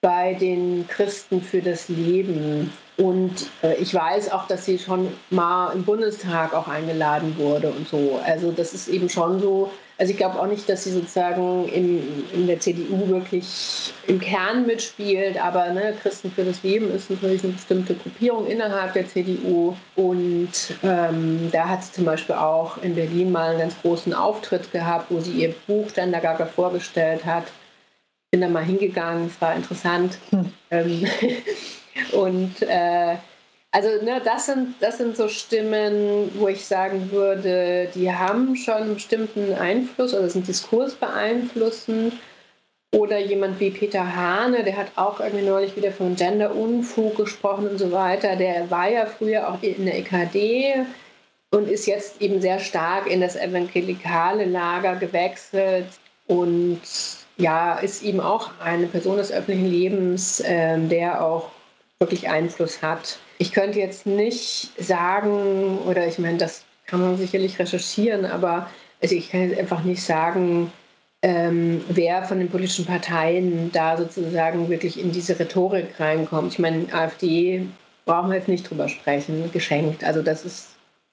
bei 0.00 0.34
den 0.34 0.86
Christen 0.86 1.42
für 1.42 1.60
das 1.60 1.88
Leben. 1.88 2.72
Und 2.98 3.48
äh, 3.62 3.76
ich 3.76 3.94
weiß 3.94 4.32
auch, 4.32 4.48
dass 4.48 4.64
sie 4.64 4.76
schon 4.76 5.12
mal 5.30 5.72
im 5.72 5.84
Bundestag 5.84 6.52
auch 6.52 6.66
eingeladen 6.66 7.36
wurde 7.38 7.70
und 7.70 7.88
so. 7.88 8.18
Also 8.24 8.50
das 8.50 8.74
ist 8.74 8.88
eben 8.88 9.08
schon 9.08 9.40
so. 9.40 9.70
Also 9.98 10.10
ich 10.10 10.16
glaube 10.16 10.38
auch 10.38 10.46
nicht, 10.46 10.68
dass 10.68 10.82
sie 10.82 10.90
sozusagen 10.90 11.68
in, 11.68 12.24
in 12.32 12.46
der 12.48 12.58
CDU 12.58 13.06
wirklich 13.08 13.92
im 14.08 14.20
Kern 14.20 14.66
mitspielt, 14.66 15.40
aber 15.40 15.70
ne, 15.70 15.94
Christen 16.02 16.30
für 16.32 16.44
das 16.44 16.62
Leben 16.64 16.92
ist 16.92 17.08
natürlich 17.08 17.44
eine 17.44 17.52
bestimmte 17.52 17.94
Gruppierung 17.94 18.46
innerhalb 18.48 18.92
der 18.94 19.06
CDU. 19.06 19.76
Und 19.94 20.50
ähm, 20.82 21.50
da 21.52 21.68
hat 21.68 21.84
sie 21.84 21.92
zum 21.92 22.04
Beispiel 22.04 22.34
auch 22.34 22.82
in 22.82 22.96
Berlin 22.96 23.30
mal 23.30 23.50
einen 23.50 23.60
ganz 23.60 23.80
großen 23.80 24.12
Auftritt 24.12 24.72
gehabt, 24.72 25.06
wo 25.10 25.20
sie 25.20 25.32
ihr 25.32 25.54
Buch 25.68 25.86
Gendergaga 25.94 26.46
vorgestellt 26.46 27.24
hat 27.24 27.44
bin 28.30 28.42
da 28.42 28.48
mal 28.48 28.64
hingegangen, 28.64 29.26
es 29.26 29.40
war 29.40 29.54
interessant. 29.54 30.18
Hm. 30.30 30.52
Ähm, 30.70 31.06
und 32.12 32.62
äh, 32.62 33.16
also 33.70 33.88
ne, 34.02 34.20
das, 34.24 34.46
sind, 34.46 34.76
das 34.80 34.98
sind 34.98 35.16
so 35.16 35.28
Stimmen, 35.28 36.30
wo 36.34 36.48
ich 36.48 36.64
sagen 36.64 37.10
würde, 37.10 37.88
die 37.94 38.10
haben 38.10 38.56
schon 38.56 38.74
einen 38.74 38.94
bestimmten 38.94 39.52
Einfluss 39.54 40.14
oder 40.14 40.28
sind 40.30 40.48
Diskurs 40.48 40.94
beeinflussen. 40.94 42.12
Oder 42.90 43.18
jemand 43.18 43.60
wie 43.60 43.70
Peter 43.70 44.16
Hane, 44.16 44.64
der 44.64 44.78
hat 44.78 44.92
auch 44.96 45.20
irgendwie 45.20 45.44
neulich 45.44 45.76
wieder 45.76 45.92
von 45.92 46.16
Gender-Unfug 46.16 47.16
gesprochen 47.16 47.68
und 47.68 47.78
so 47.78 47.92
weiter. 47.92 48.34
Der 48.36 48.70
war 48.70 48.88
ja 48.90 49.04
früher 49.04 49.52
auch 49.52 49.62
in 49.62 49.84
der 49.84 49.98
EKD 49.98 50.86
und 51.50 51.68
ist 51.68 51.86
jetzt 51.86 52.22
eben 52.22 52.40
sehr 52.40 52.58
stark 52.58 53.06
in 53.06 53.20
das 53.20 53.36
evangelikale 53.36 54.46
Lager 54.46 54.96
gewechselt. 54.96 55.88
Und 56.26 56.80
ja, 57.36 57.78
ist 57.78 58.02
eben 58.02 58.20
auch 58.20 58.50
eine 58.58 58.86
Person 58.86 59.18
des 59.18 59.30
öffentlichen 59.30 59.70
Lebens, 59.70 60.40
äh, 60.40 60.78
der 60.78 61.22
auch 61.22 61.50
wirklich 62.00 62.28
Einfluss 62.28 62.80
hat. 62.82 63.18
Ich 63.38 63.52
könnte 63.52 63.78
jetzt 63.78 64.06
nicht 64.06 64.70
sagen, 64.78 65.78
oder 65.78 66.06
ich 66.06 66.18
meine, 66.18 66.38
das 66.38 66.64
kann 66.86 67.00
man 67.00 67.16
sicherlich 67.16 67.58
recherchieren, 67.58 68.24
aber 68.24 68.70
also 69.02 69.14
ich 69.14 69.30
kann 69.30 69.48
jetzt 69.48 69.58
einfach 69.58 69.82
nicht 69.82 70.02
sagen, 70.02 70.72
ähm, 71.22 71.84
wer 71.88 72.22
von 72.24 72.38
den 72.38 72.48
politischen 72.48 72.86
Parteien 72.86 73.72
da 73.72 73.96
sozusagen 73.96 74.68
wirklich 74.68 74.98
in 75.00 75.10
diese 75.10 75.38
Rhetorik 75.38 75.98
reinkommt. 75.98 76.52
Ich 76.52 76.58
meine, 76.60 76.92
AfD 76.92 77.66
brauchen 78.04 78.30
wir 78.30 78.36
jetzt 78.38 78.48
nicht 78.48 78.70
drüber 78.70 78.88
sprechen, 78.88 79.50
geschenkt. 79.52 80.04
Also 80.04 80.22
das 80.22 80.44
ist 80.44 80.68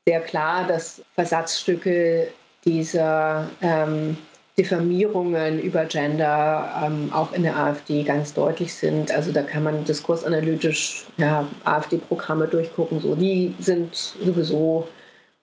sehr 0.05 0.21
klar, 0.21 0.67
dass 0.67 1.01
Versatzstücke 1.15 2.27
dieser 2.63 3.49
ähm, 3.61 4.17
Diffamierungen 4.57 5.59
über 5.59 5.83
Gender 5.85 6.83
ähm, 6.85 7.11
auch 7.11 7.33
in 7.33 7.43
der 7.43 7.57
AfD 7.57 8.03
ganz 8.03 8.33
deutlich 8.33 8.73
sind. 8.73 9.11
Also 9.11 9.33
da 9.33 9.41
kann 9.41 9.63
man 9.63 9.83
diskursanalytisch 9.83 11.05
ja, 11.17 11.45
AfD-Programme 11.65 12.47
durchgucken. 12.47 13.01
So, 13.01 13.15
die 13.15 13.53
sind 13.59 13.93
sowieso 13.95 14.87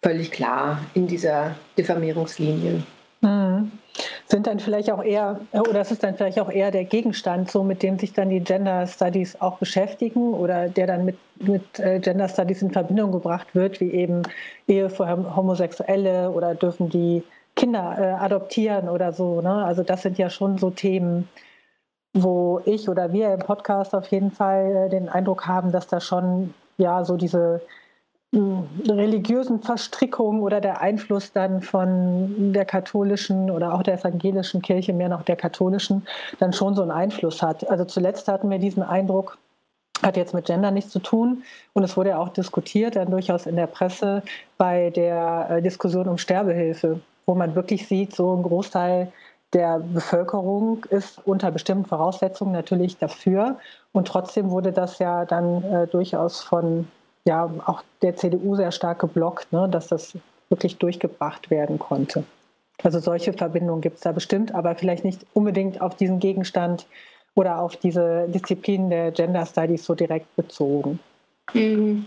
völlig 0.03 0.31
klar 0.31 0.81
in 0.95 1.07
dieser 1.07 1.55
Diffamierungslinie. 1.77 2.83
Mhm. 3.21 3.71
Sind 4.27 4.47
dann 4.47 4.59
vielleicht 4.59 4.91
auch 4.91 5.05
eher, 5.05 5.39
oder 5.53 5.83
ist 5.83 5.93
es 5.93 5.99
dann 5.99 6.17
vielleicht 6.17 6.41
auch 6.41 6.51
eher 6.51 6.71
der 6.71 6.85
Gegenstand, 6.85 7.51
so 7.51 7.63
mit 7.63 7.83
dem 7.83 7.99
sich 7.99 8.15
dann 8.15 8.31
die 8.31 8.41
Gender 8.41 8.87
Studies 8.87 9.39
auch 9.41 9.59
beschäftigen 9.59 10.33
oder 10.33 10.71
der 10.71 10.87
dann 10.87 11.05
mit, 11.05 11.19
mit 11.37 11.79
äh, 11.79 12.01
Gender 12.01 12.29
Studies 12.29 12.63
in 12.63 12.71
Verbindung 12.71 13.13
gebracht 13.13 13.55
wird, 13.55 13.79
wie 13.81 13.91
eben 13.91 14.23
Ehe 14.67 14.89
für 14.89 15.37
Homosexuelle 15.37 16.31
oder 16.31 16.55
dürfen 16.55 16.89
die 16.89 17.23
Kinder 17.57 17.97
äh, 17.99 18.25
adoptieren 18.25 18.89
oder 18.89 19.13
so. 19.13 19.41
Ne? 19.41 19.65
Also 19.65 19.83
das 19.83 20.03
sind 20.03 20.19
ja 20.19 20.31
schon 20.31 20.59
so 20.59 20.71
Themen, 20.71 21.29
wo 22.15 22.61
ich 22.65 22.89
oder 22.89 23.13
wir 23.13 23.33
im 23.33 23.41
Podcast 23.41 23.95
auf 23.95 24.07
jeden 24.09 24.31
Fall 24.31 24.87
äh, 24.87 24.89
den 24.89 25.09
Eindruck 25.09 25.47
haben, 25.47 25.73
dass 25.73 25.87
da 25.87 26.01
schon 26.01 26.55
ja 26.79 27.05
so 27.05 27.17
diese 27.17 27.61
hm, 28.35 28.67
religiösen 28.89 29.63
Verstrickungen 29.63 30.43
oder 30.43 30.61
der 30.61 30.81
Einfluss 30.81 31.33
dann 31.33 31.61
von 31.61 32.53
der 32.53 32.65
katholischen 32.65 33.51
oder 33.51 33.75
auch 33.75 33.83
der 33.83 33.99
evangelischen 33.99 34.63
Kirche, 34.63 34.93
mehr 34.93 35.11
noch 35.11 35.23
der 35.23 35.37
katholischen, 35.37 36.07
dann 36.39 36.53
schon 36.53 36.75
so 36.75 36.83
einen 36.83 36.91
Einfluss 36.91 37.43
hat. 37.43 37.69
Also 37.69 37.85
zuletzt 37.85 38.29
hatten 38.29 38.49
wir 38.51 38.59
diesen 38.59 38.83
Eindruck, 38.83 39.37
hat 40.03 40.17
jetzt 40.17 40.33
mit 40.35 40.47
Gender 40.47 40.71
nichts 40.71 40.91
zu 40.93 40.99
tun. 40.99 41.45
Und 41.75 41.85
es 41.85 41.97
wurde 41.97 42.11
ja 42.11 42.19
auch 42.19 42.31
diskutiert, 42.31 42.97
dann 42.97 43.11
durchaus 43.11 43.47
in 43.47 43.57
der 43.57 43.67
Presse 43.67 44.23
bei 44.57 44.91
der 44.91 45.49
äh, 45.51 45.63
Diskussion 45.63 46.09
um 46.09 46.17
Sterbehilfe 46.17 47.01
wo 47.27 47.35
man 47.35 47.55
wirklich 47.55 47.87
sieht, 47.87 48.15
so 48.15 48.35
ein 48.37 48.43
Großteil 48.43 49.13
der 49.53 49.81
Bevölkerung 49.81 50.85
ist 50.91 51.21
unter 51.25 51.51
bestimmten 51.51 51.85
Voraussetzungen 51.85 52.53
natürlich 52.53 52.97
dafür. 52.97 53.59
Und 53.93 54.09
trotzdem 54.09 54.51
wurde 54.51 54.73
das 54.73 54.99
ja 54.99 55.25
dann 55.25 55.63
äh, 55.65 55.87
durchaus 55.87 56.41
von 56.41 56.89
ja, 57.25 57.51
auch 57.67 57.83
der 58.01 58.17
CDU 58.17 58.57
sehr 58.57 58.73
stark 58.73 59.01
geblockt, 59.01 59.53
ne, 59.53 59.69
dass 59.69 59.89
das 59.89 60.15
wirklich 60.49 60.79
durchgebracht 60.79 61.51
werden 61.51 61.79
konnte. 61.79 62.25
Also 62.83 62.99
solche 62.99 63.33
Verbindungen 63.33 63.81
gibt 63.81 63.97
es 63.97 64.03
da 64.03 64.13
bestimmt, 64.13 64.55
aber 64.55 64.75
vielleicht 64.75 65.05
nicht 65.05 65.25
unbedingt 65.35 65.81
auf 65.81 65.97
diesen 65.97 66.19
Gegenstand 66.19 66.87
oder 67.35 67.61
auf 67.61 67.77
diese 67.77 68.27
Disziplin 68.29 68.91
der 68.91 69.13
Gender 69.13 69.47
Studies 69.47 69.85
so 69.85 69.95
direkt 69.95 70.35
bezogen. 70.37 70.99
Mhm. 71.55 72.07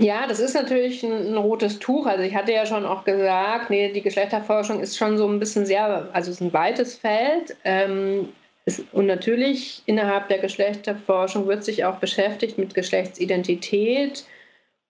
Ja, 0.00 0.26
das 0.26 0.40
ist 0.40 0.54
natürlich 0.54 1.02
ein, 1.02 1.12
ein, 1.12 1.36
rotes 1.36 1.78
Tuch. 1.78 2.06
Also 2.06 2.22
ich 2.22 2.34
hatte 2.34 2.52
ja 2.52 2.64
schon 2.64 2.86
auch 2.86 3.04
gesagt, 3.04 3.68
nee, 3.68 3.92
die 3.92 4.00
Geschlechterforschung 4.00 4.80
ist 4.80 4.96
schon 4.96 5.18
so 5.18 5.28
ein 5.28 5.38
bisschen 5.38 5.66
sehr, 5.66 6.08
also 6.14 6.30
es 6.30 6.36
ist 6.36 6.40
ein 6.40 6.54
weites 6.54 6.96
Feld. 6.96 7.54
Ähm, 7.64 8.30
Es, 8.64 8.82
und 8.92 9.06
natürlich 9.06 9.82
innerhalb 9.86 10.28
der 10.28 10.38
Geschlechterforschung 10.38 11.46
wird 11.46 11.64
sich 11.64 11.84
auch 11.84 11.96
beschäftigt 11.96 12.56
mit 12.58 12.74
Geschlechtsidentität 12.74 14.24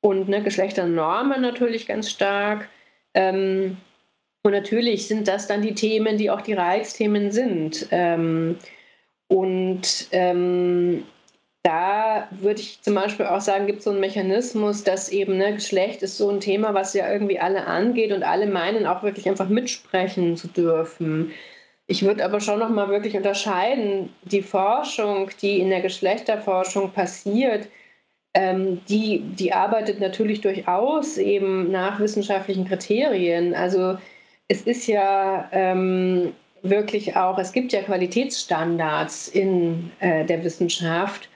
und 0.00 0.28
ne, 0.28 0.42
Geschlechternormen 0.42 1.40
natürlich 1.42 1.86
ganz 1.86 2.08
stark. 2.10 2.68
Ähm, 3.14 3.78
und 4.42 4.52
natürlich 4.52 5.08
sind 5.08 5.26
das 5.26 5.46
dann 5.48 5.62
die 5.62 5.74
Themen, 5.74 6.18
die 6.18 6.30
auch 6.30 6.40
die 6.40 6.54
Reizthemen 6.54 7.32
sind. 7.32 7.88
Ähm, 7.90 8.58
und 9.28 10.08
ähm, 10.12 11.04
da 11.62 12.28
würde 12.30 12.60
ich 12.60 12.80
zum 12.82 12.94
Beispiel 12.94 13.26
auch 13.26 13.40
sagen, 13.40 13.66
gibt 13.66 13.80
es 13.80 13.84
so 13.84 13.90
einen 13.90 14.00
Mechanismus, 14.00 14.82
dass 14.82 15.10
eben 15.10 15.36
ne, 15.36 15.54
Geschlecht 15.54 16.02
ist 16.02 16.16
so 16.16 16.30
ein 16.30 16.40
Thema, 16.40 16.74
was 16.74 16.94
ja 16.94 17.12
irgendwie 17.12 17.38
alle 17.38 17.66
angeht 17.66 18.12
und 18.12 18.22
alle 18.22 18.46
meinen 18.46 18.86
auch 18.86 19.02
wirklich 19.02 19.28
einfach 19.28 19.48
mitsprechen 19.48 20.36
zu 20.36 20.48
dürfen. 20.48 21.32
Ich 21.86 22.02
würde 22.04 22.24
aber 22.24 22.40
schon 22.40 22.60
noch 22.60 22.70
mal 22.70 22.88
wirklich 22.88 23.16
unterscheiden, 23.16 24.10
die 24.22 24.42
Forschung, 24.42 25.30
die 25.42 25.60
in 25.60 25.70
der 25.70 25.80
Geschlechterforschung 25.80 26.92
passiert, 26.92 27.68
ähm, 28.34 28.80
die, 28.88 29.20
die 29.20 29.52
arbeitet 29.52 30.00
natürlich 30.00 30.40
durchaus 30.40 31.18
eben 31.18 31.70
nach 31.70 31.98
wissenschaftlichen 32.00 32.66
Kriterien. 32.66 33.54
Also 33.54 33.98
es 34.48 34.62
ist 34.62 34.86
ja 34.86 35.48
ähm, 35.52 36.32
wirklich 36.62 37.16
auch, 37.16 37.38
es 37.38 37.52
gibt 37.52 37.72
ja 37.72 37.82
Qualitätsstandards 37.82 39.28
in 39.28 39.90
äh, 40.00 40.24
der 40.24 40.44
Wissenschaft 40.44 41.29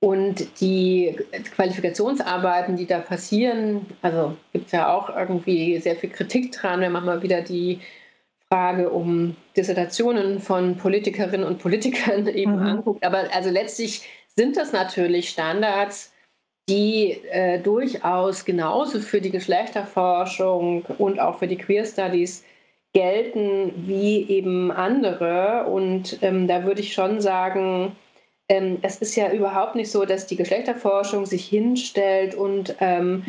und 0.00 0.60
die 0.60 1.14
Qualifikationsarbeiten, 1.54 2.76
die 2.76 2.86
da 2.86 3.00
passieren, 3.00 3.86
also 4.00 4.34
gibt 4.52 4.66
es 4.66 4.72
ja 4.72 4.92
auch 4.92 5.14
irgendwie 5.14 5.78
sehr 5.78 5.96
viel 5.96 6.10
Kritik 6.10 6.52
dran, 6.52 6.80
wenn 6.80 6.92
man 6.92 7.04
mal 7.04 7.22
wieder 7.22 7.42
die 7.42 7.80
Frage 8.48 8.90
um 8.90 9.36
Dissertationen 9.56 10.40
von 10.40 10.76
Politikerinnen 10.76 11.46
und 11.46 11.58
Politikern 11.58 12.26
eben 12.34 12.56
mhm. 12.56 12.66
anguckt. 12.66 13.04
Aber 13.04 13.24
also 13.32 13.50
letztlich 13.50 14.08
sind 14.36 14.56
das 14.56 14.72
natürlich 14.72 15.28
Standards, 15.28 16.12
die 16.68 17.18
äh, 17.30 17.60
durchaus 17.60 18.44
genauso 18.44 19.00
für 19.00 19.20
die 19.20 19.30
Geschlechterforschung 19.30 20.82
und 20.98 21.20
auch 21.20 21.38
für 21.38 21.46
die 21.46 21.58
Queer 21.58 21.84
Studies 21.84 22.44
gelten 22.94 23.72
wie 23.86 24.28
eben 24.28 24.70
andere. 24.70 25.66
Und 25.66 26.18
ähm, 26.22 26.48
da 26.48 26.64
würde 26.64 26.80
ich 26.80 26.92
schon 26.94 27.20
sagen, 27.20 27.96
ähm, 28.50 28.78
es 28.82 28.96
ist 28.96 29.14
ja 29.14 29.32
überhaupt 29.32 29.76
nicht 29.76 29.90
so, 29.90 30.04
dass 30.04 30.26
die 30.26 30.34
Geschlechterforschung 30.34 31.24
sich 31.24 31.46
hinstellt 31.46 32.34
und 32.34 32.74
ähm, 32.80 33.24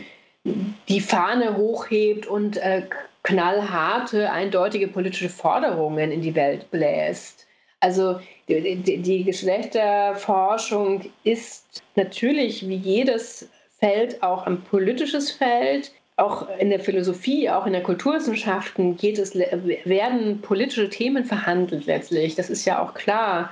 die 0.90 1.00
Fahne 1.00 1.56
hochhebt 1.56 2.26
und 2.26 2.58
äh, 2.58 2.82
knallharte, 3.22 4.32
eindeutige 4.32 4.88
politische 4.88 5.30
Forderungen 5.30 6.12
in 6.12 6.22
die 6.22 6.34
Welt 6.34 6.72
bläst. 6.72 7.46
Also 7.82 8.20
die, 8.48 8.76
die, 8.78 8.98
die 8.98 9.24
Geschlechterforschung 9.24 11.06
ist 11.24 11.84
natürlich 11.96 12.68
wie 12.68 12.76
jedes 12.78 13.48
Feld 13.80 14.24
auch 14.24 14.48
ein 14.48 14.62
politisches 14.64 15.30
Feld 15.30 15.92
auch 16.18 16.48
in 16.58 16.72
der 16.72 16.80
Philosophie, 16.80 17.48
auch 17.50 17.68
in 17.68 17.74
der 17.74 17.84
Kulturwissenschaften 17.84 18.98
geht 18.98 19.20
es, 19.20 19.36
werden 19.36 20.42
politische 20.42 20.90
Themen 20.90 21.26
verhandelt 21.26 21.86
letztlich. 21.86 22.34
Das 22.34 22.50
ist 22.50 22.66
ja 22.66 22.82
auch 22.82 22.96
klar. 22.96 23.52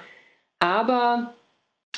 Aber 0.59 1.33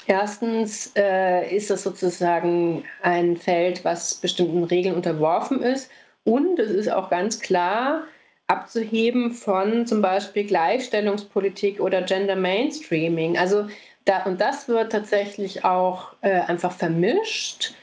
erstens 0.07 0.91
äh, 0.95 1.55
ist 1.55 1.69
das 1.69 1.83
sozusagen 1.83 2.83
ein 3.01 3.37
Feld, 3.37 3.83
was 3.85 4.15
bestimmten 4.15 4.63
Regeln 4.63 4.95
unterworfen 4.95 5.61
ist. 5.61 5.89
Und 6.23 6.59
es 6.59 6.71
ist 6.71 6.91
auch 6.91 7.09
ganz 7.09 7.39
klar 7.39 8.03
abzuheben 8.47 9.31
von 9.31 9.87
zum 9.87 10.01
Beispiel 10.01 10.45
Gleichstellungspolitik 10.45 11.79
oder 11.79 12.01
Gender 12.01 12.35
Mainstreaming. 12.35 13.37
Also 13.37 13.67
da, 14.05 14.23
und 14.23 14.41
das 14.41 14.67
wird 14.67 14.91
tatsächlich 14.91 15.63
auch 15.63 16.13
äh, 16.21 16.41
einfach 16.41 16.71
vermischt 16.71 17.73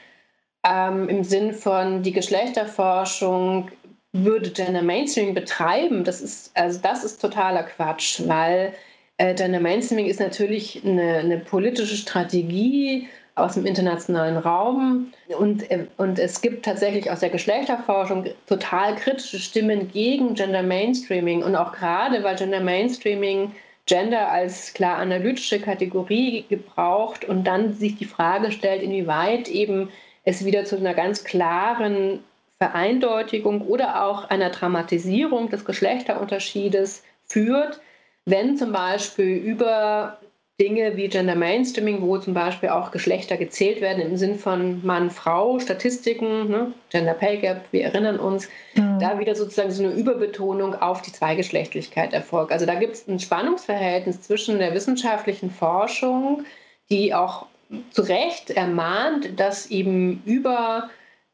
ähm, 0.63 1.09
im 1.09 1.23
Sinn 1.23 1.53
von 1.53 2.03
die 2.03 2.11
Geschlechterforschung 2.11 3.71
würde 4.11 4.51
Gender 4.51 4.81
Mainstreaming 4.81 5.33
betreiben. 5.33 6.03
Das 6.03 6.21
ist, 6.21 6.55
also 6.55 6.79
das 6.81 7.03
ist 7.03 7.21
totaler 7.21 7.63
Quatsch, 7.63 8.21
weil 8.25 8.73
Gender 9.19 9.59
Mainstreaming 9.59 10.05
ist 10.05 10.21
natürlich 10.21 10.81
eine, 10.85 11.17
eine, 11.17 11.39
politische 11.39 11.97
Strategie 11.97 13.09
aus 13.35 13.55
dem 13.55 13.65
internationalen 13.65 14.37
Raum. 14.37 15.11
Und, 15.37 15.69
äh, 15.69 15.87
und 15.97 16.17
es 16.19 16.41
gibt 16.41 16.63
tatsächlich 16.63 17.11
aus 17.11 17.19
der 17.19 17.29
Geschlechterforschung 17.29 18.27
total 18.47 18.95
kritische 18.95 19.39
Stimmen 19.39 19.91
gegen 19.91 20.35
Gender 20.35 20.63
Mainstreaming. 20.63 21.43
Und 21.43 21.55
auch 21.55 21.73
gerade, 21.73 22.23
weil 22.23 22.37
Gender 22.37 22.61
Mainstreaming 22.61 23.51
Gender 23.85 24.29
als 24.29 24.73
klar 24.73 24.97
analytische 24.97 25.59
Kategorie 25.59 26.45
gebraucht 26.47 27.25
und 27.25 27.45
dann 27.45 27.73
sich 27.73 27.97
die 27.97 28.05
Frage 28.05 28.51
stellt, 28.51 28.83
inwieweit 28.83 29.47
eben 29.49 29.89
es 30.23 30.45
wieder 30.45 30.63
zu 30.63 30.77
einer 30.77 30.93
ganz 30.93 31.23
klaren 31.23 32.23
Vereindeutigung 32.59 33.61
oder 33.61 34.03
auch 34.05 34.29
einer 34.29 34.51
Dramatisierung 34.51 35.49
des 35.49 35.65
Geschlechterunterschiedes 35.65 37.03
führt, 37.25 37.81
wenn 38.29 38.57
zum 38.57 38.71
Beispiel 38.71 39.37
über 39.37 40.17
Dinge 40.59 40.97
wie 40.97 41.07
Gender 41.07 41.35
Mainstreaming, 41.35 42.01
wo 42.01 42.17
zum 42.17 42.33
Beispiel 42.33 42.69
auch 42.69 42.91
Geschlechter 42.91 43.37
gezählt 43.37 43.79
werden 43.79 44.01
im 44.01 44.17
Sinn 44.17 44.37
von 44.37 44.85
Mann, 44.85 45.09
Frau, 45.09 45.57
Statistiken, 45.59 46.49
ne? 46.49 46.73
Gender 46.89 47.13
Pay 47.13 47.37
Gap, 47.37 47.61
wir 47.71 47.85
erinnern 47.85 48.19
uns, 48.19 48.49
mhm. 48.75 48.99
da 48.99 49.19
wieder 49.19 49.35
sozusagen 49.35 49.71
so 49.71 49.83
eine 49.83 49.93
Überbetonung 49.93 50.75
auf 50.75 51.01
die 51.01 51.13
Zweigeschlechtlichkeit 51.13 52.13
erfolgt. 52.13 52.51
Also 52.51 52.65
da 52.65 52.75
gibt 52.75 52.95
es 52.95 53.07
ein 53.07 53.19
Spannungsverhältnis 53.19 54.21
zwischen 54.21 54.59
der 54.59 54.73
wissenschaftlichen 54.73 55.49
Forschung, 55.49 56.43
die 56.89 57.13
auch 57.13 57.45
zu 57.91 58.01
Recht 58.01 58.49
ermahnt, 58.49 59.39
dass 59.39 59.71
eben 59.71 60.21
über 60.25 60.89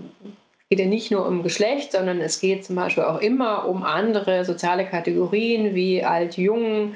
geht 0.70 0.80
ja 0.80 0.86
nicht 0.86 1.12
nur 1.12 1.26
um 1.26 1.44
Geschlecht, 1.44 1.94
sondern 1.94 2.20
es 2.20 2.40
geht 2.40 2.66
zum 2.66 2.76
Beispiel 2.76 3.04
auch 3.04 3.22
immer 3.22 3.68
um 3.68 3.84
andere 3.84 4.44
soziale 4.46 4.86
Kategorien 4.86 5.76
wie 5.76 6.04
alt, 6.04 6.38
jung, 6.38 6.96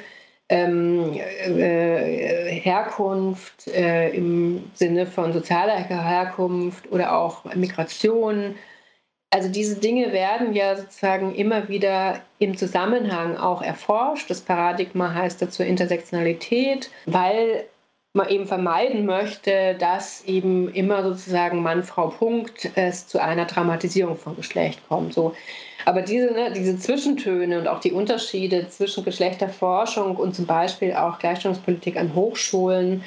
ähm, 0.50 1.14
äh, 1.14 2.52
Herkunft 2.52 3.68
äh, 3.70 4.10
im 4.10 4.70
Sinne 4.74 5.06
von 5.06 5.32
sozialer 5.32 5.78
Herkunft 5.78 6.92
oder 6.92 7.18
auch 7.18 7.46
Migration. 7.56 8.56
Also 9.34 9.48
diese 9.48 9.80
Dinge 9.80 10.12
werden 10.12 10.54
ja 10.54 10.76
sozusagen 10.76 11.34
immer 11.34 11.70
wieder 11.70 12.20
im 12.40 12.58
Zusammenhang 12.58 13.38
auch 13.38 13.62
erforscht. 13.62 14.30
Das 14.30 14.42
Paradigma 14.42 15.14
heißt 15.14 15.42
dazu 15.42 15.64
Intersektionalität, 15.64 16.92
weil 17.06 17.64
man 18.14 18.28
eben 18.28 18.46
vermeiden 18.46 19.06
möchte, 19.06 19.76
dass 19.76 20.26
eben 20.26 20.70
immer 20.74 21.04
sozusagen 21.04 21.62
Mann, 21.62 21.84
Frau, 21.84 22.10
Punkt 22.10 22.70
es 22.76 23.08
zu 23.08 23.22
einer 23.22 23.46
Dramatisierung 23.46 24.18
von 24.18 24.36
Geschlecht 24.36 24.82
kommt. 24.90 25.14
So. 25.14 25.34
Aber 25.86 26.02
diese, 26.02 26.32
ne, 26.34 26.52
diese 26.52 26.78
Zwischentöne 26.78 27.60
und 27.60 27.68
auch 27.68 27.80
die 27.80 27.94
Unterschiede 27.94 28.68
zwischen 28.68 29.06
Geschlechterforschung 29.06 30.18
und 30.18 30.36
zum 30.36 30.46
Beispiel 30.46 30.94
auch 30.94 31.20
Gleichstellungspolitik 31.20 31.96
an 31.98 32.14
Hochschulen, 32.14 33.04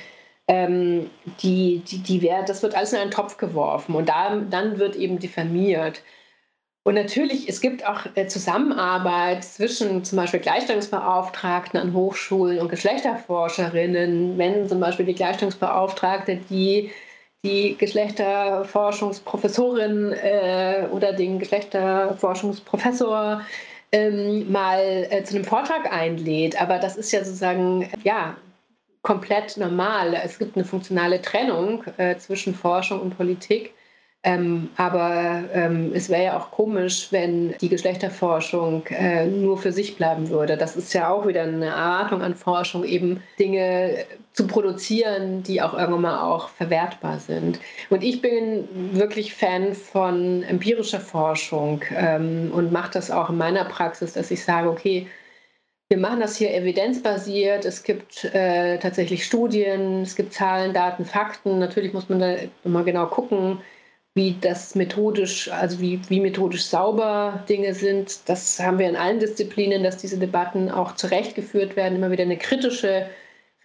ähm, 0.48 1.10
die, 1.42 1.82
die, 1.86 1.98
die, 1.98 2.30
das 2.46 2.62
wird 2.62 2.74
alles 2.74 2.92
in 2.92 2.98
einen 2.98 3.10
Topf 3.10 3.36
geworfen 3.36 3.94
und 3.94 4.08
da, 4.08 4.36
dann 4.36 4.78
wird 4.78 4.96
eben 4.96 5.18
diffamiert. 5.18 6.02
Und 6.84 6.94
natürlich, 6.94 7.48
es 7.48 7.62
gibt 7.62 7.86
auch 7.86 8.02
äh, 8.14 8.26
Zusammenarbeit 8.26 9.42
zwischen 9.42 10.04
zum 10.04 10.16
Beispiel 10.16 10.40
Gleichstellungsbeauftragten 10.40 11.80
an 11.80 11.94
Hochschulen 11.94 12.60
und 12.60 12.68
Geschlechterforscherinnen, 12.68 14.36
wenn 14.36 14.68
zum 14.68 14.80
Beispiel 14.80 15.06
die 15.06 15.14
Gleichstellungsbeauftragte 15.14 16.40
die 16.50 16.90
die 17.44 17.76
Geschlechterforschungsprofessorin 17.76 20.12
äh, 20.12 20.88
oder 20.90 21.12
den 21.12 21.38
Geschlechterforschungsprofessor 21.38 23.42
ähm, 23.92 24.50
mal 24.50 25.06
äh, 25.10 25.22
zu 25.24 25.36
einem 25.36 25.44
Vortrag 25.44 25.92
einlädt. 25.92 26.58
Aber 26.60 26.78
das 26.78 26.96
ist 26.96 27.12
ja 27.12 27.22
sozusagen, 27.22 27.88
ja, 28.02 28.36
komplett 29.02 29.58
normal. 29.58 30.18
Es 30.24 30.38
gibt 30.38 30.56
eine 30.56 30.64
funktionale 30.64 31.20
Trennung 31.20 31.84
äh, 31.98 32.16
zwischen 32.16 32.54
Forschung 32.54 33.00
und 33.00 33.16
Politik. 33.16 33.74
Ähm, 34.26 34.70
aber 34.76 35.44
ähm, 35.52 35.92
es 35.94 36.08
wäre 36.08 36.24
ja 36.24 36.38
auch 36.38 36.50
komisch, 36.50 37.08
wenn 37.10 37.54
die 37.60 37.68
Geschlechterforschung 37.68 38.86
äh, 38.86 39.26
nur 39.26 39.58
für 39.58 39.70
sich 39.70 39.96
bleiben 39.96 40.30
würde. 40.30 40.56
Das 40.56 40.76
ist 40.76 40.94
ja 40.94 41.10
auch 41.10 41.26
wieder 41.26 41.42
eine 41.42 41.66
Erwartung 41.66 42.22
an 42.22 42.34
Forschung, 42.34 42.84
eben 42.84 43.22
Dinge 43.38 44.06
zu 44.32 44.46
produzieren, 44.46 45.42
die 45.42 45.60
auch 45.60 45.74
irgendwann 45.74 46.00
mal 46.00 46.22
auch 46.22 46.48
verwertbar 46.48 47.18
sind. 47.20 47.60
Und 47.90 48.02
ich 48.02 48.22
bin 48.22 48.66
wirklich 48.92 49.34
Fan 49.34 49.74
von 49.74 50.42
empirischer 50.44 51.00
Forschung 51.00 51.82
ähm, 51.94 52.50
und 52.54 52.72
mache 52.72 52.92
das 52.92 53.10
auch 53.10 53.28
in 53.28 53.36
meiner 53.36 53.66
Praxis, 53.66 54.14
dass 54.14 54.30
ich 54.30 54.42
sage, 54.42 54.70
okay, 54.70 55.06
wir 55.90 55.98
machen 55.98 56.20
das 56.20 56.36
hier 56.36 56.54
evidenzbasiert. 56.54 57.66
Es 57.66 57.82
gibt 57.82 58.24
äh, 58.32 58.78
tatsächlich 58.78 59.26
Studien, 59.26 60.00
es 60.00 60.16
gibt 60.16 60.32
Zahlen, 60.32 60.72
Daten, 60.72 61.04
Fakten. 61.04 61.58
Natürlich 61.58 61.92
muss 61.92 62.08
man 62.08 62.20
da 62.20 62.36
immer 62.64 62.84
genau 62.84 63.04
gucken, 63.06 63.58
wie 64.14 64.36
das 64.40 64.74
methodisch, 64.76 65.50
also 65.50 65.80
wie, 65.80 66.00
wie 66.08 66.20
methodisch 66.20 66.64
sauber 66.64 67.44
Dinge 67.48 67.74
sind. 67.74 68.28
Das 68.28 68.60
haben 68.60 68.78
wir 68.78 68.88
in 68.88 68.96
allen 68.96 69.18
Disziplinen, 69.18 69.82
dass 69.82 69.96
diese 69.96 70.18
Debatten 70.18 70.70
auch 70.70 70.94
zurechtgeführt 70.94 71.74
werden, 71.74 71.96
immer 71.96 72.12
wieder 72.12 72.22
eine 72.22 72.38
kritische 72.38 73.08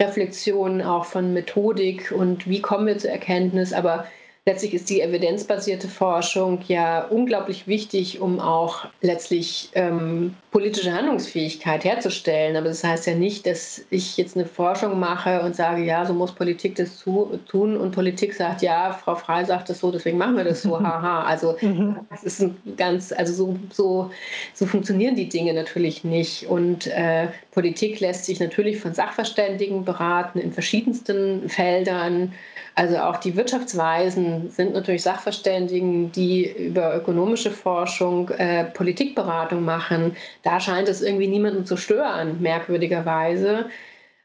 Reflexion 0.00 0.82
auch 0.82 1.04
von 1.04 1.32
Methodik 1.32 2.10
und 2.10 2.48
wie 2.48 2.60
kommen 2.60 2.86
wir 2.86 2.98
zur 2.98 3.10
Erkenntnis. 3.10 3.72
Aber 3.72 4.06
letztlich 4.50 4.74
ist 4.74 4.90
die 4.90 5.00
evidenzbasierte 5.00 5.86
Forschung 5.86 6.58
ja 6.66 7.04
unglaublich 7.04 7.68
wichtig, 7.68 8.20
um 8.20 8.40
auch 8.40 8.86
letztlich 9.00 9.70
ähm, 9.74 10.34
politische 10.50 10.92
Handlungsfähigkeit 10.92 11.84
herzustellen. 11.84 12.56
Aber 12.56 12.66
das 12.66 12.82
heißt 12.82 13.06
ja 13.06 13.14
nicht, 13.14 13.46
dass 13.46 13.82
ich 13.90 14.16
jetzt 14.16 14.36
eine 14.36 14.46
Forschung 14.46 14.98
mache 14.98 15.42
und 15.42 15.54
sage, 15.54 15.84
ja, 15.84 16.04
so 16.04 16.14
muss 16.14 16.32
Politik 16.32 16.74
das 16.74 16.96
zu, 16.96 17.38
tun 17.46 17.76
und 17.76 17.92
Politik 17.92 18.34
sagt, 18.34 18.62
ja, 18.62 18.92
Frau 18.92 19.14
Frei 19.14 19.44
sagt 19.44 19.68
das 19.68 19.78
so, 19.78 19.92
deswegen 19.92 20.18
machen 20.18 20.36
wir 20.36 20.42
das 20.42 20.62
so, 20.62 20.80
haha. 20.82 21.22
Also 21.22 21.56
mhm. 21.60 22.00
das 22.10 22.24
ist 22.24 22.42
ein 22.42 22.56
ganz, 22.76 23.12
also 23.12 23.32
so, 23.32 23.56
so, 23.72 24.10
so 24.52 24.66
funktionieren 24.66 25.14
die 25.14 25.28
Dinge 25.28 25.54
natürlich 25.54 26.02
nicht. 26.02 26.48
Und 26.48 26.88
äh, 26.88 27.28
Politik 27.52 28.00
lässt 28.00 28.24
sich 28.24 28.40
natürlich 28.40 28.80
von 28.80 28.94
Sachverständigen 28.94 29.84
beraten 29.84 30.40
in 30.40 30.52
verschiedensten 30.52 31.48
Feldern. 31.48 32.32
Also 32.74 32.98
auch 32.98 33.18
die 33.18 33.36
Wirtschaftsweisen 33.36 34.39
sind 34.48 34.72
natürlich 34.72 35.02
Sachverständigen, 35.02 36.10
die 36.12 36.50
über 36.50 36.96
ökonomische 36.96 37.50
Forschung 37.50 38.30
äh, 38.30 38.64
Politikberatung 38.64 39.64
machen. 39.64 40.16
Da 40.42 40.60
scheint 40.60 40.88
es 40.88 41.02
irgendwie 41.02 41.28
niemanden 41.28 41.66
zu 41.66 41.76
stören, 41.76 42.40
merkwürdigerweise. 42.40 43.66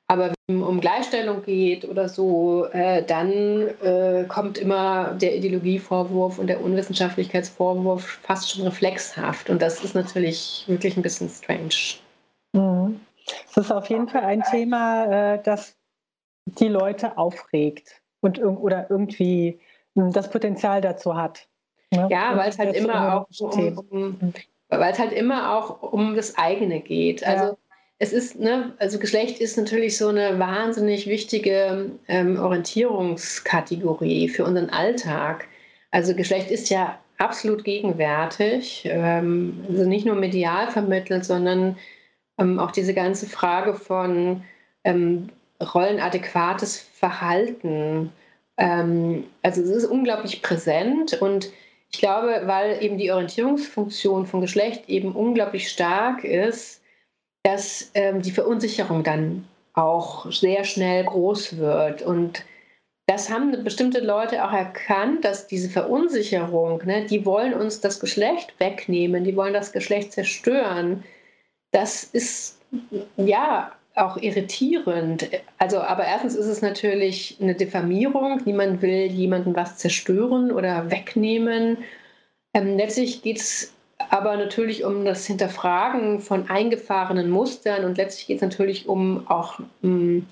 Aber 0.08 0.34
wenn 0.48 0.62
es 0.62 0.68
um 0.68 0.80
Gleichstellung 0.80 1.44
geht 1.44 1.84
oder 1.84 2.08
so, 2.08 2.68
äh, 2.72 3.04
dann 3.04 3.68
äh, 3.84 4.26
kommt 4.28 4.58
immer 4.58 5.14
der 5.14 5.36
Ideologievorwurf 5.36 6.38
und 6.38 6.48
der 6.48 6.62
Unwissenschaftlichkeitsvorwurf 6.62 8.20
fast 8.22 8.52
schon 8.52 8.66
reflexhaft. 8.66 9.50
Und 9.50 9.62
das 9.62 9.84
ist 9.84 9.96
natürlich 9.96 10.64
wirklich 10.68 10.96
ein 10.96 11.02
bisschen 11.02 11.30
strange. 11.30 11.98
Mhm. 12.54 13.00
Es 13.50 13.58
ist 13.58 13.72
auf 13.72 13.90
jeden 13.90 14.08
Fall 14.08 14.24
ein 14.24 14.44
Thema, 14.44 15.34
äh, 15.34 15.44
das 15.44 15.76
die 16.46 16.68
Leute 16.68 17.18
aufregt 17.18 18.02
und 18.22 18.40
oder 18.40 18.88
irgendwie 18.90 19.60
das 19.96 20.30
Potenzial 20.30 20.82
dazu 20.82 21.16
hat. 21.16 21.48
Ne? 21.92 22.08
Ja, 22.12 22.36
weil 22.38 22.50
es 22.50 22.60
halt 22.60 22.76
immer 22.76 23.16
auch 23.16 23.28
um, 23.40 23.78
um, 23.90 24.34
weil 24.70 24.92
es 24.92 25.00
halt 25.00 25.14
immer 25.14 25.56
auch 25.56 25.82
um 25.82 26.16
das 26.16 26.38
eigene 26.38 26.82
geht. 26.82 27.26
Also 27.26 27.46
ja. 27.46 27.58
es 28.00 28.14
ist, 28.14 28.40
ne, 28.40 28.74
also 28.80 29.00
Geschlecht 29.00 29.40
ist 29.40 29.58
natürlich 29.58 29.98
so 29.98 30.10
eine 30.10 30.38
wahnsinnig 30.40 31.08
wichtige 31.08 31.92
ähm, 32.08 32.40
Orientierungskategorie 32.40 34.30
für 34.30 34.44
unseren 34.44 34.70
Alltag. 34.70 35.48
Also 35.92 36.16
Geschlecht 36.16 36.52
ist 36.52 36.70
ja 36.70 37.00
absolut 37.18 37.64
gegenwärtig, 37.64 38.84
ähm, 38.86 39.64
also 39.70 39.88
nicht 39.88 40.06
nur 40.06 40.16
medial 40.16 40.70
vermittelt, 40.70 41.24
sondern 41.24 41.78
ähm, 42.38 42.60
auch 42.60 42.72
diese 42.72 42.94
ganze 42.94 43.28
Frage 43.28 43.74
von 43.74 44.44
ähm, 44.84 45.30
rollenadäquates 45.62 46.80
Verhalten. 46.80 48.12
Ähm, 48.58 49.26
also 49.42 49.62
es 49.62 49.70
ist 49.70 49.86
unglaublich 49.86 50.42
präsent 50.42 51.22
und 51.22 51.52
ich 51.92 52.00
glaube, 52.00 52.42
weil 52.46 52.84
eben 52.84 52.98
die 52.98 53.12
Orientierungsfunktion 53.12 54.26
von 54.26 54.42
Geschlecht 54.42 54.90
eben 54.90 55.14
unglaublich 55.14 55.70
stark 55.70 56.24
ist, 56.24 56.82
dass 57.44 57.92
ähm, 57.94 58.22
die 58.22 58.32
Verunsicherung 58.32 59.04
dann 59.04 59.48
auch 59.74 60.32
sehr 60.32 60.64
schnell 60.64 61.04
groß 61.04 61.58
wird. 61.58 62.02
Und 62.02 62.44
das 63.08 63.30
haben 63.30 63.64
bestimmte 63.64 64.00
Leute 64.00 64.44
auch 64.44 64.52
erkannt, 64.52 65.24
dass 65.24 65.48
diese 65.48 65.70
Verunsicherung, 65.70 66.82
ne, 66.86 67.06
die 67.06 67.26
wollen 67.26 67.54
uns 67.54 67.82
das 67.82 68.00
Geschlecht 68.00 68.54
wegnehmen, 68.60 69.24
die 69.24 69.36
wollen 69.36 69.54
das 69.54 69.72
Geschlecht 69.72 70.12
zerstören. 70.12 71.04
Das 71.72 72.04
ist 72.04 72.60
ja 73.18 73.72
auch 73.96 74.18
irritierend. 74.18 75.30
Also, 75.58 75.80
aber 75.80 76.06
erstens 76.06 76.36
ist 76.36 76.48
es 76.48 76.62
natürlich 76.62 77.38
eine 77.42 77.56
Diffamierung. 77.56 78.42
Niemand 78.46 78.82
will 78.82 79.06
jemandem 79.06 79.56
was 79.56 79.78
zerstören 79.78 80.52
oder 80.52 80.92
wegnehmen. 80.92 81.78
Ähm, 82.54 82.78
letztlich 82.78 83.22
geht 83.22 83.38
es 83.38 83.74
aber 84.10 84.36
natürlich 84.36 84.84
um 84.84 85.06
das 85.06 85.26
Hinterfragen 85.26 86.20
von 86.20 86.50
eingefahrenen 86.50 87.30
Mustern 87.30 87.86
und 87.86 87.98
letztlich 87.98 88.28
geht 88.28 88.38
es 88.38 88.42
natürlich 88.42 88.88
um 88.88 89.26
auch 89.28 89.60
um, 89.60 89.68
hm, 89.82 90.26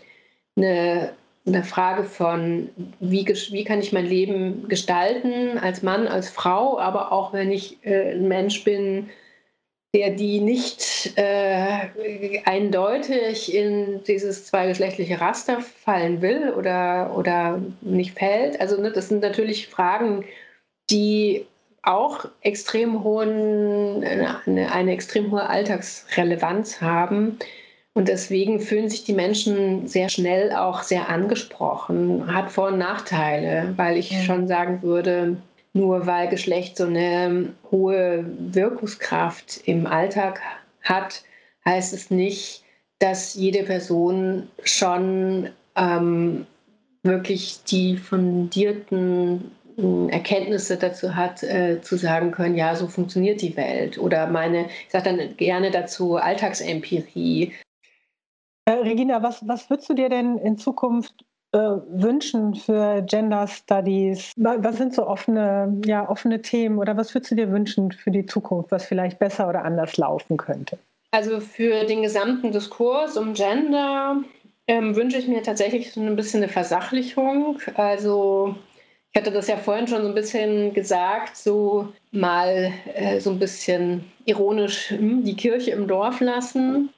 eine, 0.55 1.13
eine, 1.47 1.63
Frage 1.63 2.03
von, 2.03 2.69
wie, 2.99 3.25
wie 3.25 3.63
kann 3.63 3.79
ich 3.79 3.93
mein 3.93 4.05
Leben 4.05 4.67
gestalten 4.67 5.57
als 5.57 5.81
Mann, 5.81 6.07
als 6.07 6.29
Frau, 6.29 6.77
aber 6.77 7.11
auch 7.11 7.33
wenn 7.33 7.51
ich 7.51 7.77
äh, 7.83 8.11
ein 8.11 8.27
Mensch 8.27 8.63
bin, 8.63 9.09
der 9.93 10.09
die 10.09 10.39
nicht 10.39 11.13
äh, 11.17 11.89
eindeutig 12.45 13.53
in 13.53 14.03
dieses 14.07 14.45
zweigeschlechtliche 14.45 15.21
Raster 15.21 15.61
fallen 15.61 16.21
will 16.21 16.51
oder, 16.57 17.15
oder 17.15 17.61
nicht 17.81 18.17
fällt. 18.17 18.59
Also 18.59 18.81
ne, 18.81 18.91
das 18.91 19.09
sind 19.09 19.21
natürlich 19.21 19.67
Fragen, 19.67 20.25
die 20.89 21.45
auch 21.83 22.25
extrem 22.41 23.03
hohen, 23.03 24.03
eine, 24.03 24.71
eine 24.71 24.91
extrem 24.91 25.31
hohe 25.31 25.47
Alltagsrelevanz 25.47 26.81
haben. 26.81 27.37
Und 27.93 28.07
deswegen 28.07 28.59
fühlen 28.59 28.89
sich 28.89 29.03
die 29.03 29.13
Menschen 29.13 29.87
sehr 29.87 30.09
schnell 30.09 30.53
auch 30.53 30.81
sehr 30.81 31.09
angesprochen. 31.09 32.33
Hat 32.33 32.51
Vor- 32.51 32.69
und 32.69 32.79
Nachteile, 32.79 33.73
weil 33.75 33.97
ich 33.97 34.23
schon 34.25 34.47
sagen 34.47 34.81
würde, 34.81 35.37
nur 35.73 36.05
weil 36.05 36.29
Geschlecht 36.29 36.77
so 36.77 36.85
eine 36.85 37.53
hohe 37.71 38.25
Wirkungskraft 38.37 39.61
im 39.65 39.87
Alltag 39.87 40.41
hat, 40.81 41.23
heißt 41.65 41.93
es 41.93 42.11
nicht, 42.11 42.63
dass 42.99 43.33
jede 43.33 43.63
Person 43.63 44.47
schon 44.63 45.49
ähm, 45.75 46.45
wirklich 47.01 47.63
die 47.63 47.97
fundierten 47.97 49.51
äh, 49.77 50.11
Erkenntnisse 50.11 50.77
dazu 50.77 51.15
hat, 51.15 51.43
äh, 51.43 51.81
zu 51.81 51.97
sagen 51.97 52.31
können, 52.31 52.55
ja, 52.55 52.75
so 52.75 52.87
funktioniert 52.87 53.41
die 53.41 53.57
Welt. 53.57 53.97
Oder 53.97 54.27
meine, 54.27 54.67
ich 54.67 54.91
sage 54.91 55.15
dann 55.15 55.37
gerne 55.37 55.71
dazu 55.71 56.15
Alltagsempirie. 56.15 57.53
Äh, 58.65 58.71
Regina, 58.71 59.21
was, 59.23 59.45
was 59.47 59.69
würdest 59.69 59.89
du 59.89 59.95
dir 59.95 60.09
denn 60.09 60.37
in 60.37 60.57
Zukunft 60.57 61.25
äh, 61.53 61.57
wünschen 61.57 62.55
für 62.55 63.01
Gender 63.03 63.47
Studies? 63.47 64.31
Was 64.35 64.77
sind 64.77 64.93
so 64.93 65.07
offene, 65.07 65.79
ja, 65.85 66.09
offene 66.09 66.41
Themen 66.41 66.79
oder 66.79 66.97
was 66.97 67.13
würdest 67.13 67.31
du 67.31 67.35
dir 67.35 67.51
wünschen 67.51 67.91
für 67.91 68.11
die 68.11 68.25
Zukunft, 68.25 68.71
was 68.71 68.85
vielleicht 68.85 69.19
besser 69.19 69.47
oder 69.47 69.63
anders 69.63 69.97
laufen 69.97 70.37
könnte? 70.37 70.77
Also 71.11 71.39
für 71.39 71.85
den 71.85 72.01
gesamten 72.01 72.51
Diskurs 72.51 73.17
um 73.17 73.35
Gender 73.35 74.17
ähm, 74.67 74.95
wünsche 74.95 75.17
ich 75.17 75.27
mir 75.27 75.43
tatsächlich 75.43 75.91
so 75.91 76.01
ein 76.01 76.15
bisschen 76.15 76.41
eine 76.41 76.51
Versachlichung. 76.51 77.59
Also 77.75 78.55
ich 79.11 79.21
hatte 79.21 79.31
das 79.31 79.47
ja 79.47 79.57
vorhin 79.57 79.87
schon 79.87 80.01
so 80.01 80.07
ein 80.07 80.15
bisschen 80.15 80.73
gesagt, 80.73 81.37
so 81.37 81.89
mal 82.11 82.73
äh, 82.95 83.19
so 83.19 83.29
ein 83.29 83.37
bisschen 83.37 84.11
ironisch 84.25 84.89
hm, 84.89 85.23
die 85.23 85.35
Kirche 85.35 85.69
im 85.71 85.87
Dorf 85.87 86.19
lassen. 86.19 86.89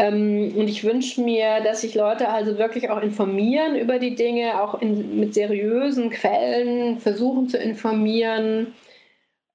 Ähm, 0.00 0.54
und 0.56 0.66
ich 0.66 0.82
wünsche 0.82 1.20
mir, 1.20 1.60
dass 1.60 1.82
sich 1.82 1.94
Leute 1.94 2.30
also 2.30 2.56
wirklich 2.56 2.88
auch 2.88 3.02
informieren 3.02 3.76
über 3.76 3.98
die 3.98 4.14
Dinge, 4.14 4.62
auch 4.62 4.80
in, 4.80 5.20
mit 5.20 5.34
seriösen 5.34 6.08
Quellen 6.08 6.98
versuchen 6.98 7.50
zu 7.50 7.58
informieren, 7.58 8.72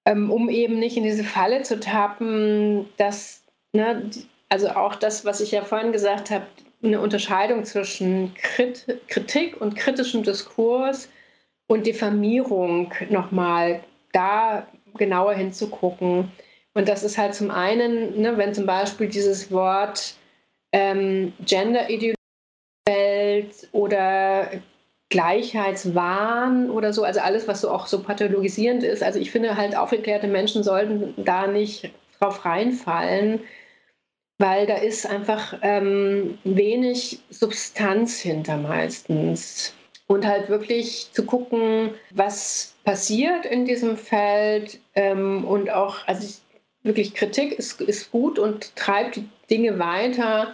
ähm, 0.06 0.32
um 0.32 0.48
eben 0.48 0.78
nicht 0.78 0.98
in 0.98 1.04
diese 1.04 1.24
Falle 1.24 1.64
zu 1.64 1.80
tappen, 1.80 2.88
dass, 2.98 3.42
ne, 3.74 4.08
also 4.48 4.70
auch 4.70 4.94
das, 4.94 5.26
was 5.26 5.42
ich 5.42 5.50
ja 5.50 5.64
vorhin 5.64 5.92
gesagt 5.92 6.30
habe, 6.30 6.46
eine 6.84 7.02
Unterscheidung 7.02 7.66
zwischen 7.66 8.36
Krit 8.36 8.86
Kritik 9.08 9.60
und 9.60 9.76
kritischem 9.76 10.22
Diskurs 10.22 11.10
und 11.66 11.88
Diffamierung 11.88 12.94
nochmal 13.10 13.84
da 14.14 14.68
genauer 14.96 15.34
hinzugucken. 15.34 16.32
Und 16.76 16.88
das 16.88 17.04
ist 17.04 17.18
halt 17.18 17.34
zum 17.34 17.50
einen, 17.50 18.22
ne, 18.22 18.38
wenn 18.38 18.54
zum 18.54 18.68
Beispiel 18.68 19.08
dieses 19.08 19.52
Wort 19.52 20.14
ähm, 20.76 21.32
Gender-Ideologie 21.46 22.16
oder 23.72 24.50
Gleichheitswahn 25.10 26.70
oder 26.70 26.92
so, 26.92 27.04
also 27.06 27.22
alles, 27.22 27.48
was 27.48 27.62
so 27.62 27.72
auch 27.72 27.88
so 27.88 28.04
pathologisierend 28.04 28.84
ist. 28.84 29.02
Also 29.02 29.18
ich 29.20 29.32
finde 29.32 29.56
halt, 29.56 29.78
aufgeklärte 29.78 30.28
Menschen 30.28 30.64
sollten 30.64 31.14
da 31.24 31.48
nicht 31.48 31.92
drauf 32.20 32.44
reinfallen. 32.44 33.40
weil 34.38 34.68
da 34.68 34.76
ist 34.76 35.06
einfach 35.06 35.58
ähm, 35.62 36.38
wenig 36.44 37.20
Substanz 37.30 38.20
hinter 38.20 38.58
meistens. 38.58 39.74
Und 40.08 40.28
halt 40.28 40.50
wirklich 40.50 41.08
zu 41.14 41.26
gucken, 41.26 41.92
was 42.12 42.76
passiert 42.84 43.46
in 43.46 43.66
diesem 43.66 43.98
Feld 43.98 44.80
ähm, 44.94 45.46
und 45.46 45.72
auch, 45.72 46.06
also 46.06 46.28
ich, 46.28 46.42
wirklich 46.84 47.16
Kritik 47.16 47.54
ist, 47.54 47.80
ist 47.82 48.12
gut 48.12 48.38
und 48.38 48.76
treibt 48.76 49.16
die 49.16 49.28
Dinge 49.50 49.80
weiter, 49.80 50.54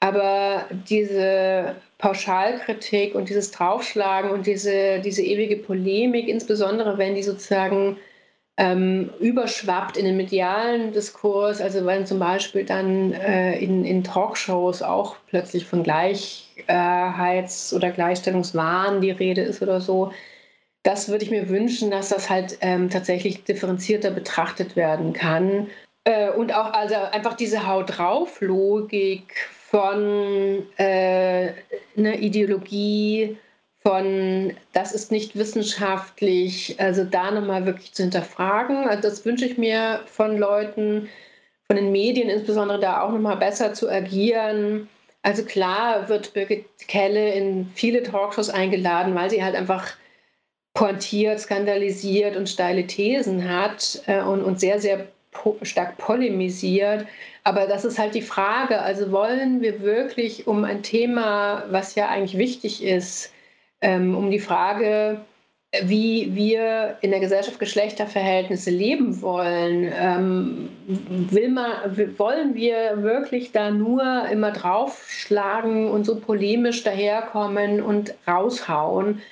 aber 0.00 0.64
diese 0.88 1.76
Pauschalkritik 1.98 3.14
und 3.14 3.28
dieses 3.28 3.50
Draufschlagen 3.50 4.30
und 4.30 4.46
diese, 4.46 5.00
diese 5.00 5.22
ewige 5.22 5.56
Polemik, 5.56 6.28
insbesondere 6.28 6.96
wenn 6.96 7.14
die 7.14 7.22
sozusagen 7.22 7.98
ähm, 8.56 9.10
überschwappt 9.20 9.96
in 9.98 10.06
den 10.06 10.16
medialen 10.16 10.92
Diskurs, 10.92 11.60
also 11.60 11.84
wenn 11.84 12.06
zum 12.06 12.18
Beispiel 12.18 12.64
dann 12.64 13.12
äh, 13.12 13.58
in, 13.58 13.84
in 13.84 14.02
Talkshows 14.02 14.82
auch 14.82 15.16
plötzlich 15.28 15.66
von 15.66 15.82
Gleichheits- 15.82 17.74
oder 17.74 17.90
Gleichstellungswahn 17.90 19.02
die 19.02 19.10
Rede 19.10 19.42
ist 19.42 19.62
oder 19.62 19.80
so, 19.80 20.12
das 20.82 21.08
würde 21.08 21.24
ich 21.24 21.30
mir 21.30 21.50
wünschen, 21.50 21.90
dass 21.90 22.08
das 22.08 22.30
halt 22.30 22.56
ähm, 22.62 22.88
tatsächlich 22.88 23.44
differenzierter 23.44 24.10
betrachtet 24.10 24.76
werden 24.76 25.12
kann. 25.12 25.68
Äh, 26.04 26.30
und 26.30 26.54
auch 26.54 26.72
also 26.72 26.94
einfach 26.94 27.34
diese 27.34 27.66
Haut 27.66 27.98
drauf 27.98 28.40
Logik 28.40 29.34
von 29.70 30.66
äh, 30.78 31.52
einer 31.96 32.18
Ideologie, 32.18 33.38
von, 33.82 34.52
das 34.72 34.92
ist 34.92 35.12
nicht 35.12 35.36
wissenschaftlich, 35.36 36.74
also 36.78 37.04
da 37.04 37.30
nochmal 37.30 37.64
wirklich 37.66 37.92
zu 37.92 38.02
hinterfragen. 38.02 38.88
Also 38.88 39.02
das 39.02 39.24
wünsche 39.24 39.46
ich 39.46 39.56
mir 39.58 40.00
von 40.06 40.36
Leuten, 40.36 41.08
von 41.68 41.76
den 41.76 41.92
Medien 41.92 42.28
insbesondere, 42.28 42.80
da 42.80 43.00
auch 43.00 43.12
nochmal 43.12 43.36
besser 43.36 43.72
zu 43.72 43.88
agieren. 43.88 44.88
Also 45.22 45.44
klar 45.44 46.08
wird 46.08 46.34
Birgit 46.34 46.66
Kelle 46.88 47.32
in 47.34 47.70
viele 47.74 48.02
Talkshows 48.02 48.50
eingeladen, 48.50 49.14
weil 49.14 49.30
sie 49.30 49.42
halt 49.42 49.54
einfach 49.54 49.92
pointiert, 50.74 51.38
skandalisiert 51.38 52.36
und 52.36 52.48
steile 52.48 52.86
Thesen 52.86 53.48
hat 53.48 54.02
äh, 54.06 54.20
und, 54.20 54.42
und 54.42 54.58
sehr, 54.58 54.80
sehr 54.80 55.06
stark 55.62 55.98
polemisiert. 55.98 57.06
Aber 57.44 57.66
das 57.66 57.84
ist 57.84 57.98
halt 57.98 58.14
die 58.14 58.22
Frage. 58.22 58.80
Also 58.80 59.12
wollen 59.12 59.60
wir 59.60 59.80
wirklich 59.80 60.46
um 60.46 60.64
ein 60.64 60.82
Thema, 60.82 61.64
was 61.70 61.94
ja 61.94 62.08
eigentlich 62.08 62.38
wichtig 62.38 62.82
ist, 62.84 63.32
ähm, 63.80 64.16
um 64.16 64.30
die 64.30 64.40
Frage, 64.40 65.20
wie 65.84 66.34
wir 66.34 66.98
in 67.00 67.12
der 67.12 67.20
Gesellschaft 67.20 67.60
Geschlechterverhältnisse 67.60 68.70
leben 68.70 69.22
wollen. 69.22 69.90
Ähm, 69.96 70.68
will 70.86 71.48
man, 71.48 71.70
wollen 72.18 72.54
wir 72.56 73.02
wirklich 73.02 73.52
da 73.52 73.70
nur 73.70 74.26
immer 74.30 74.50
draufschlagen 74.50 75.88
und 75.88 76.04
so 76.04 76.18
polemisch 76.18 76.82
daherkommen 76.82 77.80
und 77.82 78.14
raushauen? 78.26 79.22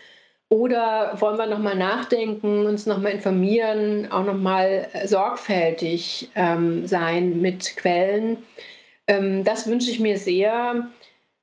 Oder 0.50 1.20
wollen 1.20 1.36
wir 1.38 1.46
nochmal 1.46 1.76
nachdenken, 1.76 2.66
uns 2.66 2.86
nochmal 2.86 3.12
informieren, 3.12 4.10
auch 4.10 4.24
nochmal 4.24 4.88
sorgfältig 5.04 6.30
ähm, 6.34 6.86
sein 6.86 7.40
mit 7.40 7.76
Quellen? 7.76 8.38
Ähm, 9.06 9.44
das 9.44 9.66
wünsche 9.66 9.90
ich 9.90 10.00
mir 10.00 10.18
sehr 10.18 10.88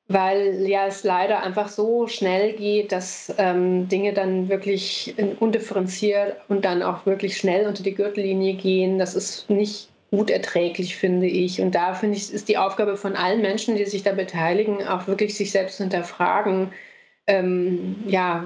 weil 0.07 0.67
ja 0.67 0.85
es 0.85 1.03
leider 1.03 1.41
einfach 1.41 1.67
so 1.67 2.07
schnell 2.07 2.53
geht, 2.53 2.91
dass 2.91 3.33
ähm, 3.37 3.87
Dinge 3.89 4.13
dann 4.13 4.49
wirklich 4.49 5.15
undifferenziert 5.39 6.37
und 6.47 6.63
dann 6.63 6.83
auch 6.83 7.05
wirklich 7.05 7.37
schnell 7.37 7.65
unter 7.65 7.81
die 7.81 7.95
Gürtellinie 7.95 8.53
gehen. 8.53 8.99
Das 8.99 9.15
ist 9.15 9.49
nicht 9.49 9.89
gut 10.11 10.29
erträglich, 10.29 10.95
finde 10.95 11.25
ich. 11.25 11.59
Und 11.59 11.73
da 11.73 11.95
finde 11.95 12.17
ich, 12.17 12.31
ist 12.31 12.47
die 12.49 12.57
Aufgabe 12.57 12.97
von 12.97 13.15
allen 13.15 13.41
Menschen, 13.41 13.75
die 13.75 13.85
sich 13.85 14.03
da 14.03 14.11
beteiligen, 14.11 14.85
auch 14.87 15.07
wirklich 15.07 15.35
sich 15.35 15.51
selbst 15.51 15.77
zu 15.77 15.83
hinterfragen. 15.83 16.71
Ähm, 17.27 18.03
ja, 18.07 18.43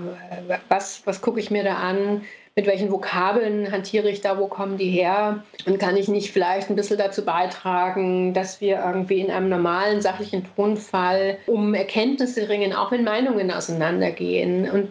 was, 0.70 1.06
was 1.06 1.22
gucke 1.22 1.40
ich 1.40 1.52
mir 1.52 1.64
da 1.64 1.76
an? 1.76 2.22
mit 2.60 2.68
welchen 2.68 2.92
Vokabeln 2.92 3.72
hantiere 3.72 4.10
ich 4.10 4.20
da, 4.20 4.38
wo 4.38 4.48
kommen 4.48 4.78
die 4.78 4.90
her 4.90 5.46
und 5.66 5.80
kann 5.80 5.96
ich 5.96 6.10
nicht 6.10 6.34
vielleicht 6.34 6.70
ein 6.70 6.76
bisschen 6.76 6.98
dazu 6.98 7.24
beitragen, 7.24 8.34
dass 8.34 8.60
wir 8.60 8.84
irgendwie 8.86 9.22
in 9.22 9.32
einem 9.32 9.48
normalen 9.48 10.02
sachlichen 10.02 10.46
Tonfall 10.58 11.38
um 11.46 11.74
Erkenntnisse 11.74 12.50
ringen, 12.50 12.74
auch 12.74 12.92
wenn 12.92 13.06
Meinungen 13.06 13.50
auseinandergehen. 13.50 14.70
Und 14.70 14.90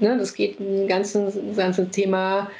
ne, 0.00 0.18
das 0.18 0.34
geht 0.34 0.58
im 0.58 0.88
ganzen, 0.88 1.54
ganzen 1.54 1.92
Thema 1.92 2.50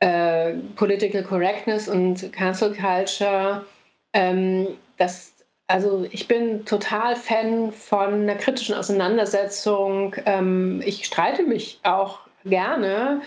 äh, 0.00 0.54
Political 0.74 1.22
Correctness 1.22 1.88
und 1.88 2.32
Cancel 2.32 2.74
Culture. 2.74 3.64
Ähm, 4.12 4.66
das 4.96 5.32
also 5.68 6.06
ich 6.10 6.28
bin 6.28 6.64
total 6.64 7.16
Fan 7.16 7.72
von 7.72 8.22
einer 8.22 8.36
kritischen 8.36 8.74
Auseinandersetzung. 8.74 10.14
Ähm, 10.24 10.82
ich 10.84 11.04
streite 11.04 11.42
mich 11.42 11.80
auch 11.82 12.20
gerne, 12.44 13.22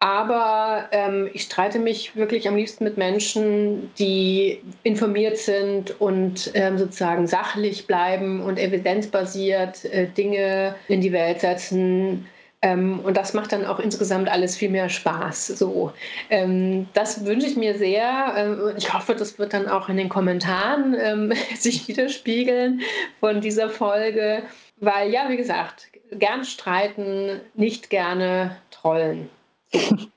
aber 0.00 0.88
ähm, 0.92 1.30
ich 1.32 1.42
streite 1.42 1.78
mich 1.78 2.16
wirklich 2.16 2.48
am 2.48 2.56
liebsten 2.56 2.84
mit 2.84 2.96
Menschen, 2.96 3.90
die 3.98 4.62
informiert 4.82 5.38
sind 5.38 6.00
und 6.00 6.50
ähm, 6.54 6.78
sozusagen 6.78 7.26
sachlich 7.26 7.86
bleiben 7.86 8.42
und 8.42 8.58
evidenzbasiert 8.58 9.84
äh, 9.84 10.06
Dinge 10.06 10.74
in 10.88 11.00
die 11.00 11.12
Welt 11.12 11.40
setzen. 11.40 12.26
Ähm, 12.64 13.00
und 13.00 13.14
das 13.18 13.34
macht 13.34 13.52
dann 13.52 13.66
auch 13.66 13.78
insgesamt 13.78 14.30
alles 14.30 14.56
viel 14.56 14.70
mehr 14.70 14.88
Spaß. 14.88 15.48
So, 15.48 15.92
ähm, 16.30 16.88
das 16.94 17.26
wünsche 17.26 17.46
ich 17.46 17.56
mir 17.56 17.76
sehr. 17.76 18.32
Ähm, 18.34 18.74
ich 18.78 18.94
hoffe, 18.94 19.14
das 19.14 19.38
wird 19.38 19.52
dann 19.52 19.68
auch 19.68 19.90
in 19.90 19.98
den 19.98 20.08
Kommentaren 20.08 20.96
ähm, 20.98 21.32
sich 21.58 21.86
widerspiegeln 21.86 22.80
von 23.20 23.42
dieser 23.42 23.68
Folge. 23.68 24.44
Weil 24.80 25.10
ja, 25.10 25.28
wie 25.28 25.36
gesagt, 25.36 25.88
gern 26.12 26.42
streiten, 26.44 27.42
nicht 27.54 27.90
gerne 27.90 28.56
trollen. 28.70 29.28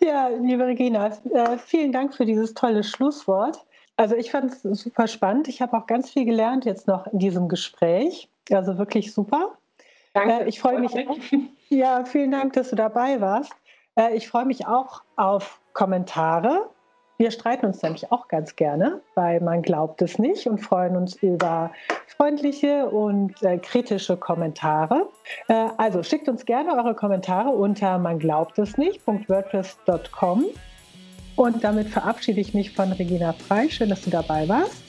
Ja, 0.00 0.28
liebe 0.28 0.66
Regina, 0.66 1.06
äh, 1.32 1.56
vielen 1.56 1.90
Dank 1.90 2.14
für 2.14 2.26
dieses 2.26 2.52
tolle 2.52 2.84
Schlusswort. 2.84 3.64
Also 3.96 4.14
ich 4.14 4.30
fand 4.30 4.52
es 4.52 4.62
super 4.62 5.08
spannend. 5.08 5.48
Ich 5.48 5.62
habe 5.62 5.74
auch 5.78 5.86
ganz 5.86 6.10
viel 6.10 6.26
gelernt 6.26 6.66
jetzt 6.66 6.86
noch 6.86 7.06
in 7.06 7.20
diesem 7.20 7.48
Gespräch. 7.48 8.28
Also 8.50 8.76
wirklich 8.76 9.14
super. 9.14 9.56
Danke. 10.14 10.44
Äh, 10.44 10.48
ich 10.48 10.60
freue 10.60 10.80
mich. 10.80 10.92
Ja, 11.70 12.04
vielen 12.04 12.30
Dank, 12.30 12.52
dass 12.52 12.70
du 12.70 12.76
dabei 12.76 13.20
warst. 13.20 13.52
Äh, 13.96 14.14
ich 14.16 14.28
freue 14.28 14.44
mich 14.44 14.66
auch 14.66 15.02
auf 15.16 15.60
Kommentare 15.72 16.70
wir 17.16 17.30
streiten 17.30 17.66
uns 17.66 17.80
nämlich 17.82 18.10
auch 18.10 18.26
ganz 18.26 18.56
gerne, 18.56 19.00
weil 19.14 19.40
man 19.40 19.62
glaubt 19.62 20.02
es 20.02 20.18
nicht 20.18 20.48
und 20.48 20.58
freuen 20.58 20.96
uns 20.96 21.14
über 21.22 21.70
freundliche 22.16 22.86
und 22.86 23.40
äh, 23.42 23.58
kritische 23.58 24.16
Kommentare. 24.16 25.08
Äh, 25.46 25.68
also 25.76 26.02
schickt 26.02 26.28
uns 26.28 26.44
gerne 26.44 26.72
eure 26.72 26.94
Kommentare 26.94 27.50
unter 27.50 27.98
man 27.98 28.18
glaubt 28.18 28.58
es 28.58 28.76
nicht.wordpress.com. 28.76 30.46
Und 31.36 31.64
damit 31.64 31.88
verabschiede 31.88 32.40
ich 32.40 32.52
mich 32.52 32.72
von 32.72 32.90
Regina 32.92 33.32
Frei. 33.32 33.68
Schön, 33.68 33.90
dass 33.90 34.02
du 34.02 34.10
dabei 34.10 34.48
warst. 34.48 34.82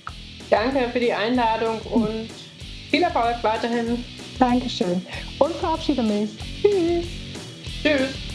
Danke 0.50 0.90
für 0.90 1.00
die 1.00 1.14
Einladung 1.14 1.80
und 1.92 2.30
viel 2.90 3.04
Erfolg 3.04 3.36
weiterhin. 3.44 4.04
Dankeschön. 4.40 5.02
Und 5.40 5.56
verabschiede 5.56 6.04
mich. 6.04 6.30
Tschüss. 6.62 7.06
Tschüss. 7.82 8.26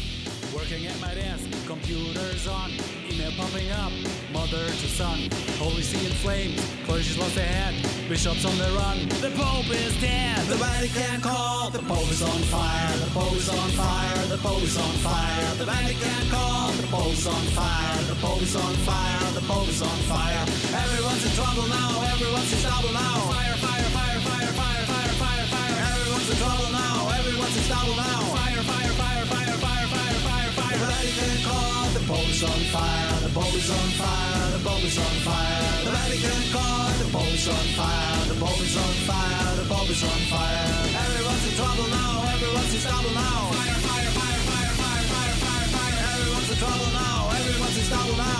Working 0.52 0.86
at 0.86 1.00
my 1.00 1.14
desk, 1.14 1.46
computers 1.66 2.48
on, 2.48 2.72
email 3.08 3.30
pumping 3.38 3.70
up, 3.70 3.92
mother 4.32 4.66
to 4.66 4.88
son. 4.88 5.30
Holy 5.58 5.80
see 5.80 6.04
in 6.04 6.12
flames, 6.12 6.58
clergy's 6.86 7.16
lost 7.16 7.36
their 7.36 7.46
head, 7.46 7.74
bishops 8.08 8.44
on 8.44 8.58
the 8.58 8.66
run. 8.74 9.08
The 9.22 9.30
Pope 9.38 9.70
is 9.70 9.94
dead, 10.00 10.42
the 10.48 10.56
Vatican 10.56 11.20
call, 11.20 11.70
the 11.70 11.78
Pope 11.78 12.10
is 12.10 12.22
on 12.22 12.42
fire, 12.50 12.96
the 12.98 13.10
Pope 13.14 13.32
is 13.34 13.48
on 13.48 13.70
fire, 13.78 14.26
the 14.26 14.38
Pope 14.38 14.62
is 14.62 14.76
on 14.76 14.94
fire. 15.06 15.54
The 15.56 15.66
Vatican 15.66 16.28
call, 16.30 16.72
the 16.72 16.86
Pope 16.88 17.12
is 17.12 17.26
on 17.26 17.44
fire, 17.54 18.02
the 18.10 18.16
Pope 18.16 18.42
is 18.42 18.56
on 18.56 18.74
fire, 18.82 19.32
the 19.32 19.40
Pope 19.46 19.68
is 19.68 19.82
on 19.82 19.98
fire. 20.10 20.42
Everyone's 20.74 21.24
in 21.26 21.32
trouble 21.38 21.68
now, 21.68 22.02
everyone's 22.10 22.52
in 22.52 22.58
trouble 22.58 22.92
now. 22.92 23.30
Fire, 23.30 23.54
fire, 23.54 23.54
fire, 23.54 23.70
fire, 23.70 23.79
trouble 26.40 26.72
now. 26.72 27.12
Everyone's 27.20 27.56
in 27.60 27.64
trouble 27.68 27.96
now. 28.00 28.20
Fire, 28.32 28.62
fire, 28.64 28.92
fire, 28.96 29.24
fire, 29.28 29.56
fire, 29.60 29.88
fire, 29.92 30.18
fire, 30.24 30.50
fire. 30.56 30.78
The 30.80 30.86
Vatican 30.88 31.32
caught 31.44 31.90
the 31.92 32.02
Pope 32.08 32.30
is 32.32 32.42
on 32.42 32.60
fire. 32.72 33.16
The 33.20 33.30
Pope 33.36 33.56
is 33.60 33.68
on 33.68 33.88
fire. 34.00 34.48
The 34.56 34.60
Pope 34.64 34.84
is 34.88 34.96
on 35.04 35.16
fire. 35.28 35.68
The 35.84 35.92
Vatican 36.00 36.42
caught 36.54 36.96
the 36.96 37.08
Pope 37.12 37.34
is 37.36 37.44
on 37.44 37.66
fire. 37.76 38.20
The 38.32 38.36
Pope 38.40 38.62
is 38.64 38.76
on 38.84 38.94
fire. 39.04 39.52
The 39.60 39.66
Pope 39.68 39.90
is 39.92 40.02
on 40.02 40.20
fire. 40.32 40.72
Everyone's 41.04 41.44
in 41.44 41.54
trouble 41.60 41.88
now. 41.92 42.12
Everyone's 42.32 42.72
in 42.72 42.80
trouble 42.88 43.12
now. 43.20 43.40
Fire, 43.52 43.78
fire, 43.84 44.10
fire, 44.16 44.40
fire, 44.48 44.72
fire, 44.80 44.96
fire, 45.12 45.36
fire, 45.44 45.68
fire. 45.76 45.98
Everyone's 46.08 46.50
in 46.50 46.56
trouble 46.56 46.90
now. 46.96 47.18
Everyone's 47.36 47.76
in 47.76 47.86
trouble 47.92 48.16
now. 48.16 48.39